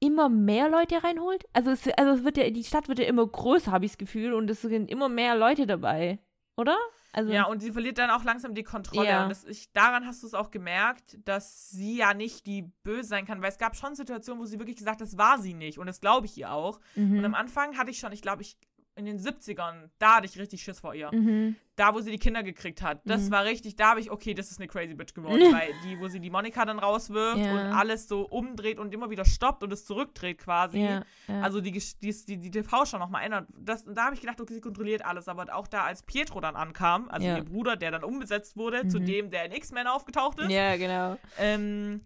immer 0.00 0.28
mehr 0.28 0.68
Leute 0.68 1.02
reinholt. 1.02 1.44
Also 1.52 1.70
es, 1.70 1.88
also 1.96 2.12
es 2.12 2.24
wird 2.24 2.36
ja, 2.36 2.48
die 2.50 2.64
Stadt 2.64 2.88
wird 2.88 3.00
ja 3.00 3.06
immer 3.06 3.26
größer, 3.26 3.72
habe 3.72 3.84
ich 3.84 3.92
das 3.92 3.98
Gefühl, 3.98 4.32
und 4.34 4.48
es 4.50 4.62
sind 4.62 4.90
immer 4.90 5.08
mehr 5.08 5.36
Leute 5.36 5.66
dabei, 5.66 6.18
oder? 6.56 6.76
Also 7.12 7.32
Ja, 7.32 7.44
und 7.44 7.60
sie 7.60 7.72
verliert 7.72 7.98
dann 7.98 8.10
auch 8.10 8.24
langsam 8.24 8.54
die 8.54 8.62
Kontrolle. 8.62 9.08
Ja. 9.08 9.22
Und 9.22 9.30
das, 9.30 9.44
ich, 9.44 9.72
daran 9.72 10.06
hast 10.06 10.22
du 10.22 10.26
es 10.26 10.34
auch 10.34 10.50
gemerkt, 10.50 11.18
dass 11.24 11.70
sie 11.70 11.96
ja 11.96 12.14
nicht 12.14 12.46
die 12.46 12.62
Böse 12.82 13.08
sein 13.08 13.26
kann, 13.26 13.40
weil 13.40 13.50
es 13.50 13.58
gab 13.58 13.76
schon 13.76 13.94
Situationen, 13.94 14.40
wo 14.40 14.46
sie 14.46 14.58
wirklich 14.58 14.76
gesagt 14.76 15.00
hat, 15.00 15.06
das 15.06 15.16
war 15.16 15.38
sie 15.38 15.54
nicht. 15.54 15.78
Und 15.78 15.86
das 15.86 16.00
glaube 16.00 16.26
ich 16.26 16.36
ihr 16.36 16.52
auch. 16.52 16.80
mhm. 16.94 17.18
Und 17.18 17.24
am 17.24 17.34
Anfang 17.34 17.76
hatte 17.78 17.90
ich 17.90 17.98
schon, 17.98 18.12
ich 18.12 18.22
glaube, 18.22 18.42
ich 18.42 18.56
in 18.98 19.06
den 19.06 19.18
70ern, 19.18 19.88
da 19.98 20.16
hatte 20.16 20.26
ich 20.26 20.38
richtig 20.38 20.62
Schiss 20.62 20.80
vor 20.80 20.94
ihr. 20.94 21.10
mhm. 21.14 21.56
Da, 21.76 21.94
wo 21.94 22.00
sie 22.00 22.10
die 22.10 22.18
Kinder 22.18 22.42
gekriegt 22.42 22.82
hat. 22.82 23.02
Das 23.04 23.26
Mhm. 23.26 23.30
war 23.30 23.44
richtig, 23.44 23.76
da 23.76 23.90
habe 23.90 24.00
ich, 24.00 24.10
okay, 24.10 24.34
das 24.34 24.50
ist 24.50 24.58
eine 24.58 24.66
crazy 24.66 24.94
bitch 24.94 25.14
geworden. 25.14 25.40
weil 25.62 25.70
die, 25.84 25.96
wo 26.00 26.08
sie 26.08 26.18
die 26.18 26.28
Monika 26.28 26.64
dann 26.64 26.80
rauswirft 26.80 27.38
Ja. 27.38 27.52
und 27.52 27.58
alles 27.72 28.08
so 28.08 28.22
umdreht 28.26 28.80
und 28.80 28.92
immer 28.92 29.10
wieder 29.10 29.24
stoppt 29.24 29.62
und 29.62 29.72
es 29.72 29.84
zurückdreht 29.84 30.38
quasi. 30.38 30.80
ja, 30.80 31.04
ja. 31.28 31.40
Also 31.40 31.60
die, 31.60 31.70
die, 31.70 32.12
die, 32.26 32.36
die 32.38 32.50
TV-Show 32.50 32.98
nochmal 32.98 33.22
ändert. 33.24 33.46
Das, 33.56 33.84
und 33.84 33.94
da 33.96 34.06
habe 34.06 34.16
ich 34.16 34.20
gedacht, 34.20 34.40
okay, 34.40 34.54
sie 34.54 34.60
kontrolliert 34.60 35.04
alles. 35.04 35.28
Aber 35.28 35.46
auch 35.54 35.68
da, 35.68 35.84
als 35.84 36.02
Pietro 36.02 36.40
dann 36.40 36.56
ankam, 36.56 37.08
also 37.10 37.24
ihr 37.28 37.44
Bruder, 37.44 37.76
der 37.76 37.92
dann 37.92 38.02
umbesetzt 38.02 38.56
wurde, 38.56 38.88
zu 38.88 38.98
Mhm. 38.98 39.06
dem, 39.06 39.30
der 39.30 39.44
in 39.44 39.52
X-Men 39.52 39.86
aufgetaucht 39.86 40.40
ist, 40.40 40.50
ja, 40.50 40.76
genau. 40.76 41.16
ähm, 41.38 42.00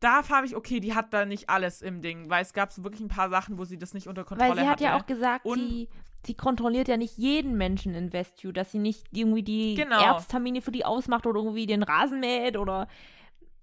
da 0.00 0.28
habe 0.28 0.46
ich, 0.46 0.54
okay, 0.56 0.80
die 0.80 0.94
hat 0.94 1.12
da 1.14 1.24
nicht 1.24 1.48
alles 1.48 1.82
im 1.82 2.02
Ding. 2.02 2.28
Weil 2.30 2.42
es 2.42 2.52
gab 2.52 2.72
so 2.72 2.84
wirklich 2.84 3.00
ein 3.02 3.08
paar 3.08 3.30
Sachen, 3.30 3.58
wo 3.58 3.64
sie 3.64 3.78
das 3.78 3.94
nicht 3.94 4.06
unter 4.08 4.24
Kontrolle 4.24 4.50
Weil 4.50 4.56
sie 4.58 4.62
hat 4.64 4.70
hatte. 4.72 4.84
ja 4.84 4.96
auch 4.98 5.06
gesagt, 5.06 5.44
Und- 5.46 5.58
sie, 5.58 5.88
sie 6.26 6.34
kontrolliert 6.34 6.88
ja 6.88 6.96
nicht 6.96 7.16
jeden 7.18 7.56
Menschen 7.56 7.94
in 7.94 8.12
Westview, 8.12 8.52
dass 8.52 8.72
sie 8.72 8.78
nicht 8.78 9.04
irgendwie 9.12 9.42
die 9.42 9.74
Genau. 9.74 10.00
Ärztermine 10.02 10.60
für 10.60 10.72
die 10.72 10.84
ausmacht 10.84 11.26
oder 11.26 11.40
irgendwie 11.40 11.66
den 11.66 11.82
Rasen 11.82 12.20
mäht 12.20 12.56
oder 12.56 12.88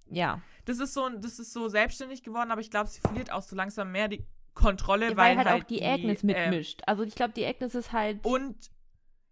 ja. 0.10 0.42
das 0.66 0.80
ist 0.80 0.94
so, 0.94 1.08
das 1.10 1.40
ist 1.40 1.54
so 1.54 1.68
selbstständig 1.68 2.24
geworden, 2.24 2.52
aber 2.52 2.62
ich 2.62 2.72
glaube, 2.72 2.90
sie 2.90 3.00
verliert 3.02 3.32
auch 3.32 3.42
so 3.42 3.56
langsam 3.56 3.92
mehr 3.92 4.08
die 4.08 4.24
Kontrolle, 4.54 5.10
Ja, 5.12 5.18
weil, 5.18 5.38
weil 5.38 5.46
halt 5.46 5.64
auch 5.64 5.68
die 5.68 5.84
Agnes 5.84 6.22
ähm, 6.24 6.28
mitmischt. 6.28 6.82
also 6.86 7.04
ich 7.04 7.16
glaube, 7.16 7.34
die 7.34 7.46
Agnes 7.46 7.74
ist 7.76 7.92
halt. 7.92 8.24
Und 8.24 8.56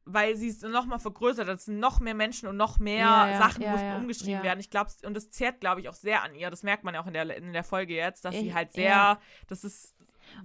weil 0.05 0.35
sie 0.35 0.47
es 0.49 0.61
nochmal 0.61 0.99
vergrößert 0.99 1.47
hat, 1.47 1.57
es 1.57 1.65
sind 1.65 1.79
noch 1.79 1.99
mehr 1.99 2.15
Menschen 2.15 2.47
und 2.49 2.57
noch 2.57 2.79
mehr 2.79 2.99
Ja, 3.05 3.37
Sachen 3.37 3.61
ja, 3.63 3.71
mussten 3.71 3.87
ja, 3.87 3.97
umgeschrieben 3.97 4.43
werden. 4.43 4.59
Ich 4.59 4.69
glaube, 4.69 4.89
und 5.05 5.13
das 5.15 5.29
zehrt, 5.29 5.59
glaube 5.61 5.81
ich, 5.81 5.89
auch 5.89 5.93
sehr 5.93 6.23
an 6.23 6.33
ihr. 6.35 6.49
Das 6.49 6.63
merkt 6.63 6.83
man 6.83 6.93
ja 6.95 7.01
auch 7.01 7.07
in 7.07 7.13
der, 7.13 7.35
in 7.37 7.53
der 7.53 7.63
Folge 7.63 7.93
jetzt, 7.95 8.25
dass 8.25 8.35
sie 8.35 8.47
Ich- 8.47 8.53
halt 8.53 8.73
sehr, 8.73 9.19
das 9.47 9.63
ist 9.63 9.95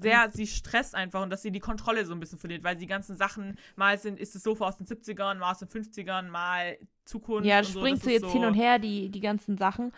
sehr, 0.00 0.30
sie 0.32 0.46
stresst 0.48 0.94
einfach 0.94 1.22
und 1.22 1.30
dass 1.30 1.42
sie 1.42 1.52
die 1.52 1.60
Kontrolle 1.60 2.04
so 2.06 2.12
ein 2.12 2.18
bisschen 2.20 2.38
verliert, 2.38 2.64
weil 2.64 2.74
die 2.76 2.86
ganzen 2.88 3.16
Sachen, 3.16 3.56
mal 3.76 3.96
sind, 3.98 4.18
ist 4.18 4.34
das 4.34 4.42
Sofa 4.42 4.66
aus 4.66 4.76
den 4.76 4.86
70ern, 4.86 5.36
mal 5.38 5.52
aus 5.52 5.58
den 5.60 5.68
50ern, 5.68 6.28
mal 6.28 6.76
Zukunft. 7.04 7.46
ja, 7.46 7.62
so. 7.62 7.78
springst 7.78 8.02
Das 8.02 8.06
du 8.08 8.12
jetzt 8.12 8.22
so, 8.22 8.32
hin 8.32 8.44
und 8.44 8.54
her, 8.54 8.78
die, 8.80 9.10
die 9.10 9.20
ganzen 9.20 9.56
Sachen. 9.56 9.92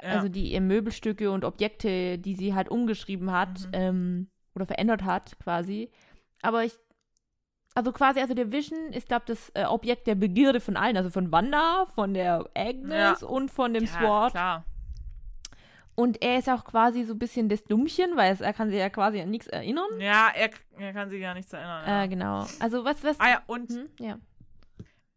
Also 0.00 0.28
die 0.28 0.52
äh, 0.54 0.60
Möbelstücke 0.60 1.30
und 1.30 1.44
Objekte, 1.44 2.18
die 2.18 2.34
sie 2.36 2.54
halt 2.54 2.68
umgeschrieben 2.68 3.32
hat 3.32 3.66
Mhm. 3.66 3.70
ähm, 3.72 4.28
oder 4.54 4.66
verändert 4.66 5.02
hat, 5.04 5.38
quasi. 5.40 5.90
Aber 6.42 6.64
ich. 6.64 6.72
Also 7.78 7.92
quasi, 7.92 8.18
also 8.18 8.34
der 8.34 8.50
Vision 8.50 8.92
ist, 8.92 9.06
glaube 9.06 9.22
das 9.28 9.52
äh, 9.54 9.64
Objekt 9.64 10.08
der 10.08 10.16
Begierde 10.16 10.58
von 10.58 10.76
allen. 10.76 10.96
Also 10.96 11.10
von 11.10 11.30
Wanda, 11.30 11.86
von 11.94 12.12
der 12.12 12.44
Agnes 12.52 13.22
und 13.22 13.52
von 13.52 13.72
dem 13.72 13.84
ja, 13.84 13.90
Sword. 13.90 14.32
klar. 14.32 14.64
Und 15.94 16.20
er 16.20 16.40
ist 16.40 16.48
auch 16.48 16.64
quasi 16.64 17.04
so 17.04 17.12
ein 17.12 17.20
bisschen 17.20 17.48
das 17.48 17.62
Dummchen, 17.62 18.16
weil 18.16 18.32
es, 18.32 18.40
er 18.40 18.52
kann 18.52 18.68
sich 18.68 18.80
ja 18.80 18.90
quasi 18.90 19.20
an 19.20 19.30
nichts 19.30 19.46
erinnern. 19.46 20.00
Ja, 20.00 20.28
er, 20.34 20.50
er 20.76 20.92
kann 20.92 21.08
sich 21.08 21.20
gar 21.20 21.34
nichts 21.34 21.52
erinnern. 21.52 21.84
Ja. 21.86 22.02
Äh, 22.02 22.08
genau. 22.08 22.46
Also 22.58 22.84
was, 22.84 23.04
was. 23.04 23.20
ah 23.20 23.28
ja, 23.28 23.42
und 23.46 23.70
Hm? 23.70 23.88
Ja. 24.00 24.18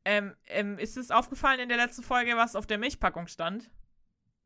ähm, 0.05 0.36
ähm, 0.45 0.78
ist 0.78 0.97
es 0.97 1.09
aufgefallen 1.09 1.62
in 1.62 1.68
der 1.68 1.80
letzten 1.80 2.03
Folge, 2.03 2.34
was 2.36 2.55
auf 2.55 2.68
der 2.68 2.78
Milchpackung 2.78 3.26
stand? 3.26 3.72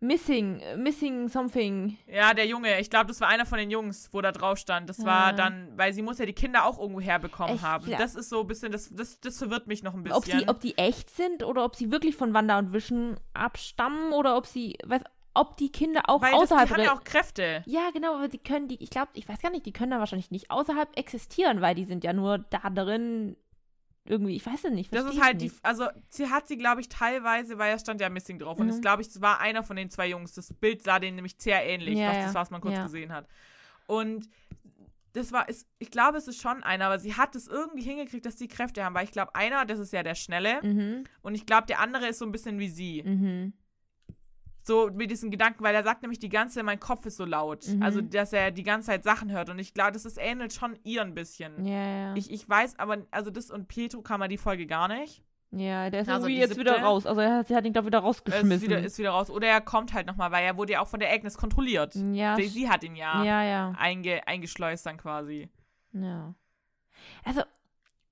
Missing, 0.07 0.61
missing 0.77 1.27
something. 1.29 1.97
Ja, 2.07 2.33
der 2.33 2.45
Junge. 2.47 2.79
Ich 2.79 2.89
glaube, 2.89 3.07
das 3.07 3.21
war 3.21 3.27
einer 3.27 3.45
von 3.45 3.57
den 3.57 3.71
Jungs, 3.71 4.09
wo 4.11 4.21
da 4.21 4.31
drauf 4.31 4.57
stand. 4.57 4.89
Das 4.89 5.03
war 5.05 5.27
Ah. 5.27 5.31
dann, 5.33 5.71
weil 5.77 5.93
sie 5.93 6.01
muss 6.01 6.17
ja 6.19 6.25
die 6.25 6.33
Kinder 6.33 6.65
auch 6.65 6.79
irgendwo 6.79 7.01
herbekommen 7.01 7.55
Ich 7.55 7.61
haben. 7.61 7.85
glaub- 7.85 7.99
Das 7.99 8.15
ist 8.15 8.29
so 8.29 8.41
ein 8.41 8.47
bisschen, 8.47 8.71
das, 8.71 8.89
das, 8.93 9.19
das 9.19 9.37
verwirrt 9.37 9.67
mich 9.67 9.83
noch 9.83 9.93
ein 9.93 10.03
bisschen. 10.03 10.17
Ob 10.17 10.25
sie, 10.25 10.47
ob 10.47 10.59
die 10.59 10.77
echt 10.77 11.09
sind 11.09 11.43
oder 11.43 11.65
ob 11.65 11.75
sie 11.75 11.91
wirklich 11.91 12.15
von 12.15 12.33
Wanda 12.33 12.59
und 12.59 12.73
Vision 12.73 13.19
abstammen 13.33 14.11
oder 14.13 14.37
ob 14.37 14.45
sie, 14.47 14.77
weiß, 14.85 15.01
ob 15.33 15.57
die 15.57 15.69
Kinder 15.71 16.03
auch 16.07 16.21
weil 16.21 16.31
das, 16.31 16.43
außerhalb 16.43 16.67
die 16.69 16.73
haben 16.75 16.83
ja 16.83 16.93
auch 16.93 17.03
Kräfte. 17.03 17.61
Ja, 17.65 17.89
genau, 17.93 18.15
aber 18.15 18.27
die 18.29 18.37
können 18.37 18.67
die, 18.69 18.81
ich 18.81 18.89
glaube, 18.89 19.09
ich 19.15 19.27
weiß 19.27 19.41
gar 19.41 19.49
nicht, 19.49 19.65
die 19.65 19.73
können 19.73 19.91
da 19.91 19.99
wahrscheinlich 19.99 20.31
nicht 20.31 20.49
außerhalb 20.49 20.97
existieren, 20.97 21.59
weil 21.61 21.75
die 21.75 21.83
sind 21.85 22.03
ja 22.05 22.13
nur 22.13 22.37
da 22.37 22.69
drin 22.69 23.35
irgendwie, 24.07 24.35
ich 24.35 24.45
weiß 24.45 24.63
es 24.65 24.71
nicht. 24.71 24.93
Das 24.93 25.05
ist 25.05 25.21
halt 25.21 25.41
die, 25.41 25.45
nicht. 25.45 25.57
also 25.63 25.87
sie 26.09 26.29
hat 26.29 26.47
sie, 26.47 26.57
glaube 26.57 26.81
ich, 26.81 26.89
teilweise, 26.89 27.57
weil 27.57 27.75
es 27.75 27.81
stand 27.81 27.99
ja 28.01 28.09
Missing 28.09 28.39
drauf. 28.39 28.59
Und 28.59 28.67
Mhm. 28.67 28.71
das, 28.71 28.81
glaube 28.81 29.01
ich, 29.01 29.09
war 29.21 29.39
einer 29.39 29.63
von 29.63 29.75
den 29.75 29.89
zwei 29.89 30.07
Jungs. 30.07 30.33
Das 30.33 30.53
Bild 30.53 30.83
sah 30.83 30.99
denen 30.99 31.15
nämlich 31.15 31.35
sehr 31.37 31.65
ähnlich, 31.65 31.97
Ja, 31.99 32.09
was 32.09 32.17
das, 32.19 32.33
was 32.35 32.51
man 32.51 32.61
kurz 32.61 32.75
Ja. 32.75 32.83
gesehen 32.83 33.11
hat. 33.11 33.27
Und 33.87 34.29
das 35.13 35.31
war, 35.31 35.47
ist, 35.49 35.67
ich 35.79 35.91
glaube, 35.91 36.17
es 36.17 36.27
ist 36.27 36.41
schon 36.41 36.61
einer, 36.63 36.85
aber 36.87 36.99
sie 36.99 37.13
hat 37.15 37.35
es 37.35 37.47
irgendwie 37.47 37.83
hingekriegt, 37.83 38.25
dass 38.25 38.35
die 38.35 38.47
Kräfte 38.49 38.83
haben. 38.83 38.93
Weil 38.93 39.05
ich 39.05 39.11
glaube, 39.11 39.33
einer, 39.33 39.65
das 39.65 39.79
ist 39.79 39.93
ja 39.93 40.03
der 40.03 40.15
Schnelle. 40.15 40.61
Mhm, 40.61 41.05
Und 41.21 41.35
ich 41.35 41.45
glaube, 41.45 41.67
der 41.67 41.79
andere 41.79 42.07
ist 42.07 42.19
so 42.19 42.25
ein 42.25 42.31
bisschen 42.31 42.59
wie 42.59 42.69
sie. 42.69 43.01
mhm. 43.03 43.53
So 44.67 44.89
mit 44.91 45.11
diesen 45.11 45.29
Gedanken, 45.29 45.63
weil 45.63 45.75
er 45.75 45.83
sagt 45.83 46.01
nämlich 46.01 46.17
die 46.17 46.29
ganze, 46.29 46.63
mein 46.63 46.79
Kopf 46.79 47.05
ist 47.05 47.17
so 47.17 47.25
laut. 47.25 47.67
Mhm. 47.67 47.83
Also, 47.83 48.01
dass 48.01 48.33
er 48.33 48.49
die 48.49 48.63
ganze 48.63 48.87
Zeit 48.87 49.03
Sachen 49.03 49.31
hört. 49.31 49.49
Und 49.51 49.59
ich 49.59 49.73
glaube, 49.75 49.91
das 49.91 50.05
ist, 50.05 50.17
ähnelt 50.17 50.53
schon 50.53 50.75
ihr 50.83 51.03
ein 51.03 51.13
bisschen. 51.13 51.65
Ja, 51.65 51.87
ja. 51.87 52.15
Ich, 52.15 52.31
ich 52.31 52.49
weiß 52.49 52.79
aber, 52.79 52.97
also 53.11 53.29
das 53.29 53.51
und 53.51 53.67
Pietro 53.67 54.01
kann 54.01 54.19
man 54.19 54.29
die 54.29 54.37
Folge 54.39 54.65
gar 54.65 54.87
nicht. 54.87 55.21
ja, 55.51 55.89
der 55.91 56.01
ist 56.01 56.09
Also 56.09 56.25
irgendwie 56.25 56.41
jetzt 56.41 56.57
wieder 56.57 56.71
siebte- 56.73 56.83
raus. 56.85 57.05
Also 57.05 57.21
er 57.21 57.37
hat, 57.37 57.47
sie 57.47 57.55
hat 57.55 57.63
ihn, 57.63 57.73
glaube 57.73 57.85
ich, 57.85 57.89
wieder 57.91 57.99
Er 57.99 58.03
rausgeschmissen. 58.05 58.51
Ist 58.51 58.61
wieder, 58.63 58.79
ist 58.79 58.97
wieder 58.97 59.11
raus. 59.11 59.29
Oder 59.29 59.47
er 59.49 59.61
kommt 59.61 59.93
halt 59.93 60.07
nochmal, 60.07 60.31
weil 60.31 60.43
er 60.43 60.57
wurde 60.57 60.73
ja 60.73 60.81
auch 60.81 60.87
von 60.87 60.99
der 60.99 61.13
Agnes 61.13 61.37
kontrolliert. 61.37 61.93
ja, 61.93 62.35
Sie, 62.35 62.47
sie 62.47 62.67
hat 62.67 62.83
ihn 62.83 62.95
ja, 62.95 63.23
ja, 63.23 63.43
ja. 63.43 63.73
Einge, 63.77 64.27
eingeschleust 64.27 64.83
dann 64.87 64.97
quasi. 64.97 65.47
Ja. 65.93 66.33
Also, 67.23 67.41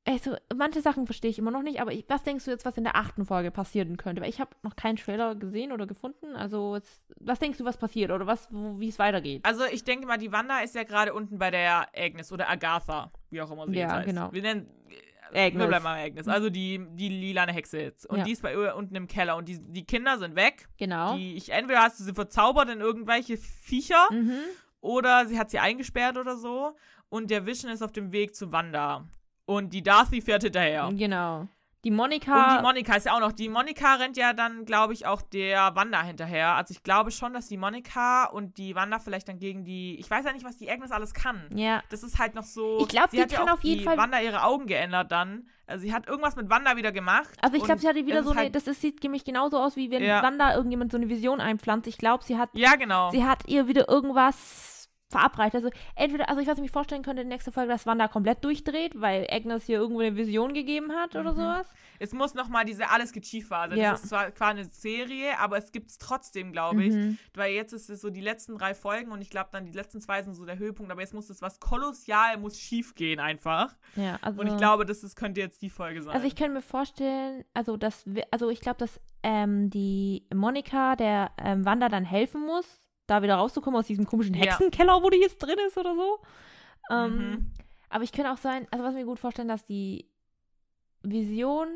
also, 0.06 0.36
manche 0.56 0.82
Sachen 0.82 1.06
verstehe 1.06 1.32
ich 1.32 1.40
immer 1.40 1.52
noch 1.52 1.62
nicht, 1.64 1.80
aber 1.80 1.94
ich, 1.94 2.04
was 2.10 2.24
denkst 2.24 2.44
du 2.46 2.52
jetzt, 2.52 2.66
was 2.66 2.78
in 2.78 2.84
der 2.84 2.96
achten 2.98 3.26
Folge 3.26 3.52
passieren 3.52 3.96
könnte? 3.98 4.22
Weil 4.22 4.30
ich 4.30 4.42
habe 4.42 4.52
noch 4.62 4.76
keinen 4.76 4.98
Trailer 4.98 5.36
gesehen 5.36 5.72
oder 5.72 5.88
gefunden. 5.88 6.36
Also, 6.36 6.76
jetzt, 6.76 7.02
was 7.20 7.40
denkst 7.40 7.58
du, 7.60 7.66
was 7.66 7.78
passiert 7.78 8.12
oder 8.12 8.28
was, 8.28 8.50
wie 8.52 8.90
es 8.90 9.00
weitergeht? 9.00 9.46
Also 9.46 9.64
ich 9.66 9.84
denke 9.86 10.06
mal, 10.06 10.18
die 10.18 10.32
Wanda 10.32 10.60
ist 10.60 10.76
ja 10.76 10.84
gerade 10.84 11.14
unten 11.14 11.38
bei 11.38 11.52
der 11.52 11.88
Agnes 11.96 12.32
oder 12.34 12.50
Agatha, 12.50 13.12
wie 13.30 13.42
auch 13.42 13.50
immer 13.52 13.66
sie 13.68 13.76
Ja, 13.76 13.82
jetzt 13.82 13.92
heißt. 13.94 14.06
genau. 14.08 14.32
Wir 14.34 14.42
nennen, 14.42 14.70
Agnes. 15.34 15.60
wir 15.62 15.68
bleiben 15.68 15.84
bei 15.86 16.06
Agnes. 16.06 16.28
Also 16.28 16.50
die, 16.50 16.86
die 16.92 17.08
lilane 17.10 17.54
Hexe 17.54 17.80
jetzt. 17.80 18.06
Und 18.06 18.20
Ja. 18.20 18.24
die 18.26 18.32
ist 18.34 18.42
bei 18.42 18.54
ihr 18.54 18.76
unten 18.76 18.96
im 18.96 19.08
Keller. 19.08 19.38
Und 19.38 19.48
die, 19.48 19.58
die 19.60 19.86
Kinder 19.86 20.18
sind 20.20 20.36
weg. 20.36 20.68
Genau. 20.78 21.16
Die, 21.16 21.36
ich, 21.38 21.50
entweder 21.50 21.82
hast 21.82 22.00
du 22.00 22.04
sie 22.04 22.14
verzaubert 22.14 22.70
in 22.70 22.82
irgendwelche 22.82 23.38
Viecher 23.38 24.06
Mhm. 24.12 24.34
oder 24.82 25.26
sie 25.28 25.40
hat 25.40 25.50
sie 25.50 25.60
eingesperrt 25.60 26.18
oder 26.18 26.36
so. 26.36 26.76
Und 27.10 27.32
der 27.32 27.46
Vision 27.46 27.72
ist 27.72 27.82
auf 27.82 27.94
dem 27.94 28.12
Weg 28.12 28.36
zu 28.36 28.52
Wanda. 28.52 29.06
Und 29.46 29.74
die 29.74 29.84
Darcy 29.84 30.22
fährt 30.22 30.44
hinterher. 30.44 30.90
Genau. 30.94 31.48
Die 31.86 31.90
Und 31.92 31.98
Monika. 31.98 32.56
die 32.58 32.64
Monika 32.64 32.96
ist 32.96 33.08
ja 33.08 33.14
auch 33.14 33.20
noch. 33.20 33.34
Die 33.34 33.50
Monika 33.50 33.96
rennt 33.96 34.16
ja 34.16 34.32
dann, 34.32 34.64
glaube 34.64 34.94
ich, 34.94 35.06
auch 35.06 35.22
der 35.22 35.76
Wanda 35.76 36.02
hinterher. 36.02 36.56
Also 36.56 36.72
ich 36.72 36.82
glaube 36.82 37.12
schon, 37.12 37.34
dass 37.34 37.50
die 37.50 37.58
Monika 37.58 38.24
und 38.28 38.58
die 38.58 38.74
Wanda 38.74 39.00
vielleicht 39.00 39.28
dann 39.28 39.38
gegen 39.38 39.66
die. 39.66 40.00
Ich 40.00 40.10
weiß 40.10 40.24
ja 40.24 40.32
nicht, 40.32 40.46
was 40.46 40.56
die 40.56 40.72
Agnes 40.72 40.92
alles 40.92 41.14
kann. 41.14 41.42
ja. 41.54 41.84
Das 41.90 42.02
ist 42.02 42.20
halt 42.20 42.36
noch 42.36 42.44
so. 42.46 42.80
Ich 42.80 42.88
glaub, 42.88 43.10
sie 43.10 43.18
die 43.18 43.24
hat 43.24 43.32
ja 43.34 43.38
kann 43.40 43.50
auch 43.50 43.54
auf 43.56 43.64
jeden 43.66 43.80
die 43.80 43.84
Fall- 43.84 43.98
Wanda 43.98 44.22
ihre 44.22 44.44
Augen 44.44 44.66
geändert 44.66 45.12
dann. 45.12 45.46
Also 45.68 45.82
sie 45.86 45.94
hat 45.94 46.08
irgendwas 46.08 46.38
mit 46.38 46.50
Wanda 46.50 46.78
wieder 46.78 46.94
gemacht. 46.94 47.32
Also 47.42 47.58
ich 47.58 47.64
glaube, 47.64 47.74
und 47.74 47.80
sie 47.82 47.88
hatte 47.90 48.06
wieder 48.06 48.24
so 48.24 48.32
eine, 48.32 48.40
halt- 48.40 48.56
das 48.56 48.66
ist, 48.68 48.80
sieht 48.80 49.04
nämlich 49.04 49.26
genauso 49.26 49.60
aus, 49.60 49.76
wie 49.76 49.92
wenn 49.92 50.02
Ja. 50.04 50.24
Wanda 50.24 50.56
irgendjemand 50.56 50.90
so 50.92 50.98
eine 50.98 51.10
Vision 51.10 51.42
einpflanzt. 51.42 51.88
Ich 51.88 51.98
glaube, 51.98 52.24
sie 52.24 52.38
hat, 52.38 52.50
Ja, 52.54 52.76
genau. 52.78 53.12
sie 53.12 53.26
hat 53.26 53.40
ihr 53.48 53.68
wieder 53.68 53.90
irgendwas 53.90 54.73
verabreicht. 55.14 55.56
Also 55.56 55.70
entweder, 55.96 56.28
also 56.28 56.42
ich 56.42 56.48
was 56.48 56.58
ich 56.58 56.64
mir 56.64 56.70
vorstellen 56.70 57.04
könnte 57.04 57.22
in 57.22 57.30
der 57.30 57.36
nächsten 57.36 57.52
Folge, 57.54 57.72
dass 57.72 57.86
Wanda 57.86 58.08
komplett 58.08 58.44
durchdreht, 58.44 59.00
weil 59.00 59.26
Agnes 59.32 59.66
hier 59.66 59.78
irgendwo 59.80 60.02
eine 60.02 60.16
Vision 60.18 60.54
gegeben 60.54 60.92
hat 60.92 61.16
oder 61.16 61.32
Mhm. 61.32 61.38
sowas. 61.38 61.68
Es 62.00 62.12
muss 62.12 62.34
nochmal 62.34 62.66
diese 62.66 62.90
alles 62.90 63.14
Phase. 63.48 63.76
Ja. 63.76 63.92
Das 63.92 64.04
ist 64.04 64.10
zwar, 64.10 64.34
zwar 64.36 64.50
eine 64.50 64.66
Serie, 64.66 65.40
aber 65.40 65.58
es 65.58 65.72
gibt 65.72 65.90
es 65.92 65.98
trotzdem, 65.98 66.52
glaube 66.52 66.84
ich. 66.84 66.94
Mhm. 66.94 67.18
Weil 67.34 67.54
jetzt 67.54 67.72
ist 67.72 67.90
es 67.90 68.02
so 68.02 68.10
die 68.10 68.22
letzten 68.22 68.58
drei 68.58 68.74
Folgen 68.74 69.12
und 69.12 69.22
ich 69.22 69.30
glaube 69.30 69.50
dann 69.52 69.66
die 69.66 69.72
letzten 69.72 70.02
zwei 70.02 70.22
sind 70.22 70.34
so 70.34 70.44
der 70.46 70.58
Höhepunkt, 70.58 70.92
aber 70.92 71.02
jetzt 71.02 71.14
muss 71.14 71.30
es 71.30 71.42
was 71.42 71.60
kolossal, 71.60 72.38
muss 72.38 72.60
schief 72.60 72.96
gehen 72.96 73.20
einfach. 73.20 73.76
Ja, 73.96 74.18
also. 74.22 74.42
Und 74.42 74.48
ich 74.48 74.58
glaube, 74.58 74.86
das 74.86 75.04
ist, 75.04 75.16
könnte 75.16 75.40
jetzt 75.40 75.62
die 75.62 75.70
Folge 75.70 76.02
sein. 76.02 76.14
Also 76.14 76.28
ich 76.28 76.36
könnte 76.36 76.54
mir 76.54 76.62
vorstellen, 76.62 77.46
also 77.54 77.78
dass 77.78 78.04
wir, 78.06 78.26
also 78.32 78.50
ich 78.50 78.60
glaube, 78.60 78.80
dass 78.80 79.00
ähm, 79.24 79.70
die 79.70 80.28
Monika 80.34 80.96
der 80.96 81.32
ähm, 81.38 81.64
Wanda 81.66 81.88
dann 81.88 82.04
helfen 82.04 82.46
muss, 82.46 82.82
da 83.14 83.24
wieder 83.24 83.36
rauszukommen 83.36 83.80
aus 83.80 83.88
diesem 83.88 84.06
komischen 84.06 84.36
Ja. 84.36 84.44
Hexenkeller, 84.44 85.02
wo 85.02 85.10
die 85.10 85.20
jetzt 85.20 85.38
drin 85.38 85.58
ist 85.68 85.78
oder 85.78 85.96
so. 85.96 86.20
Ähm, 86.92 87.18
Mhm. 87.18 87.52
Aber 87.90 88.04
ich 88.04 88.12
könnte 88.12 88.32
auch 88.32 88.38
sein, 88.38 88.68
also 88.72 88.84
was 88.84 88.94
ich 88.96 89.02
mir 89.02 89.06
gut 89.06 89.20
vorstellen, 89.20 89.48
dass 89.48 89.66
die 89.66 90.10
Vision 91.04 91.68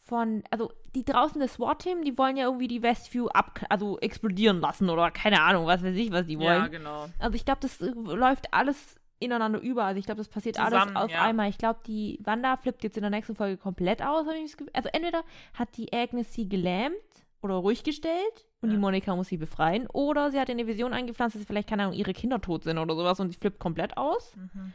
von, 0.00 0.42
also 0.50 0.72
die 0.94 1.04
draußen 1.04 1.40
das 1.40 1.54
SWAT-Team, 1.54 2.02
die 2.04 2.16
wollen 2.16 2.36
ja 2.36 2.46
irgendwie 2.46 2.68
die 2.68 2.82
Westview 2.82 3.28
ab, 3.28 3.60
also 3.68 3.98
explodieren 4.00 4.60
lassen 4.60 4.88
oder 4.88 5.10
keine 5.10 5.42
Ahnung, 5.42 5.66
was 5.66 5.82
weiß 5.82 5.94
ich, 5.94 6.10
was 6.10 6.26
die 6.26 6.38
wollen. 6.38 6.62
Ja, 6.62 6.68
genau. 6.68 7.06
Also 7.18 7.36
ich 7.36 7.44
glaube, 7.44 7.60
das 7.60 7.80
äh, 7.80 7.90
läuft 7.90 8.52
alles 8.52 8.96
ineinander 9.18 9.60
über. 9.60 9.84
Also 9.84 9.98
ich 9.98 10.06
glaube, 10.06 10.18
das 10.18 10.28
passiert 10.28 10.56
Zusammen, 10.56 10.96
alles 10.96 10.96
auf 10.96 11.10
ja. 11.10 11.22
einmal. 11.22 11.48
Ich 11.48 11.58
glaube, 11.58 11.80
die 11.86 12.18
Wanda 12.24 12.56
flippt 12.56 12.82
jetzt 12.82 12.96
in 12.96 13.02
der 13.02 13.10
nächsten 13.10 13.36
Folge 13.36 13.56
komplett 13.56 14.02
aus. 14.02 14.26
Also 14.26 14.88
entweder 14.92 15.22
hat 15.54 15.76
die 15.76 15.92
Agnes 15.92 16.32
sie 16.32 16.48
gelähmt 16.48 16.96
oder 17.42 17.54
ruhig 17.54 17.84
gestellt 17.84 18.46
und 18.62 18.70
die 18.70 18.76
Monika 18.78 19.14
muss 19.14 19.28
sie 19.28 19.36
befreien. 19.36 19.86
Oder 19.92 20.30
sie 20.30 20.40
hat 20.40 20.48
in 20.48 20.58
die 20.58 20.66
Vision 20.66 20.92
eingepflanzt, 20.92 21.36
dass 21.36 21.44
vielleicht, 21.44 21.68
keine 21.68 21.82
Ahnung, 21.84 21.94
ihre 21.94 22.12
Kinder 22.12 22.40
tot 22.40 22.64
sind 22.64 22.78
oder 22.78 22.94
sowas 22.94 23.20
und 23.20 23.30
sie 23.30 23.38
flippt 23.38 23.58
komplett 23.58 23.96
aus. 23.96 24.34
Mhm. 24.36 24.72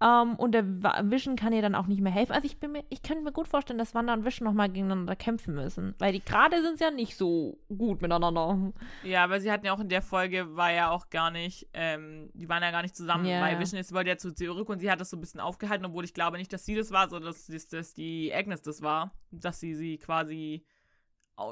Ähm, 0.00 0.34
und 0.36 0.52
der 0.52 0.64
Vision 1.10 1.36
kann 1.36 1.52
ihr 1.52 1.62
dann 1.62 1.74
auch 1.76 1.86
nicht 1.86 2.00
mehr 2.00 2.12
helfen. 2.12 2.32
Also 2.32 2.46
ich 2.46 2.58
bin 2.58 2.72
mir, 2.72 2.84
ich 2.90 3.02
könnte 3.02 3.22
mir 3.22 3.30
gut 3.32 3.46
vorstellen, 3.46 3.78
dass 3.78 3.94
Wanda 3.94 4.12
und 4.12 4.24
Vision 4.24 4.44
nochmal 4.46 4.68
gegeneinander 4.68 5.14
kämpfen 5.14 5.54
müssen. 5.54 5.94
Weil 5.98 6.12
die 6.12 6.22
gerade 6.24 6.60
sind 6.62 6.80
ja 6.80 6.90
nicht 6.90 7.16
so 7.16 7.58
gut 7.68 8.02
miteinander. 8.02 8.72
Ja, 9.04 9.22
aber 9.24 9.40
sie 9.40 9.50
hatten 9.52 9.64
ja 9.64 9.72
auch 9.72 9.80
in 9.80 9.88
der 9.88 10.02
Folge, 10.02 10.56
war 10.56 10.72
ja 10.72 10.90
auch 10.90 11.10
gar 11.10 11.30
nicht, 11.30 11.68
ähm, 11.74 12.28
die 12.34 12.48
waren 12.48 12.62
ja 12.62 12.70
gar 12.72 12.82
nicht 12.82 12.96
zusammen, 12.96 13.24
Ja. 13.24 13.40
weil 13.40 13.58
Vision 13.60 13.80
ist, 13.80 13.94
wollte 13.94 14.10
ja 14.10 14.16
zu 14.18 14.34
zurück 14.34 14.68
und 14.68 14.80
sie 14.80 14.90
hat 14.90 15.00
das 15.00 15.10
so 15.10 15.16
ein 15.16 15.20
bisschen 15.20 15.40
aufgehalten, 15.40 15.86
obwohl 15.86 16.04
ich 16.04 16.12
glaube 16.12 16.38
nicht, 16.38 16.52
dass 16.52 16.64
sie 16.66 16.74
das 16.74 16.90
war, 16.90 17.08
sondern 17.08 17.32
dass, 17.32 17.46
dass, 17.46 17.68
dass 17.68 17.94
die 17.94 18.32
Agnes 18.34 18.62
das 18.62 18.82
war, 18.82 19.12
dass 19.30 19.60
sie 19.60 19.74
sie 19.74 19.98
quasi 19.98 20.64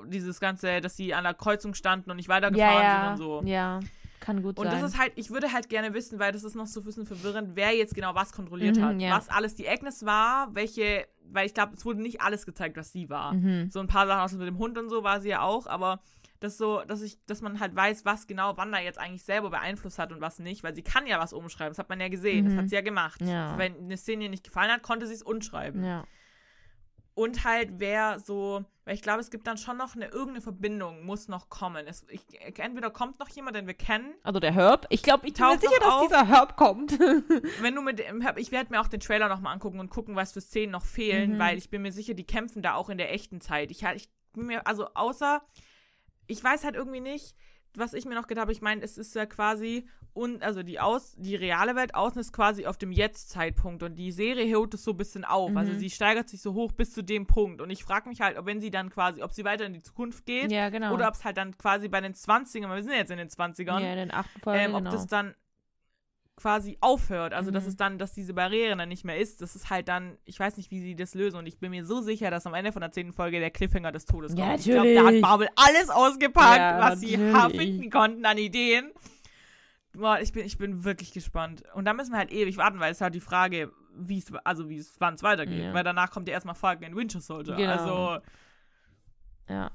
dieses 0.07 0.41
Ganze, 0.41 0.81
dass 0.81 0.97
sie 0.97 1.15
an 1.15 1.25
der 1.25 1.35
Kreuzung 1.35 1.75
standen 1.75 2.11
und 2.11 2.17
nicht 2.17 2.29
weitergefahren 2.29 2.83
Ja, 2.83 2.83
ja. 2.83 3.01
sind 3.03 3.11
und 3.11 3.17
so. 3.17 3.49
Ja, 3.49 3.81
kann 4.21 4.43
gut 4.43 4.57
Und 4.59 4.67
sein. 4.67 4.81
das 4.81 4.93
ist 4.93 4.99
halt, 5.01 5.13
ich 5.17 5.31
würde 5.31 5.53
halt 5.53 5.69
gerne 5.69 5.95
wissen, 5.95 6.19
weil 6.21 6.31
das 6.33 6.45
ist 6.45 6.55
noch 6.55 6.67
so 6.67 6.81
ein 6.81 6.85
bisschen 6.85 7.07
verwirrend, 7.07 7.51
wer 7.55 7.75
jetzt 7.75 7.95
genau 7.95 8.15
was 8.15 8.33
kontrolliert 8.33 8.77
Mhm, 8.77 8.83
hat. 8.85 9.01
ja. 9.01 9.17
Was 9.17 9.29
alles 9.29 9.55
die 9.57 9.69
Agnes 9.69 10.05
war, 10.07 10.55
welche, 10.55 11.07
weil 11.31 11.47
ich 11.47 11.55
glaube, 11.55 11.75
es 11.75 11.85
wurde 11.85 12.01
nicht 12.01 12.21
alles 12.21 12.47
gezeigt, 12.47 12.77
was 12.77 12.93
sie 12.93 13.11
war. 13.11 13.33
mhm. 13.35 13.69
So 13.71 13.81
ein 13.81 13.89
paar 13.89 14.07
Sachen 14.07 14.21
aus 14.21 14.33
mit 14.33 14.47
dem 14.47 14.59
Hund 14.59 14.79
und 14.79 14.89
so 14.89 15.03
war 15.03 15.21
sie 15.21 15.31
ja 15.31 15.41
auch, 15.43 15.67
aber 15.67 16.01
das 16.39 16.57
so, 16.59 16.83
dass 16.87 17.03
ich, 17.03 17.25
dass 17.27 17.41
man 17.41 17.59
halt 17.61 17.75
weiß, 17.75 18.05
was 18.05 18.27
genau 18.27 18.57
Wanda 18.57 18.79
jetzt 18.81 18.99
eigentlich 18.99 19.23
selber 19.25 19.51
beeinflusst 19.51 19.99
hat 19.99 20.13
und 20.13 20.21
was 20.21 20.39
nicht, 20.41 20.63
weil 20.65 20.75
sie 20.75 20.83
kann 20.83 21.07
ja 21.07 21.19
was 21.21 21.33
umschreiben, 21.33 21.71
das 21.71 21.79
hat 21.79 21.89
man 21.89 22.01
ja 22.01 22.09
gesehen, 22.09 22.45
das 22.45 22.55
Mhm. 22.55 22.59
hat 22.59 22.69
sie 22.69 22.75
ja 22.77 22.81
gemacht. 22.81 23.21
Ja. 23.23 23.57
Wenn 23.59 23.77
eine 23.77 23.97
Szene 23.97 24.25
ihr 24.25 24.31
nicht 24.31 24.45
gefallen 24.45 24.71
hat, 24.71 24.83
konnte 24.83 25.07
sie 25.07 25.15
es 25.15 25.23
umschreiben. 25.23 25.85
Ja. 25.85 26.05
Und 27.15 27.45
halt, 27.45 27.73
wer 27.79 28.19
so, 28.21 28.65
weil 28.87 28.95
ich 28.95 29.03
glaube, 29.03 29.21
es 29.21 29.31
gibt 29.31 29.47
dann 29.47 29.59
schon 29.59 29.77
noch 29.77 29.95
eine 29.95 30.07
irgendeine 30.07 30.41
Verbindung, 30.41 31.05
muss 31.05 31.29
noch 31.29 31.51
kommen. 31.51 31.87
Es, 31.87 32.07
ich, 32.09 32.23
entweder 32.59 32.91
kommt 32.91 33.19
noch 33.19 33.29
jemand, 33.29 33.55
den 33.55 33.67
wir 33.67 33.75
kennen, 33.75 34.15
Also 34.23 34.41
der 34.41 34.53
Herb. 34.53 34.87
Ich 34.89 35.03
glaube, 35.03 35.27
ich 35.27 35.35
bin 35.35 35.47
mir 35.47 35.59
sicher, 35.59 35.79
dass 35.79 35.93
auf. 35.93 36.03
dieser 36.07 36.27
Herb 36.27 36.57
kommt. 36.57 36.99
wenn 37.61 37.75
du 37.75 37.83
mit 37.83 37.99
dem, 37.99 38.27
ich 38.37 38.51
werde 38.51 38.71
mir 38.73 38.81
auch 38.81 38.89
den 38.89 39.01
Trailer 39.01 39.29
nochmal 39.29 39.53
angucken 39.53 39.79
und 39.79 39.91
gucken, 39.91 40.17
was 40.17 40.33
für 40.33 40.41
Szenen 40.41 40.73
noch 40.73 40.87
fehlen, 40.87 41.35
Mhm. 41.35 41.39
weil 41.39 41.59
ich 41.59 41.69
bin 41.69 41.83
mir 41.83 41.93
sicher, 41.93 42.15
die 42.15 42.25
kämpfen 42.25 42.63
da 42.63 42.75
auch 42.75 42.89
in 42.89 42.97
der 42.99 43.13
echten 43.13 43.43
Zeit. 43.43 43.71
Ich, 43.71 43.83
ich 43.83 44.09
bin 44.33 44.47
mir, 44.47 44.67
also 44.67 44.87
außer, 44.95 45.43
ich 46.27 46.43
weiß 46.43 46.65
halt 46.65 46.77
irgendwie 46.77 47.01
nicht, 47.01 47.35
was 47.77 47.95
ich 47.95 48.05
mir 48.05 48.15
noch 48.15 48.27
gedacht 48.27 48.43
habe, 48.43 48.53
ich 48.53 48.61
meine, 48.61 48.83
es 48.83 48.99
ist 48.99 49.15
ja 49.15 49.27
quasi, 49.27 49.87
und 50.15 50.43
also 50.43 50.63
die 50.63 50.79
aus, 50.79 51.15
die 51.17 51.37
reale 51.37 51.75
Welt 51.75 51.95
außen 51.95 52.21
ist 52.21 52.33
quasi 52.33 52.67
auf 52.67 52.77
dem 52.77 52.93
Jetzt-Zeitpunkt 52.93 53.83
und 53.83 53.97
die 53.97 54.13
Serie 54.13 54.49
hört 54.55 54.75
es 54.75 54.85
so 54.85 54.91
ein 54.91 54.97
bisschen 54.97 55.25
auf. 55.25 55.51
Mhm. 55.51 55.57
Also 55.57 55.73
sie 55.79 55.91
steigert 55.91 56.29
sich 56.29 56.43
so 56.43 56.55
hoch 56.55 56.73
bis 56.73 56.93
zu 56.93 57.03
dem 57.03 57.27
Punkt. 57.27 57.61
Und 57.61 57.71
ich 57.71 57.83
frage 57.83 58.09
mich 58.09 58.21
halt, 58.21 58.37
ob 58.37 58.47
wenn 58.47 58.61
sie 58.61 58.71
dann 58.71 58.91
quasi, 58.91 59.23
ob 59.23 59.33
sie 59.33 59.45
weiter 59.45 59.65
in 59.65 59.73
die 59.73 59.83
Zukunft 59.83 60.27
geht 60.27 60.53
ja, 60.53 60.69
genau. 60.69 60.93
oder 60.93 61.09
ob 61.09 61.15
es 61.15 61.25
halt 61.25 61.37
dann 61.37 61.57
quasi 61.57 61.89
bei 61.89 62.01
den 62.01 62.15
20ern, 62.15 62.69
weil 62.69 62.77
wir 62.77 62.83
sind 62.83 62.93
ja 62.93 62.99
jetzt 62.99 63.11
in 63.11 63.19
den 63.19 63.29
20ern, 63.29 63.81
ja, 63.81 63.93
in 63.93 63.97
den 63.97 64.11
achten 64.11 64.41
Folgen, 64.41 64.61
ähm, 64.61 64.75
ob 64.75 64.81
genau. 64.81 64.91
das 64.91 65.07
dann 65.07 65.35
quasi 66.37 66.77
aufhört. 66.81 67.35
Also, 67.35 67.51
dass 67.51 67.65
Mhm. 67.65 67.69
es 67.69 67.77
dann, 67.77 67.99
dass 67.99 68.13
diese 68.15 68.35
Barriere 68.35 68.77
dann 68.77 68.89
nicht 68.89 69.05
mehr 69.05 69.19
ist. 69.19 69.43
Das 69.43 69.55
ist 69.55 69.71
halt 69.71 69.89
dann, 69.89 70.17
ich 70.25 70.41
weiß 70.41 70.57
nicht, 70.57 70.71
wie 70.71 70.81
sie 70.81 70.97
das 70.97 71.15
lösen. 71.15 71.37
Und 71.37 71.47
ich 71.47 71.59
bin 71.59 71.71
mir 71.71 71.85
so 71.85 72.01
sicher, 72.01 72.31
dass 72.31 72.47
am 72.47 72.55
Ende 72.55 72.73
von 72.73 72.81
der 72.81 72.91
zehnten 72.91 73.13
Folge 73.13 73.39
der 73.39 73.51
Cliffhanger 73.51 73.93
des 73.93 74.07
Todes 74.07 74.35
Ja, 74.35 74.47
kommt. 74.49 74.61
Ich 74.61 74.65
glaube, 74.67 74.93
da 74.95 74.99
hat 75.01 75.05
natürlich. 75.05 75.23
Marvel 75.23 75.49
alles 75.57 75.91
ausgepackt, 75.91 76.57
Ja, 76.59 76.81
was 76.81 77.01
sie 77.01 77.17
natürlich. 77.17 77.35
ha- 77.37 77.49
finden 77.51 77.91
konnten 77.91 78.25
an 78.27 78.39
Ideen. 78.39 78.91
Boah, 79.95 80.21
ich 80.21 80.33
bin, 80.33 80.47
ich 80.47 80.57
bin 80.57 80.85
wirklich 80.85 81.13
gespannt. 81.13 81.65
Und 81.75 81.85
da 81.85 81.93
müssen 81.93 82.13
wir 82.13 82.19
halt 82.19 82.33
ewig 82.33 82.57
warten, 82.57 82.81
weil 82.81 82.93
es 82.93 83.03
halt 83.03 83.15
die 83.15 83.21
Frage, 83.21 83.71
wie 83.95 84.19
es, 84.19 84.33
also 84.45 84.71
wie 84.71 84.79
es, 84.79 84.95
wann 85.01 85.15
es 85.15 85.23
weitergeht. 85.23 85.63
Ja. 85.65 85.75
Weil 85.75 85.85
danach 85.85 86.11
kommt 86.11 86.29
ja 86.29 86.35
erstmal 86.35 86.55
Falcon 86.55 86.85
in 86.87 86.97
Winter 86.97 87.21
Soldier. 87.21 87.57
Genau. 87.57 87.73
Also, 87.73 88.25
ja. 89.51 89.71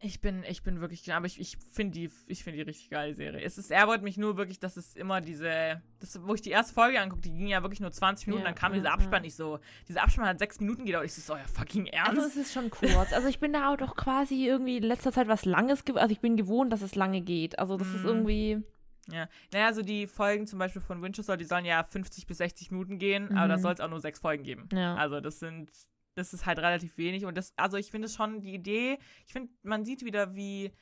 Ich 0.00 0.20
bin, 0.20 0.44
ich 0.46 0.62
bin 0.62 0.82
wirklich, 0.82 1.10
aber 1.14 1.24
ich, 1.24 1.40
ich 1.40 1.56
finde 1.72 1.92
die, 1.98 2.10
ich 2.26 2.44
finde 2.44 2.58
die 2.58 2.62
richtig 2.64 2.90
geile 2.90 3.14
Serie. 3.14 3.40
Es 3.42 3.56
ist, 3.56 3.70
ärgert 3.70 4.02
mich 4.02 4.18
nur 4.18 4.36
wirklich, 4.36 4.58
dass 4.60 4.76
es 4.76 4.94
immer 4.94 5.22
diese, 5.22 5.80
das, 6.00 6.20
wo 6.22 6.34
ich 6.34 6.42
die 6.42 6.50
erste 6.50 6.74
Folge 6.74 7.00
angucke, 7.00 7.22
die 7.22 7.32
ging 7.32 7.46
ja 7.48 7.62
wirklich 7.62 7.80
nur 7.80 7.90
20 7.90 8.26
Minuten, 8.26 8.42
Ja, 8.44 8.50
dann 8.50 8.54
kam 8.54 8.72
ja, 8.72 8.78
dieser 8.80 8.92
Abspann 8.92 9.14
ja. 9.14 9.20
nicht 9.20 9.36
so, 9.36 9.58
dieser 9.88 10.02
Abspann 10.02 10.26
hat 10.26 10.38
sechs 10.38 10.60
Minuten 10.60 10.84
gedauert, 10.84 11.06
ich 11.06 11.14
so, 11.14 11.32
euer 11.32 11.48
fucking 11.48 11.86
Ernst? 11.86 12.10
Also 12.18 12.28
es 12.28 12.36
ist 12.36 12.52
schon 12.52 12.68
kurz. 12.68 13.12
Also 13.14 13.26
ich 13.28 13.38
bin 13.40 13.54
da 13.54 13.72
auch 13.72 13.78
doch 13.78 13.96
quasi 13.96 14.46
irgendwie 14.46 14.76
in 14.76 14.82
letzter 14.82 15.12
Zeit 15.12 15.28
was 15.28 15.46
Langes, 15.46 15.82
also 15.94 16.12
ich 16.12 16.20
bin 16.20 16.36
gewohnt, 16.36 16.72
dass 16.74 16.82
es 16.82 16.94
lange 16.94 17.22
geht. 17.22 17.58
Also 17.58 17.78
das 17.78 17.88
ist 17.88 18.02
Mhm. 18.02 18.06
irgendwie, 18.08 18.62
ja. 19.10 19.28
Naja, 19.54 19.66
also 19.66 19.80
die 19.80 20.06
Folgen 20.06 20.46
zum 20.46 20.58
Beispiel 20.58 20.82
von 20.82 21.00
Winchester, 21.00 21.38
die 21.38 21.46
sollen 21.46 21.64
ja 21.64 21.82
50 21.82 22.26
bis 22.26 22.36
60 22.36 22.70
Minuten 22.70 22.98
gehen, 22.98 23.32
aber 23.34 23.48
da 23.48 23.56
Mhm. 23.56 23.62
soll 23.62 23.72
es 23.72 23.80
auch 23.80 23.88
nur 23.88 24.00
sechs 24.00 24.18
Folgen 24.20 24.42
geben. 24.44 24.68
ja. 24.74 24.94
Also 24.96 25.20
das 25.20 25.38
sind, 25.38 25.70
das 26.16 26.32
ist 26.32 26.46
halt 26.46 26.58
relativ 26.58 26.96
wenig 26.96 27.24
und 27.26 27.36
das, 27.36 27.52
also 27.56 27.76
ich 27.76 27.90
finde 27.90 28.06
es 28.06 28.14
schon 28.14 28.40
die 28.40 28.54
Idee, 28.54 28.98
ich 29.26 29.32
finde, 29.32 29.50
man 29.62 29.84
sieht 29.84 30.04
wieder, 30.04 30.34
wie, 30.34 30.72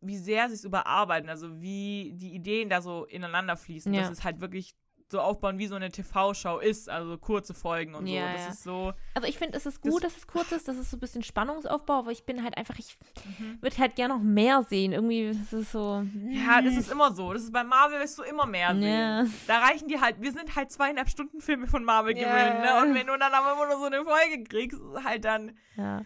wie 0.00 0.16
sehr 0.18 0.48
sie 0.48 0.54
es 0.54 0.64
überarbeiten, 0.64 1.30
also 1.30 1.60
wie 1.60 2.12
die 2.14 2.34
Ideen 2.34 2.68
da 2.68 2.82
so 2.82 3.04
ineinander 3.06 3.56
fließen, 3.56 3.92
Ja. 3.92 4.02
dass 4.02 4.10
es 4.10 4.24
halt 4.24 4.40
wirklich 4.40 4.74
so 5.12 5.20
aufbauen, 5.20 5.58
wie 5.58 5.66
so 5.68 5.76
eine 5.76 5.90
TV-Show 5.90 6.58
ist, 6.58 6.88
also 6.88 7.16
kurze 7.18 7.54
Folgen 7.54 7.94
und 7.94 8.06
Ja, 8.08 8.22
so. 8.26 8.32
Das 8.32 8.42
ja. 8.44 8.48
ist 8.52 8.62
so, 8.64 8.92
Also 9.14 9.28
ich 9.28 9.38
finde, 9.38 9.56
es 9.56 9.66
ist 9.66 9.84
Das- 9.84 9.92
gut, 9.92 10.02
dass 10.02 10.16
es 10.16 10.26
kurz 10.26 10.50
ist, 10.50 10.66
das 10.66 10.76
ist 10.76 10.90
so 10.90 10.96
ein 10.96 11.00
bisschen 11.00 11.22
Spannungsaufbau, 11.22 12.00
aber 12.00 12.10
ich 12.10 12.24
bin 12.24 12.42
halt 12.42 12.56
einfach, 12.58 12.78
ich 12.78 12.98
Mhm. 13.38 13.58
würde 13.62 13.78
halt 13.78 13.94
gerne 13.94 14.14
noch 14.14 14.22
mehr 14.22 14.62
sehen. 14.64 14.92
Irgendwie 14.92 15.26
ist 15.28 15.52
es 15.52 15.70
so. 15.70 16.02
ja, 16.30 16.60
das 16.60 16.74
ist 16.76 16.90
immer 16.90 17.12
so. 17.14 17.32
Das 17.32 17.42
ist 17.42 17.52
bei 17.52 17.62
Marvel 17.62 18.00
wirst 18.00 18.18
du 18.18 18.22
immer 18.24 18.46
mehr 18.46 18.74
sehen. 18.74 18.82
Ja. 18.82 19.24
Da 19.46 19.58
reichen 19.60 19.86
die 19.88 20.00
halt, 20.00 20.20
wir 20.20 20.32
sind 20.32 20.56
halt 20.56 20.72
zweieinhalb 20.72 21.08
Stunden 21.08 21.40
Filme 21.40 21.66
von 21.68 21.84
Marvel 21.84 22.16
Ja. 22.18 22.26
gewöhnt, 22.28 22.60
ne? 22.64 22.80
Und 22.82 22.94
wenn 22.94 23.06
du 23.06 23.16
dann 23.18 23.32
aber 23.32 23.52
immer 23.52 23.66
nur 23.66 23.78
so 23.78 23.84
eine 23.84 24.02
Folge 24.04 24.42
kriegst, 24.44 24.78
ist 24.78 24.84
es 24.98 25.04
halt 25.04 25.24
dann. 25.24 25.52
Ja. 25.76 26.02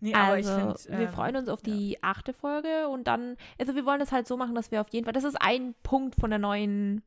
Nee, 0.00 0.12
aber 0.14 0.38
ich 0.38 0.46
Also, 0.46 0.74
finde. 0.84 0.98
wir 1.00 1.08
freuen 1.08 1.36
uns 1.36 1.48
auf 1.48 1.62
die 1.62 1.98
achte 2.02 2.34
Folge 2.34 2.86
und 2.88 3.04
dann, 3.06 3.36
also 3.58 3.74
wir 3.74 3.86
wollen 3.86 4.00
es 4.02 4.12
halt 4.12 4.26
so 4.26 4.36
machen, 4.36 4.54
dass 4.54 4.70
wir 4.70 4.80
auf 4.82 4.88
jeden 4.90 5.04
Fall, 5.04 5.14
das 5.14 5.24
ist 5.24 5.36
ein 5.40 5.74
Punkt 5.82 6.16
von 6.20 6.28
der 6.30 6.38
neuen 6.38 7.02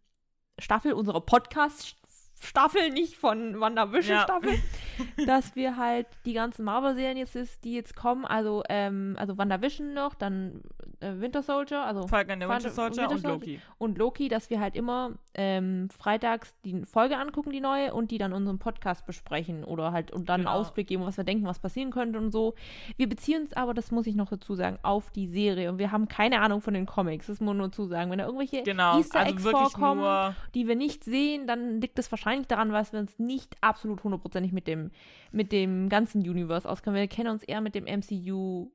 Staffel, 0.60 0.94
unserer 0.94 1.22
Podcast-Staffel, 1.22 2.92
nicht 2.92 3.16
von 3.18 3.54
Ja. 3.54 3.60
WandaVision-Staffel, 3.60 4.60
dass 5.26 5.56
wir 5.56 5.78
halt 5.78 6.08
die 6.26 6.34
ganzen 6.34 6.64
Marvel-Serien 6.66 7.18
jetzt 7.18 7.36
die 7.64 7.74
jetzt 7.74 7.96
kommen, 7.96 8.26
also, 8.26 8.64
ähm, 8.70 9.16
also 9.18 9.38
WandaVision 9.38 9.94
noch, 9.94 10.16
dann 10.16 10.62
äh, 11.02 11.20
Winter 11.20 11.42
Soldier, 11.44 11.84
also 11.84 12.08
Falcon 12.08 12.34
and 12.34 12.44
the 12.44 12.48
Winter 12.50 12.64
Winter 12.66 12.70
Soldier 12.76 13.10
und 13.10 13.20
Soldier. 13.22 13.30
Loki. 13.54 13.60
und 13.78 13.98
Loki, 13.98 14.28
dass 14.28 14.50
wir 14.50 14.60
halt 14.60 14.76
immer 14.76 15.12
ähm, 15.34 15.90
freitags 15.90 16.56
die 16.66 16.84
Folge 16.86 17.18
angucken, 17.18 17.52
die 17.52 17.62
neue, 17.62 17.94
und 17.94 18.12
die 18.12 18.18
dann 18.18 18.34
unseren 18.34 18.60
Podcast 18.60 19.06
besprechen 19.06 19.64
oder 19.64 19.92
halt 19.92 20.12
und 20.12 20.30
dann 20.30 20.42
Genau. 20.42 20.52
einen 20.52 20.60
Ausblick 20.62 20.88
geben, 20.88 21.06
was 21.06 21.18
wir 21.18 21.24
denken, 21.24 21.46
was 21.46 21.60
passieren 21.60 21.92
könnte 21.92 22.20
und 22.20 22.32
so. 22.32 22.56
Wir 22.98 23.08
beziehen 23.08 23.44
uns 23.44 23.54
aber, 23.54 23.74
das 23.74 23.92
muss 23.92 24.08
ich 24.08 24.16
noch 24.16 24.30
dazu 24.30 24.56
sagen, 24.56 24.78
auf 24.84 25.12
die 25.12 25.28
Serie 25.28 25.70
und 25.72 25.78
wir 25.80 25.92
haben 25.92 26.08
keine 26.08 26.42
Ahnung 26.42 26.62
von 26.62 26.74
den 26.74 26.86
Comics, 26.86 27.28
das 27.28 27.40
muss 27.40 27.48
man 27.48 27.58
nur 27.58 27.72
zu 27.72 27.86
sagen. 27.86 28.12
Wenn 28.12 28.20
da 28.20 28.26
irgendwelche 28.26 28.64
Genau, 28.64 28.98
Easter 28.98 29.20
also 29.20 29.32
Eggs 29.34 29.44
wirklich 29.44 29.70
vorkommen, 29.72 30.02
nur. 30.02 30.36
die 30.54 30.68
wir 30.68 30.76
nicht 30.76 31.04
sehen, 31.04 31.48
dann 31.48 31.82
liegt 31.82 31.98
es 32.00 32.12
wahrscheinlich 32.12 32.48
daran, 32.48 32.72
weil 32.72 32.86
wir 32.92 33.00
uns 33.00 33.18
nicht 33.20 33.56
absolut 33.62 34.04
hundertprozentig 34.04 34.52
mit 34.52 34.68
dem, 34.68 34.92
mit 35.32 35.52
dem 35.52 35.90
ganzen 35.90 36.22
Universe 36.22 36.68
auskennen. 36.70 37.00
Wir 37.00 37.08
kennen 37.08 37.30
uns 37.30 37.44
eher 37.44 37.62
mit 37.62 37.76
dem 37.76 37.86
MCU, 37.86 38.72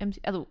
MC, 0.00 0.18
also 0.24 0.48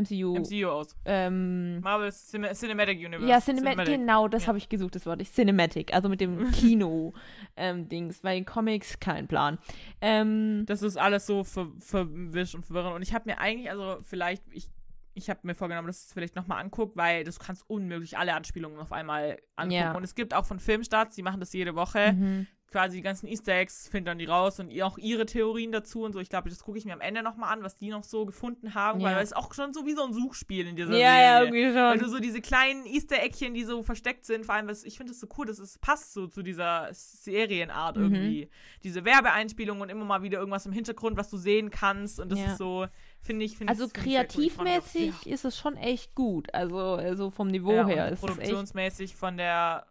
MCU, 0.00 0.38
MCU 0.38 0.68
aus. 0.68 0.96
ähm, 1.04 1.80
Marvel 1.80 2.12
Cin 2.12 2.46
Cinematic 2.52 2.98
Universe. 2.98 3.26
ja, 3.28 3.40
Cinematic, 3.40 3.86
genau, 3.86 4.28
das 4.28 4.42
ja. 4.42 4.48
habe 4.48 4.58
ich 4.58 4.68
gesucht, 4.68 4.94
das 4.94 5.06
Wort. 5.06 5.22
Cinematic, 5.24 5.94
also 5.94 6.08
mit 6.08 6.20
dem 6.20 6.50
Kino-Dings, 6.52 8.22
weil 8.22 8.44
Comics 8.44 8.98
kein 9.00 9.26
Plan. 9.26 9.58
Ähm, 10.00 10.64
Das 10.66 10.82
ist 10.82 10.96
alles 10.96 11.26
so 11.26 11.44
ver 11.44 11.68
verwischt 11.78 12.54
und 12.54 12.64
verwirrend. 12.64 12.94
Und 12.96 13.02
ich 13.02 13.14
habe 13.14 13.28
mir 13.30 13.38
eigentlich, 13.38 13.70
also 13.70 13.98
vielleicht, 14.02 14.42
ich, 14.50 14.68
ich 15.14 15.30
habe 15.30 15.40
mir 15.44 15.54
vorgenommen, 15.54 15.86
dass 15.86 16.00
ich 16.00 16.06
es 16.08 16.12
vielleicht 16.12 16.36
nochmal 16.36 16.60
angucke, 16.62 16.96
weil 16.96 17.24
du 17.24 17.32
kannst 17.32 17.68
unmöglich 17.68 18.18
alle 18.18 18.34
Anspielungen 18.34 18.78
auf 18.78 18.92
einmal 18.92 19.38
angucken. 19.56 19.72
Ja. 19.80 19.96
Und 19.96 20.04
es 20.04 20.14
gibt 20.14 20.34
auch 20.34 20.44
von 20.44 20.60
Filmstarts, 20.60 21.16
die 21.16 21.22
machen 21.22 21.40
das 21.40 21.52
jede 21.52 21.74
Woche. 21.74 22.12
mhm. 22.12 22.46
Quasi 22.72 22.96
die 22.96 23.02
ganzen 23.02 23.28
Easter 23.28 23.52
Eggs 23.54 23.88
filtern 23.88 24.18
die 24.18 24.24
raus 24.24 24.58
und 24.58 24.70
auch 24.82 24.98
ihre 24.98 25.24
Theorien 25.24 25.70
dazu 25.70 26.02
und 26.02 26.12
so. 26.12 26.18
Ich 26.18 26.28
glaube, 26.28 26.50
das 26.50 26.62
gucke 26.64 26.76
ich 26.78 26.84
mir 26.84 26.92
am 26.94 27.00
Ende 27.00 27.22
nochmal 27.22 27.52
an, 27.52 27.62
was 27.62 27.76
die 27.76 27.90
noch 27.90 28.02
so 28.02 28.26
gefunden 28.26 28.74
haben, 28.74 29.00
Ja. 29.00 29.14
weil 29.16 29.22
es 29.22 29.32
auch 29.32 29.54
schon 29.54 29.72
so 29.72 29.86
wie 29.86 29.92
so 29.94 30.02
ein 30.04 30.12
Suchspiel 30.12 30.66
in 30.66 30.74
dieser 30.74 30.92
Ja, 30.92 30.98
ja, 30.98 31.38
Serie. 31.38 31.44
irgendwie 31.62 31.74
Weil 31.78 31.98
du 31.98 32.04
schon. 32.04 32.12
so 32.14 32.18
diese 32.18 32.40
kleinen 32.40 32.84
Easter 32.84 33.22
Eggchen, 33.22 33.54
die 33.54 33.62
so 33.64 33.82
versteckt 33.84 34.26
sind, 34.26 34.44
vor 34.44 34.56
allem, 34.56 34.66
was, 34.68 34.82
ich 34.82 34.96
finde 34.96 35.12
das 35.12 35.20
so 35.20 35.28
cool, 35.38 35.46
dass 35.46 35.60
es 35.60 35.78
passt 35.78 36.12
so 36.12 36.26
zu 36.26 36.42
dieser 36.42 36.88
Serienart 36.92 37.96
Mhm. 37.96 38.02
irgendwie. 38.02 38.50
Diese 38.82 39.04
Werbeeinspielung 39.04 39.80
und 39.80 39.88
immer 39.88 40.04
mal 40.04 40.22
wieder 40.22 40.38
irgendwas 40.40 40.66
im 40.66 40.72
Hintergrund, 40.72 41.16
was 41.16 41.30
du 41.30 41.36
sehen 41.36 41.70
kannst. 41.70 42.18
Und 42.20 42.30
das 42.32 42.38
Ja. 42.40 42.46
ist 42.46 42.58
so, 42.58 42.86
finde 43.22 43.44
ich, 43.44 43.56
finde 43.56 43.70
Also 43.72 43.86
sehr 43.86 43.92
cool. 43.96 44.02
Kreativmäßig 44.02 45.26
ist 45.26 45.44
es 45.44 45.56
schon 45.56 45.76
echt 45.76 46.14
gut. 46.14 46.52
Also, 46.52 46.78
also 46.78 47.30
vom 47.30 47.48
Niveau 47.48 47.72
ja, 47.72 47.86
her 47.86 48.06
und 48.08 48.12
ist 48.14 48.20
produktionsmäßig 48.20 49.14
von 49.16 49.36
der 49.36 49.86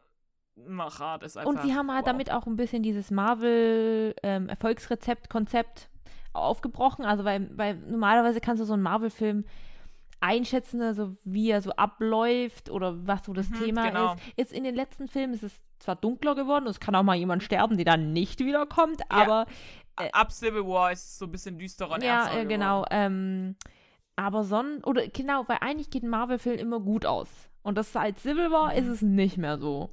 Machart 0.56 1.24
ist 1.24 1.38
einfach. 1.38 1.49
Und 1.49 1.62
sie 1.62 1.74
haben 1.76 1.91
halt 1.91 2.06
wow. 2.06 2.12
damit 2.12 2.32
auch 2.32 2.45
ein 2.47 2.56
bisschen 2.56 2.82
dieses 2.84 3.12
Marvel-Erfolgsrezept-Konzept 3.12 5.89
aufgebrochen. 6.34 7.06
Also, 7.06 7.24
weil, 7.24 7.49
weil 7.58 7.76
normalerweise 7.76 8.41
kannst 8.41 8.62
du 8.62 8.66
so 8.66 8.74
einen 8.74 8.84
Marvel-Film 8.84 9.45
einschätzen, 10.22 10.82
also 10.82 11.16
wie 11.24 11.51
er 11.51 11.62
so 11.62 11.72
abläuft 11.72 12.70
oder 12.70 13.06
was 13.06 13.26
so 13.26 13.34
das 13.34 13.49
Mhm, 13.49 13.56
Thema 13.56 13.88
genau. 13.88 14.14
ist. 14.14 14.22
Jetzt 14.38 14.53
in 14.53 14.64
den 14.64 14.76
letzten 14.76 15.08
Filmen 15.08 15.34
ist 15.34 15.43
es 15.43 15.53
zwar 15.80 15.95
dunkler 15.97 16.36
geworden, 16.36 16.68
es 16.68 16.80
kann 16.80 16.95
auch 16.95 17.03
mal 17.03 17.16
jemand 17.16 17.43
sterben, 17.43 17.76
der 17.78 17.86
dann 17.86 18.14
nicht 18.14 18.39
wiederkommt, 18.39 19.01
aber 19.10 19.45
Äh, 19.99 20.10
Ab 20.12 20.32
Civil 20.32 20.66
War 20.66 20.91
ist 20.91 21.03
es 21.06 21.18
so 21.20 21.26
ein 21.26 21.32
bisschen 21.32 21.58
düsterer 21.60 21.95
und 21.95 22.03
ja, 22.03 22.34
äh, 22.36 22.45
genau. 22.45 22.86
Ähm, 22.89 23.56
aber 24.16 24.43
Son 24.43 24.82
oder 24.86 25.08
genau, 25.08 25.43
weil 25.47 25.58
eigentlich 25.62 25.89
geht 25.89 26.03
ein 26.03 26.10
Marvel-Film 26.10 26.58
immer 26.60 26.80
gut 26.80 27.06
aus. 27.06 27.30
Und 27.62 27.78
das 27.78 27.91
seit 27.93 28.20
Civil 28.20 28.51
War 28.51 28.72
Mhm. 28.74 28.80
ist 28.80 28.88
es 28.88 29.01
nicht 29.01 29.38
mehr 29.38 29.58
so. 29.58 29.89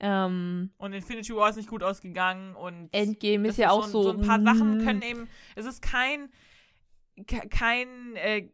Ähm, 0.00 0.70
Und 0.78 0.92
Infinity 0.94 1.34
War 1.36 1.50
ist 1.50 1.56
nicht 1.56 1.68
gut 1.68 1.82
ausgegangen 1.82 2.56
und 2.56 2.88
Endgame 2.92 3.48
ist 3.48 3.58
ja 3.58 3.70
auch 3.70 3.84
so. 3.84 4.02
so. 4.02 4.10
ein 4.12 4.20
paar 4.22 4.40
Sachen 4.40 4.78
mm, 4.78 4.84
können 4.84 5.02
eben. 5.02 5.28
Es 5.56 5.66
ist 5.66 5.82
kein. 5.82 6.30
ke- 7.26 7.48
Kein 7.50 8.16
äh, 8.16 8.48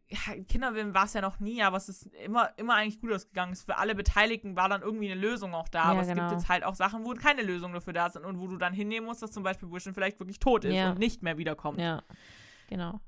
Kinderfilm 0.49 0.93
war 0.93 1.05
es 1.05 1.13
ja 1.13 1.21
noch 1.21 1.39
nie, 1.39 1.61
aber 1.63 1.77
es 1.77 1.87
ist 1.87 2.07
immer, 2.25 2.49
immer 2.57 2.75
eigentlich 2.75 2.99
gut 2.99 3.13
ausgegangen. 3.13 3.53
Es 3.53 3.63
für 3.63 3.77
alle 3.77 3.95
Beteiligten 3.95 4.57
war 4.57 4.67
dann 4.67 4.81
irgendwie 4.81 5.09
eine 5.09 5.19
Lösung 5.21 5.53
auch 5.53 5.69
da. 5.69 5.85
Ja, 5.85 5.91
aber 5.91 6.01
es 6.01 6.07
genau. 6.09 6.23
gibt 6.27 6.33
jetzt 6.41 6.49
halt 6.49 6.65
auch 6.65 6.75
Sachen, 6.75 7.05
wo 7.05 7.13
keine 7.13 7.43
Lösung 7.43 7.71
dafür 7.71 7.93
da 7.93 8.09
sind 8.09 8.25
und 8.25 8.39
wo 8.41 8.47
du 8.47 8.57
dann 8.57 8.73
hinnehmen 8.73 9.05
musst, 9.07 9.21
dass 9.23 9.31
zum 9.31 9.43
Beispiel 9.43 9.71
Vision 9.71 9.93
vielleicht 9.93 10.19
wirklich 10.19 10.39
tot 10.39 10.65
ist 10.65 10.75
Ja. 10.75 10.91
und 10.91 10.99
nicht 10.99 11.23
mehr 11.23 11.37
wiederkommt. 11.37 11.79
Ja, 11.79 12.03
genau. 12.67 12.99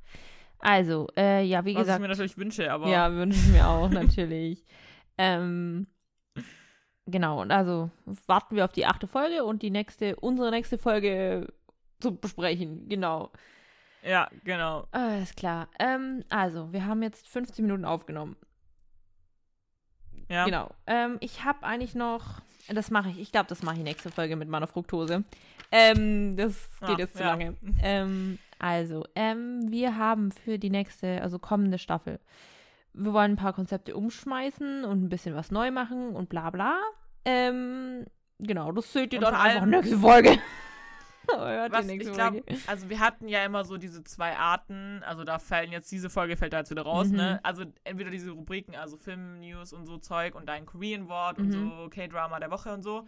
Also, 0.59 1.07
äh, 1.17 1.43
ja, 1.43 1.65
wie 1.65 1.73
Was 1.75 1.81
gesagt. 1.81 1.97
ich 1.99 2.01
mir 2.03 2.07
natürlich 2.09 2.37
wünsche, 2.37 2.71
aber 2.71 2.87
Ja, 2.89 3.11
wünsche 3.13 3.39
ich 3.39 3.47
mir 3.51 3.67
auch, 3.67 3.89
natürlich. 3.89 4.65
ähm, 5.17 5.87
genau, 7.09 7.41
und 7.41 7.51
also 7.51 7.89
warten 8.27 8.55
wir 8.55 8.65
auf 8.65 8.71
die 8.71 8.85
achte 8.85 9.07
Folge 9.07 9.43
und 9.43 9.61
die 9.61 9.69
nächste, 9.71 10.15
unsere 10.17 10.51
nächste 10.51 10.77
Folge 10.77 11.47
zu 11.99 12.15
besprechen. 12.15 12.87
Genau. 12.89 13.31
ja, 14.03 14.29
genau. 14.43 14.87
Alles 14.91 15.35
klar. 15.35 15.67
Ähm, 15.79 16.23
also, 16.29 16.71
wir 16.71 16.85
haben 16.85 17.03
jetzt 17.03 17.27
15 17.27 17.65
Minuten 17.65 17.85
aufgenommen. 17.85 18.35
Ja. 20.29 20.45
Genau. 20.45 20.69
Ähm, 20.87 21.17
ich 21.21 21.43
habe 21.43 21.63
eigentlich 21.63 21.95
noch, 21.95 22.41
das 22.67 22.91
mache 22.91 23.09
ich, 23.09 23.19
ich 23.19 23.31
glaube, 23.31 23.47
das 23.49 23.63
mache 23.63 23.77
ich 23.77 23.83
nächste 23.83 24.11
Folge 24.11 24.35
mit 24.35 24.47
meiner 24.47 24.67
Fructose. 24.67 25.23
Ähm, 25.71 26.37
das 26.37 26.69
geht 26.81 26.89
Ah, 26.89 26.95
jetzt 26.99 27.17
zu 27.17 27.23
ja. 27.23 27.29
lange. 27.31 27.57
Ähm, 27.81 28.39
also, 28.59 29.05
ähm, 29.15 29.71
wir 29.71 29.97
haben 29.97 30.31
für 30.31 30.59
die 30.59 30.69
nächste, 30.69 31.21
also 31.21 31.39
kommende 31.39 31.79
Staffel, 31.79 32.19
wir 32.93 33.13
wollen 33.13 33.31
ein 33.33 33.37
paar 33.37 33.53
Konzepte 33.53 33.95
umschmeißen 33.95 34.83
und 34.83 35.03
ein 35.03 35.09
bisschen 35.09 35.35
was 35.35 35.51
neu 35.51 35.71
machen 35.71 36.15
und 36.15 36.29
bla 36.29 36.49
bla. 36.49 36.77
Ähm, 37.25 38.05
genau, 38.39 38.71
das 38.71 38.91
seht 38.93 39.13
ihr 39.13 39.19
Und 39.19 39.25
dann 39.25 39.35
einfach 39.35 39.61
allem- 39.61 39.69
nächste 39.81 39.97
Folge. 39.97 40.37
Hört 41.31 41.71
Was 41.71 41.87
ich 41.87 41.99
glaube, 41.99 42.41
Folge. 42.41 42.43
also 42.65 42.89
wir 42.89 42.99
hatten 42.99 43.27
ja 43.27 43.45
immer 43.45 43.63
so 43.63 43.77
diese 43.77 44.03
zwei 44.03 44.35
Arten, 44.35 45.03
also 45.05 45.23
da 45.23 45.37
fallen 45.37 45.71
jetzt 45.71 45.91
diese 45.91 46.09
Folge 46.09 46.35
fällt 46.37 46.53
da 46.53 46.57
jetzt 46.59 46.71
wieder 46.71 46.81
raus, 46.81 47.09
Mhm. 47.09 47.17
ne? 47.17 47.39
Also 47.43 47.65
entweder 47.83 48.09
diese 48.09 48.31
Rubriken, 48.31 48.75
also 48.75 48.97
Film, 48.97 49.39
News 49.39 49.71
und 49.71 49.85
so 49.85 49.97
Zeug 49.99 50.33
und 50.33 50.47
dein 50.49 50.65
Korean 50.65 51.07
Wort 51.07 51.37
und 51.37 51.49
Mhm. 51.49 51.51
so 51.83 51.89
K-Drama 51.89 52.39
der 52.39 52.49
Woche 52.49 52.73
und 52.73 52.81
so. 52.81 53.07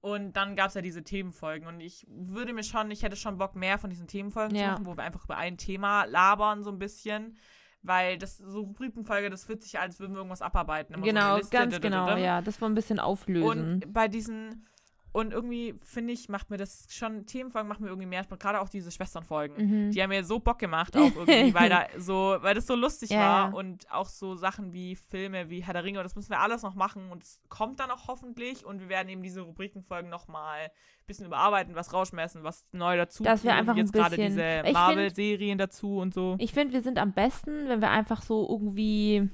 Und 0.00 0.32
dann 0.32 0.56
gab 0.56 0.68
es 0.68 0.74
ja 0.74 0.80
diese 0.82 1.04
Themenfolgen 1.04 1.68
und 1.68 1.78
ich 1.80 2.06
würde 2.08 2.52
mir 2.54 2.64
schon, 2.64 2.90
ich 2.90 3.04
hätte 3.04 3.14
schon 3.16 3.38
Bock 3.38 3.54
mehr 3.54 3.78
von 3.78 3.88
diesen 3.90 4.08
Themenfolgen 4.08 4.56
Ja. 4.56 4.64
zu 4.64 4.70
machen, 4.72 4.86
wo 4.86 4.96
wir 4.96 5.04
einfach 5.04 5.24
über 5.24 5.36
ein 5.36 5.56
Thema 5.56 6.04
labern 6.06 6.64
so 6.64 6.70
ein 6.70 6.78
bisschen. 6.80 7.36
Weil 7.82 8.18
das 8.18 8.36
so 8.36 8.60
Rubrikenfolge, 8.60 9.30
das 9.30 9.44
fühlt 9.44 9.62
sich 9.62 9.78
an, 9.78 9.84
als 9.84 9.98
würden 10.00 10.12
wir 10.12 10.18
irgendwas 10.18 10.42
abarbeiten. 10.42 10.94
Immer 10.94 11.04
so 11.04 11.12
Genau, 11.12 11.36
Liste, 11.36 11.56
ganz 11.56 11.80
genau, 11.80 12.16
ja. 12.16 12.42
Das 12.42 12.60
war 12.60 12.68
ein 12.68 12.74
bisschen 12.74 12.98
auflösen. 12.98 13.82
Und 13.82 13.92
bei 13.92 14.06
diesen, 14.08 14.66
und 15.12 15.32
irgendwie 15.32 15.74
finde 15.84 16.12
ich, 16.12 16.28
macht 16.28 16.50
mir 16.50 16.56
das 16.56 16.86
schon, 16.90 17.26
Themenfolgen 17.26 17.68
machen 17.68 17.82
mir 17.82 17.88
irgendwie 17.88 18.06
mehr 18.06 18.22
Spaß, 18.22 18.38
gerade 18.38 18.60
auch 18.60 18.68
diese 18.68 18.92
Schwesternfolgen. 18.92 19.86
Mhm. 19.86 19.90
Die 19.90 20.00
haben 20.00 20.10
mir 20.10 20.24
so 20.24 20.38
Bock 20.38 20.58
gemacht 20.58 20.96
auch 20.96 21.14
irgendwie, 21.16 21.52
weil 21.52 21.68
da 21.68 21.86
so, 21.98 22.36
weil 22.40 22.54
das 22.54 22.66
so 22.66 22.76
lustig 22.76 23.10
Ja, 23.10 23.18
war 23.18 23.54
und 23.54 23.90
auch 23.90 24.08
so 24.08 24.36
Sachen 24.36 24.72
wie 24.72 24.94
Filme, 24.94 25.50
wie 25.50 25.64
Herr 25.64 25.74
der 25.74 25.84
Ringe, 25.84 25.98
und 25.98 26.04
das 26.04 26.14
müssen 26.14 26.30
wir 26.30 26.40
alles 26.40 26.62
noch 26.62 26.74
machen 26.74 27.10
und 27.10 27.24
es 27.24 27.40
kommt 27.48 27.80
dann 27.80 27.90
auch 27.90 28.06
hoffentlich 28.06 28.64
und 28.64 28.80
wir 28.80 28.88
werden 28.88 29.08
eben 29.08 29.22
diese 29.22 29.40
Rubrikenfolgen 29.40 30.08
nochmal 30.08 30.60
ein 30.66 31.06
bisschen 31.06 31.26
überarbeiten, 31.26 31.74
was 31.74 31.92
rausschmeißen, 31.92 32.44
was 32.44 32.64
neu 32.70 32.96
dazu 32.96 33.24
Dass 33.24 33.42
wir 33.42 33.54
einfach 33.54 33.72
ein 33.72 33.78
jetzt 33.78 33.92
gerade 33.92 34.16
diese 34.16 34.62
Marvel-Serien 34.72 35.58
dazu 35.58 35.98
und 35.98 36.14
so. 36.14 36.36
Ich 36.38 36.52
finde, 36.52 36.72
wir 36.72 36.82
sind 36.82 36.98
am 36.98 37.12
besten, 37.12 37.68
wenn 37.68 37.80
wir 37.80 37.90
einfach 37.90 38.22
so 38.22 38.48
irgendwie 38.48 39.28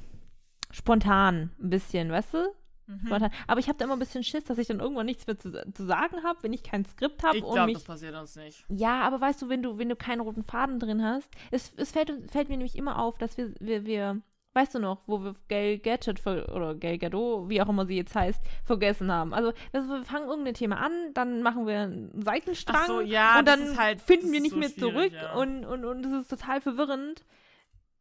spontan 0.71 1.51
ein 1.61 1.71
bisschen, 1.71 2.11
weißt 2.11 2.35
du? 2.35 2.39
Mhm. 2.87 3.31
Aber 3.47 3.61
ich 3.61 3.69
habe 3.69 3.79
da 3.79 3.85
immer 3.85 3.97
ein 3.97 3.99
bisschen 3.99 4.23
Schiss, 4.23 4.45
dass 4.45 4.59
ich 4.59 4.69
dann 4.69 4.81
irgendwann 4.81 5.07
nichts 5.07 5.27
mehr 5.27 5.39
zu, 5.39 5.51
zu 5.73 5.85
sagen 5.85 6.23
habe, 6.23 6.43
wenn 6.43 6.53
ich 6.53 6.63
kein 6.63 6.85
Skript 6.85 7.23
habe 7.25 7.39
Ich 7.39 7.45
glaube, 7.45 7.73
das 7.73 7.85
passiert 7.85 8.15
uns 8.15 8.37
nicht. 8.37 8.65
Ja, 8.69 9.01
aber 9.01 9.21
weißt 9.21 9.43
du, 9.43 9.49
wenn 9.49 9.63
du, 9.63 9.79
wenn 9.79 9.89
du 9.89 9.97
keinen 9.97 10.21
roten 10.21 10.45
Faden 10.45 10.79
drin 10.79 11.03
hast, 11.03 11.29
es, 11.51 11.73
es 11.77 11.91
fällt, 11.91 12.13
fällt 12.31 12.49
mir 12.49 12.57
nämlich 12.57 12.77
immer 12.77 12.99
auf, 13.01 13.19
dass 13.19 13.37
wir, 13.37 13.53
wir, 13.61 13.85
wir 13.85 14.21
weißt 14.57 14.75
du 14.75 14.79
noch, 14.79 15.03
wo 15.07 15.23
wir 15.23 15.35
Gail 15.49 15.79
Gadget 15.79 16.27
oder 16.27 16.75
Gail 16.75 16.99
Gadot, 16.99 17.49
wie 17.49 17.61
auch 17.61 17.69
immer 17.69 17.87
sie 17.87 17.97
jetzt 17.97 18.15
heißt, 18.15 18.41
vergessen 18.65 19.13
haben. 19.13 19.35
Also, 19.35 19.53
also 19.73 19.89
wir 19.89 20.05
fangen 20.05 20.29
irgendein 20.29 20.55
Thema 20.55 20.79
an, 20.79 20.93
dann 21.13 21.43
machen 21.43 21.67
wir 21.67 21.81
einen 21.81 22.23
Seitenstrang 22.23 22.87
so, 22.87 23.01
ja, 23.03 23.39
und 23.39 23.47
dann 23.47 23.77
halt- 23.77 24.01
finden 24.01 24.33
wir 24.33 24.41
nicht 24.41 24.53
so 24.53 24.59
mehr 24.59 24.75
zurück 24.75 25.13
ja. 25.13 25.35
und, 25.35 25.65
und, 25.65 25.85
und 25.85 26.07
es 26.07 26.23
ist 26.23 26.29
total 26.29 26.61
verwirrend, 26.61 27.23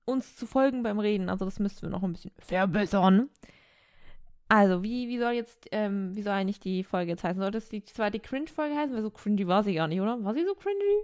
uns 0.05 0.35
zu 0.35 0.47
folgen 0.47 0.81
beim 0.81 0.99
Reden. 0.99 1.29
Also 1.29 1.45
das 1.45 1.59
müssten 1.59 1.81
wir 1.83 1.89
noch 1.89 2.03
ein 2.03 2.13
bisschen 2.13 2.31
verbessern. 2.39 3.29
Also, 4.47 4.83
wie, 4.83 5.07
wie 5.07 5.17
soll 5.17 5.33
jetzt, 5.33 5.67
ähm, 5.71 6.15
wie 6.15 6.21
soll 6.21 6.33
eigentlich 6.33 6.59
die 6.59 6.83
Folge 6.83 7.11
jetzt 7.11 7.23
heißen? 7.23 7.41
Sollte 7.41 7.57
es 7.57 7.69
die 7.69 7.83
zweite 7.83 8.19
Cringe-Folge 8.19 8.75
heißen? 8.75 8.95
Weil 8.95 9.01
so 9.01 9.09
cringy 9.09 9.47
war 9.47 9.63
sie 9.63 9.73
gar 9.73 9.87
nicht, 9.87 9.99
oder? 10.01 10.23
War 10.23 10.33
sie 10.35 10.45
so 10.45 10.53
cringy? 10.53 11.03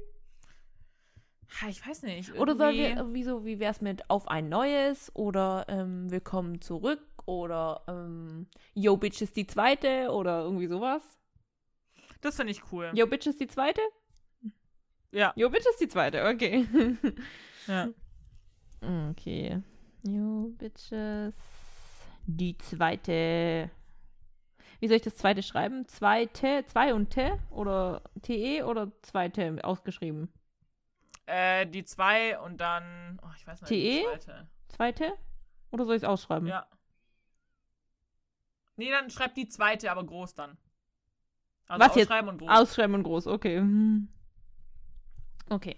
Ha, 1.61 1.67
Ich 1.69 1.85
weiß 1.85 2.03
nicht. 2.03 2.33
Oder 2.37 2.55
sollen 2.55 2.75
irgendwie- 2.75 2.95
wir, 2.97 3.13
wieso, 3.13 3.45
wie 3.45 3.59
wär's 3.59 3.81
mit 3.81 4.09
auf 4.09 4.27
ein 4.27 4.47
neues 4.47 5.11
oder 5.15 5.65
ähm, 5.69 6.09
willkommen 6.11 6.61
zurück 6.61 7.01
oder 7.25 7.81
ähm, 7.87 8.47
Yo 8.73 8.95
Bitch 8.97 9.21
ist 9.21 9.35
die 9.35 9.47
zweite 9.47 10.11
oder 10.11 10.43
irgendwie 10.43 10.67
sowas? 10.67 11.01
Das 12.21 12.35
finde 12.35 12.51
ich 12.51 12.61
cool. 12.71 12.91
Yo 12.93 13.07
Bitch 13.07 13.25
ist 13.27 13.41
die 13.41 13.47
zweite? 13.47 13.81
Ja. 15.11 15.33
Yo 15.35 15.49
Bitch 15.49 15.65
ist 15.67 15.81
die 15.81 15.87
zweite, 15.87 16.25
okay. 16.25 16.67
ja. 17.67 17.89
okay. 19.09 19.61
Yo 20.03 20.53
Bitches. 20.57 21.33
Die 22.37 22.57
zweite. 22.57 23.69
Wie 24.79 24.87
soll 24.87 24.97
ich 24.97 25.03
das 25.03 25.15
zweite 25.15 25.43
schreiben? 25.43 25.87
Zweite, 25.87 26.63
zwei 26.65 26.93
und 26.93 27.09
T 27.11 27.33
oder 27.49 28.01
TE 28.21 28.63
oder 28.65 28.91
zweite 29.01 29.63
ausgeschrieben? 29.63 30.31
Äh, 31.25 31.67
die 31.67 31.83
zwei 31.83 32.39
und 32.39 32.59
dann. 32.59 33.19
Oh, 33.21 33.27
ich 33.37 33.45
weiß 33.45 33.61
nicht. 33.61 33.69
TE? 33.69 33.75
Die 33.75 34.03
zweite. 34.05 34.47
Zweite? 34.69 35.13
Oder 35.71 35.85
soll 35.85 35.95
ich 35.95 36.03
es 36.03 36.07
ausschreiben? 36.07 36.47
Ja. 36.47 36.67
Nee, 38.77 38.89
dann 38.89 39.09
schreib 39.09 39.35
die 39.35 39.47
zweite, 39.47 39.91
aber 39.91 40.05
groß 40.05 40.33
dann. 40.33 40.57
Also 41.67 41.85
Was 41.85 41.95
jetzt? 41.95 42.07
ausschreiben 42.07 42.29
und 42.29 42.37
groß. 42.39 42.49
Ausschreiben 42.49 42.95
und 42.95 43.03
groß, 43.03 43.27
okay. 43.27 43.63
Okay. 45.49 45.77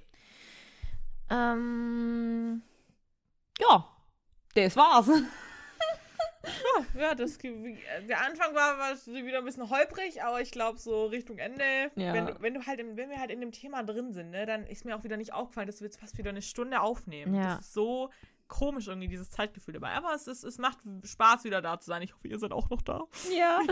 Ähm. 1.30 2.62
Ja, 3.60 3.88
das 4.56 4.76
war's. 4.76 5.10
ja, 7.00 7.16
das, 7.16 7.38
der 7.38 8.22
Anfang 8.26 8.54
war, 8.56 8.78
war 8.78 8.96
wieder 9.06 9.40
ein 9.40 9.46
bisschen 9.46 9.70
holprig, 9.70 10.24
aber 10.24 10.42
ich 10.42 10.52
glaube 10.52 10.78
so 10.80 11.06
Richtung 11.06 11.38
Ende, 11.38 11.64
Ja. 11.96 12.14
wenn, 12.14 12.26
du- 12.28 12.36
wenn 12.42 12.54
du 12.54 12.66
halt, 12.66 12.80
im, 12.80 12.98
wenn 12.98 13.10
wir 13.10 13.20
halt 13.20 13.32
in 13.32 13.42
dem 13.42 13.52
Thema 13.52 13.84
drin 13.84 14.14
sind, 14.14 14.32
ne, 14.32 14.46
dann 14.46 14.66
ist 14.68 14.86
mir 14.86 14.96
auch 14.96 15.04
wieder 15.04 15.18
nicht 15.18 15.34
aufgefallen, 15.34 15.68
dass 15.68 15.82
wir 15.82 15.86
jetzt 15.88 16.00
fast 16.00 16.18
wieder 16.18 16.30
eine 16.30 16.42
Stunde 16.42 16.82
aufnehmen. 16.82 17.36
Ja. 17.36 17.56
Das 17.56 17.66
ist 17.68 17.74
so 17.74 18.10
komisch 18.50 18.88
irgendwie 18.88 19.08
dieses 19.08 19.32
Zeitgefühl 19.32 19.74
dabei. 19.74 19.92
Aber 19.94 20.14
es, 20.14 20.28
ist, 20.28 20.44
es 20.44 20.60
macht 20.60 20.78
Spaß 21.04 21.44
wieder 21.44 21.62
da 21.62 21.80
zu 21.80 21.88
sein. 21.88 22.04
Ich 22.04 22.14
hoffe, 22.14 22.28
ihr 22.28 22.38
seid 22.38 22.52
auch 22.52 22.70
noch 22.70 22.82
da. 22.84 23.02
Ja, 23.36 23.58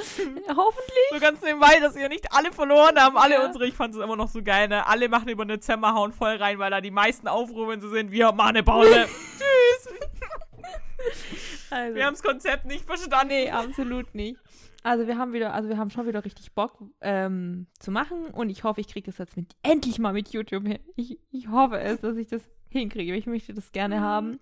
hoffentlich. 0.56 1.10
So 1.12 1.20
ganz 1.20 1.40
nebenbei, 1.42 1.80
dass 1.80 1.96
ihr 1.96 2.10
nicht 2.10 2.32
alle 2.32 2.52
verloren 2.52 2.98
haben. 3.00 3.16
Alle 3.16 3.36
Ja. 3.36 3.46
unsere, 3.46 3.68
ich 3.68 3.76
fand 3.76 3.94
es 3.94 4.02
immer 4.02 4.16
noch 4.16 4.30
so 4.30 4.42
geil, 4.42 4.70
ne? 4.70 4.88
Alle 4.88 5.08
machen 5.08 5.28
über 5.30 5.46
Dezember, 5.46 5.94
hauen 5.94 6.14
voll 6.14 6.36
rein, 6.38 6.58
weil 6.58 6.72
da 6.72 6.82
die 6.82 6.90
meisten 6.90 7.28
Aufrufe 7.28 7.80
so 7.80 7.90
sind. 7.90 8.12
Wir 8.12 8.32
machen 8.32 8.50
eine 8.50 8.64
Pause. 8.64 9.08
Tschüss. 9.38 9.94
Also, 11.70 11.96
Wir 11.96 12.06
haben 12.06 12.14
das 12.14 12.24
Konzept 12.24 12.66
nicht 12.66 12.86
verstanden. 12.86 13.28
nee, 13.30 13.50
absolut 13.50 14.14
nicht. 14.14 14.38
Also 14.84 15.06
wir 15.08 15.18
haben 15.18 15.32
wieder, 15.32 15.54
also 15.54 15.70
wir 15.70 15.78
haben 15.78 15.90
schon 15.92 16.08
wieder 16.08 16.26
richtig 16.26 16.54
Bock 16.54 16.78
ähm, 17.02 17.68
zu 17.80 17.92
machen 17.92 18.26
und 18.32 18.50
ich 18.50 18.64
hoffe, 18.64 18.82
ich 18.82 18.88
kriege 18.88 19.06
das 19.06 19.20
jetzt 19.20 19.38
mit, 19.38 19.56
endlich 19.62 20.00
mal 20.00 20.12
mit 20.12 20.30
YouTube 20.30 20.66
hin. 20.68 20.80
Ich, 20.96 21.20
ich 21.32 21.48
hoffe 21.50 21.80
es, 21.80 22.02
dass 22.02 22.18
ich 22.18 22.28
das 22.28 22.42
hinkriege. 22.70 23.16
Ich 23.16 23.28
möchte 23.28 23.54
das 23.54 23.72
gerne 23.72 23.98
Mhm. 23.98 24.02
haben. 24.02 24.40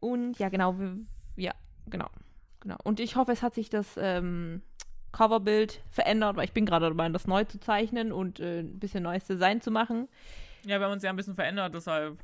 Und 0.00 0.38
ja, 0.38 0.50
genau, 0.50 0.78
wir, 0.78 0.98
ja, 1.36 1.52
genau, 1.88 2.08
genau. 2.60 2.76
Und 2.84 3.00
ich 3.00 3.16
hoffe, 3.16 3.32
es 3.32 3.42
hat 3.42 3.54
sich 3.54 3.70
das 3.70 3.94
ähm, 3.96 4.60
Coverbild 5.10 5.80
verändert, 5.90 6.36
weil 6.36 6.44
ich 6.44 6.52
bin 6.52 6.66
gerade 6.66 6.88
dabei, 6.88 7.08
das 7.08 7.26
neu 7.26 7.44
zu 7.44 7.58
zeichnen 7.58 8.12
und 8.12 8.40
äh, 8.40 8.60
ein 8.60 8.78
bisschen 8.78 9.02
neues 9.02 9.26
Design 9.26 9.60
zu 9.62 9.70
machen. 9.70 10.08
Ja, 10.64 10.78
wir 10.80 10.86
haben 10.86 10.92
uns 10.92 11.02
ja 11.02 11.10
ein 11.10 11.16
bisschen 11.16 11.34
verändert, 11.34 11.74
deshalb. 11.74 12.18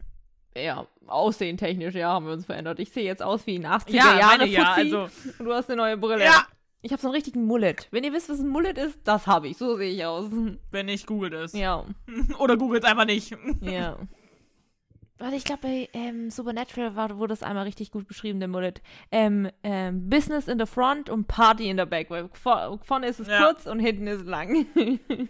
Ja, 0.57 0.87
aussehentechnisch, 1.07 1.95
ja, 1.95 2.09
haben 2.11 2.27
wir 2.27 2.33
uns 2.33 2.47
verändert. 2.47 2.79
Ich 2.81 2.91
sehe 2.91 3.05
jetzt 3.05 3.23
aus 3.23 3.47
wie 3.47 3.57
ein 3.59 3.67
80er 3.67 3.93
Ja, 3.95 4.19
Jahre 4.19 4.39
meine 4.39 4.47
ja, 4.51 4.73
also. 4.73 5.03
und 5.39 5.47
du 5.47 5.53
hast 5.53 5.69
eine 5.71 5.77
neue 5.77 5.97
Brille. 5.97 6.25
Ja, 6.25 6.47
Ich 6.83 6.91
habe 6.93 7.01
so 7.01 7.09
einen 7.09 7.15
richtigen 7.15 7.45
Mullet. 7.45 7.87
Wenn 7.91 8.03
ihr 8.05 8.13
wisst, 8.13 8.29
was 8.29 8.41
ein 8.41 8.49
Mullet 8.49 8.77
ist, 8.79 8.99
das 9.05 9.27
habe 9.27 9.49
ich. 9.49 9.57
So 9.57 9.77
sehe 9.77 9.91
ich 9.93 10.05
aus. 10.05 10.31
wenn 10.71 10.87
nicht, 10.87 11.07
googelt 11.07 11.33
es. 11.35 11.53
Ja, 11.53 11.85
Oder 12.39 12.57
googelt 12.57 12.85
einfach 12.85 13.05
nicht. 13.05 13.37
ja. 13.61 13.99
warte, 15.21 15.35
ich 15.37 15.45
glaube, 15.45 15.63
bei 15.63 15.89
ähm, 15.93 16.31
Supernatural 16.31 16.95
war, 16.97 17.19
wurde 17.19 17.33
das 17.33 17.43
einmal 17.43 17.65
richtig 17.65 17.91
gut 17.91 18.07
beschrieben, 18.09 18.39
der 18.41 18.49
Mullet. 18.49 18.81
Ähm, 19.11 19.51
ähm, 19.65 20.09
Business 20.09 20.47
in 20.49 20.59
the 20.61 20.67
front 20.67 21.11
und 21.11 21.27
Party 21.29 21.69
in 21.69 21.77
the 21.79 21.85
back. 21.85 22.09
Weil 22.11 22.29
vor, 22.33 22.79
vorne 22.85 23.07
ist 23.09 23.19
es 23.21 23.29
Ja. 23.29 23.45
kurz 23.45 23.67
und 23.67 23.81
hinten 23.81 24.07
ist 24.07 24.21
es 24.23 24.27
lang. 24.27 24.67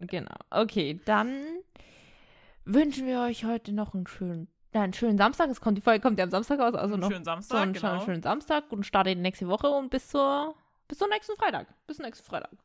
genau. 0.00 0.34
Okay, 0.50 1.00
dann 1.04 1.32
wünschen 2.64 3.06
wir 3.06 3.20
euch 3.20 3.44
heute 3.44 3.72
noch 3.72 3.94
einen 3.94 4.06
schönen, 4.06 4.48
nein, 4.72 4.84
einen 4.84 4.92
schönen 4.92 5.18
Samstag. 5.18 5.50
Es 5.50 5.60
kommt, 5.60 5.78
die 5.78 5.82
Folge 5.82 6.00
kommt 6.00 6.18
ja 6.18 6.24
am 6.24 6.30
Samstag 6.30 6.60
aus, 6.60 6.74
also 6.74 6.96
noch 6.96 7.10
Schönen 7.10 7.24
so 7.24 7.30
Samstag, 7.30 7.62
einen 7.62 7.72
genau. 7.72 8.04
schönen 8.04 8.22
Samstag 8.22 8.70
und 8.70 8.84
startet 8.84 9.16
die 9.16 9.20
nächste 9.20 9.48
Woche 9.48 9.68
und 9.68 9.90
bis 9.90 10.08
zur, 10.08 10.54
bis 10.88 10.98
zum 10.98 11.08
nächsten 11.10 11.36
Freitag. 11.36 11.68
Bis 11.86 11.96
zum 11.96 12.06
nächsten 12.06 12.24
Freitag. 12.24 12.50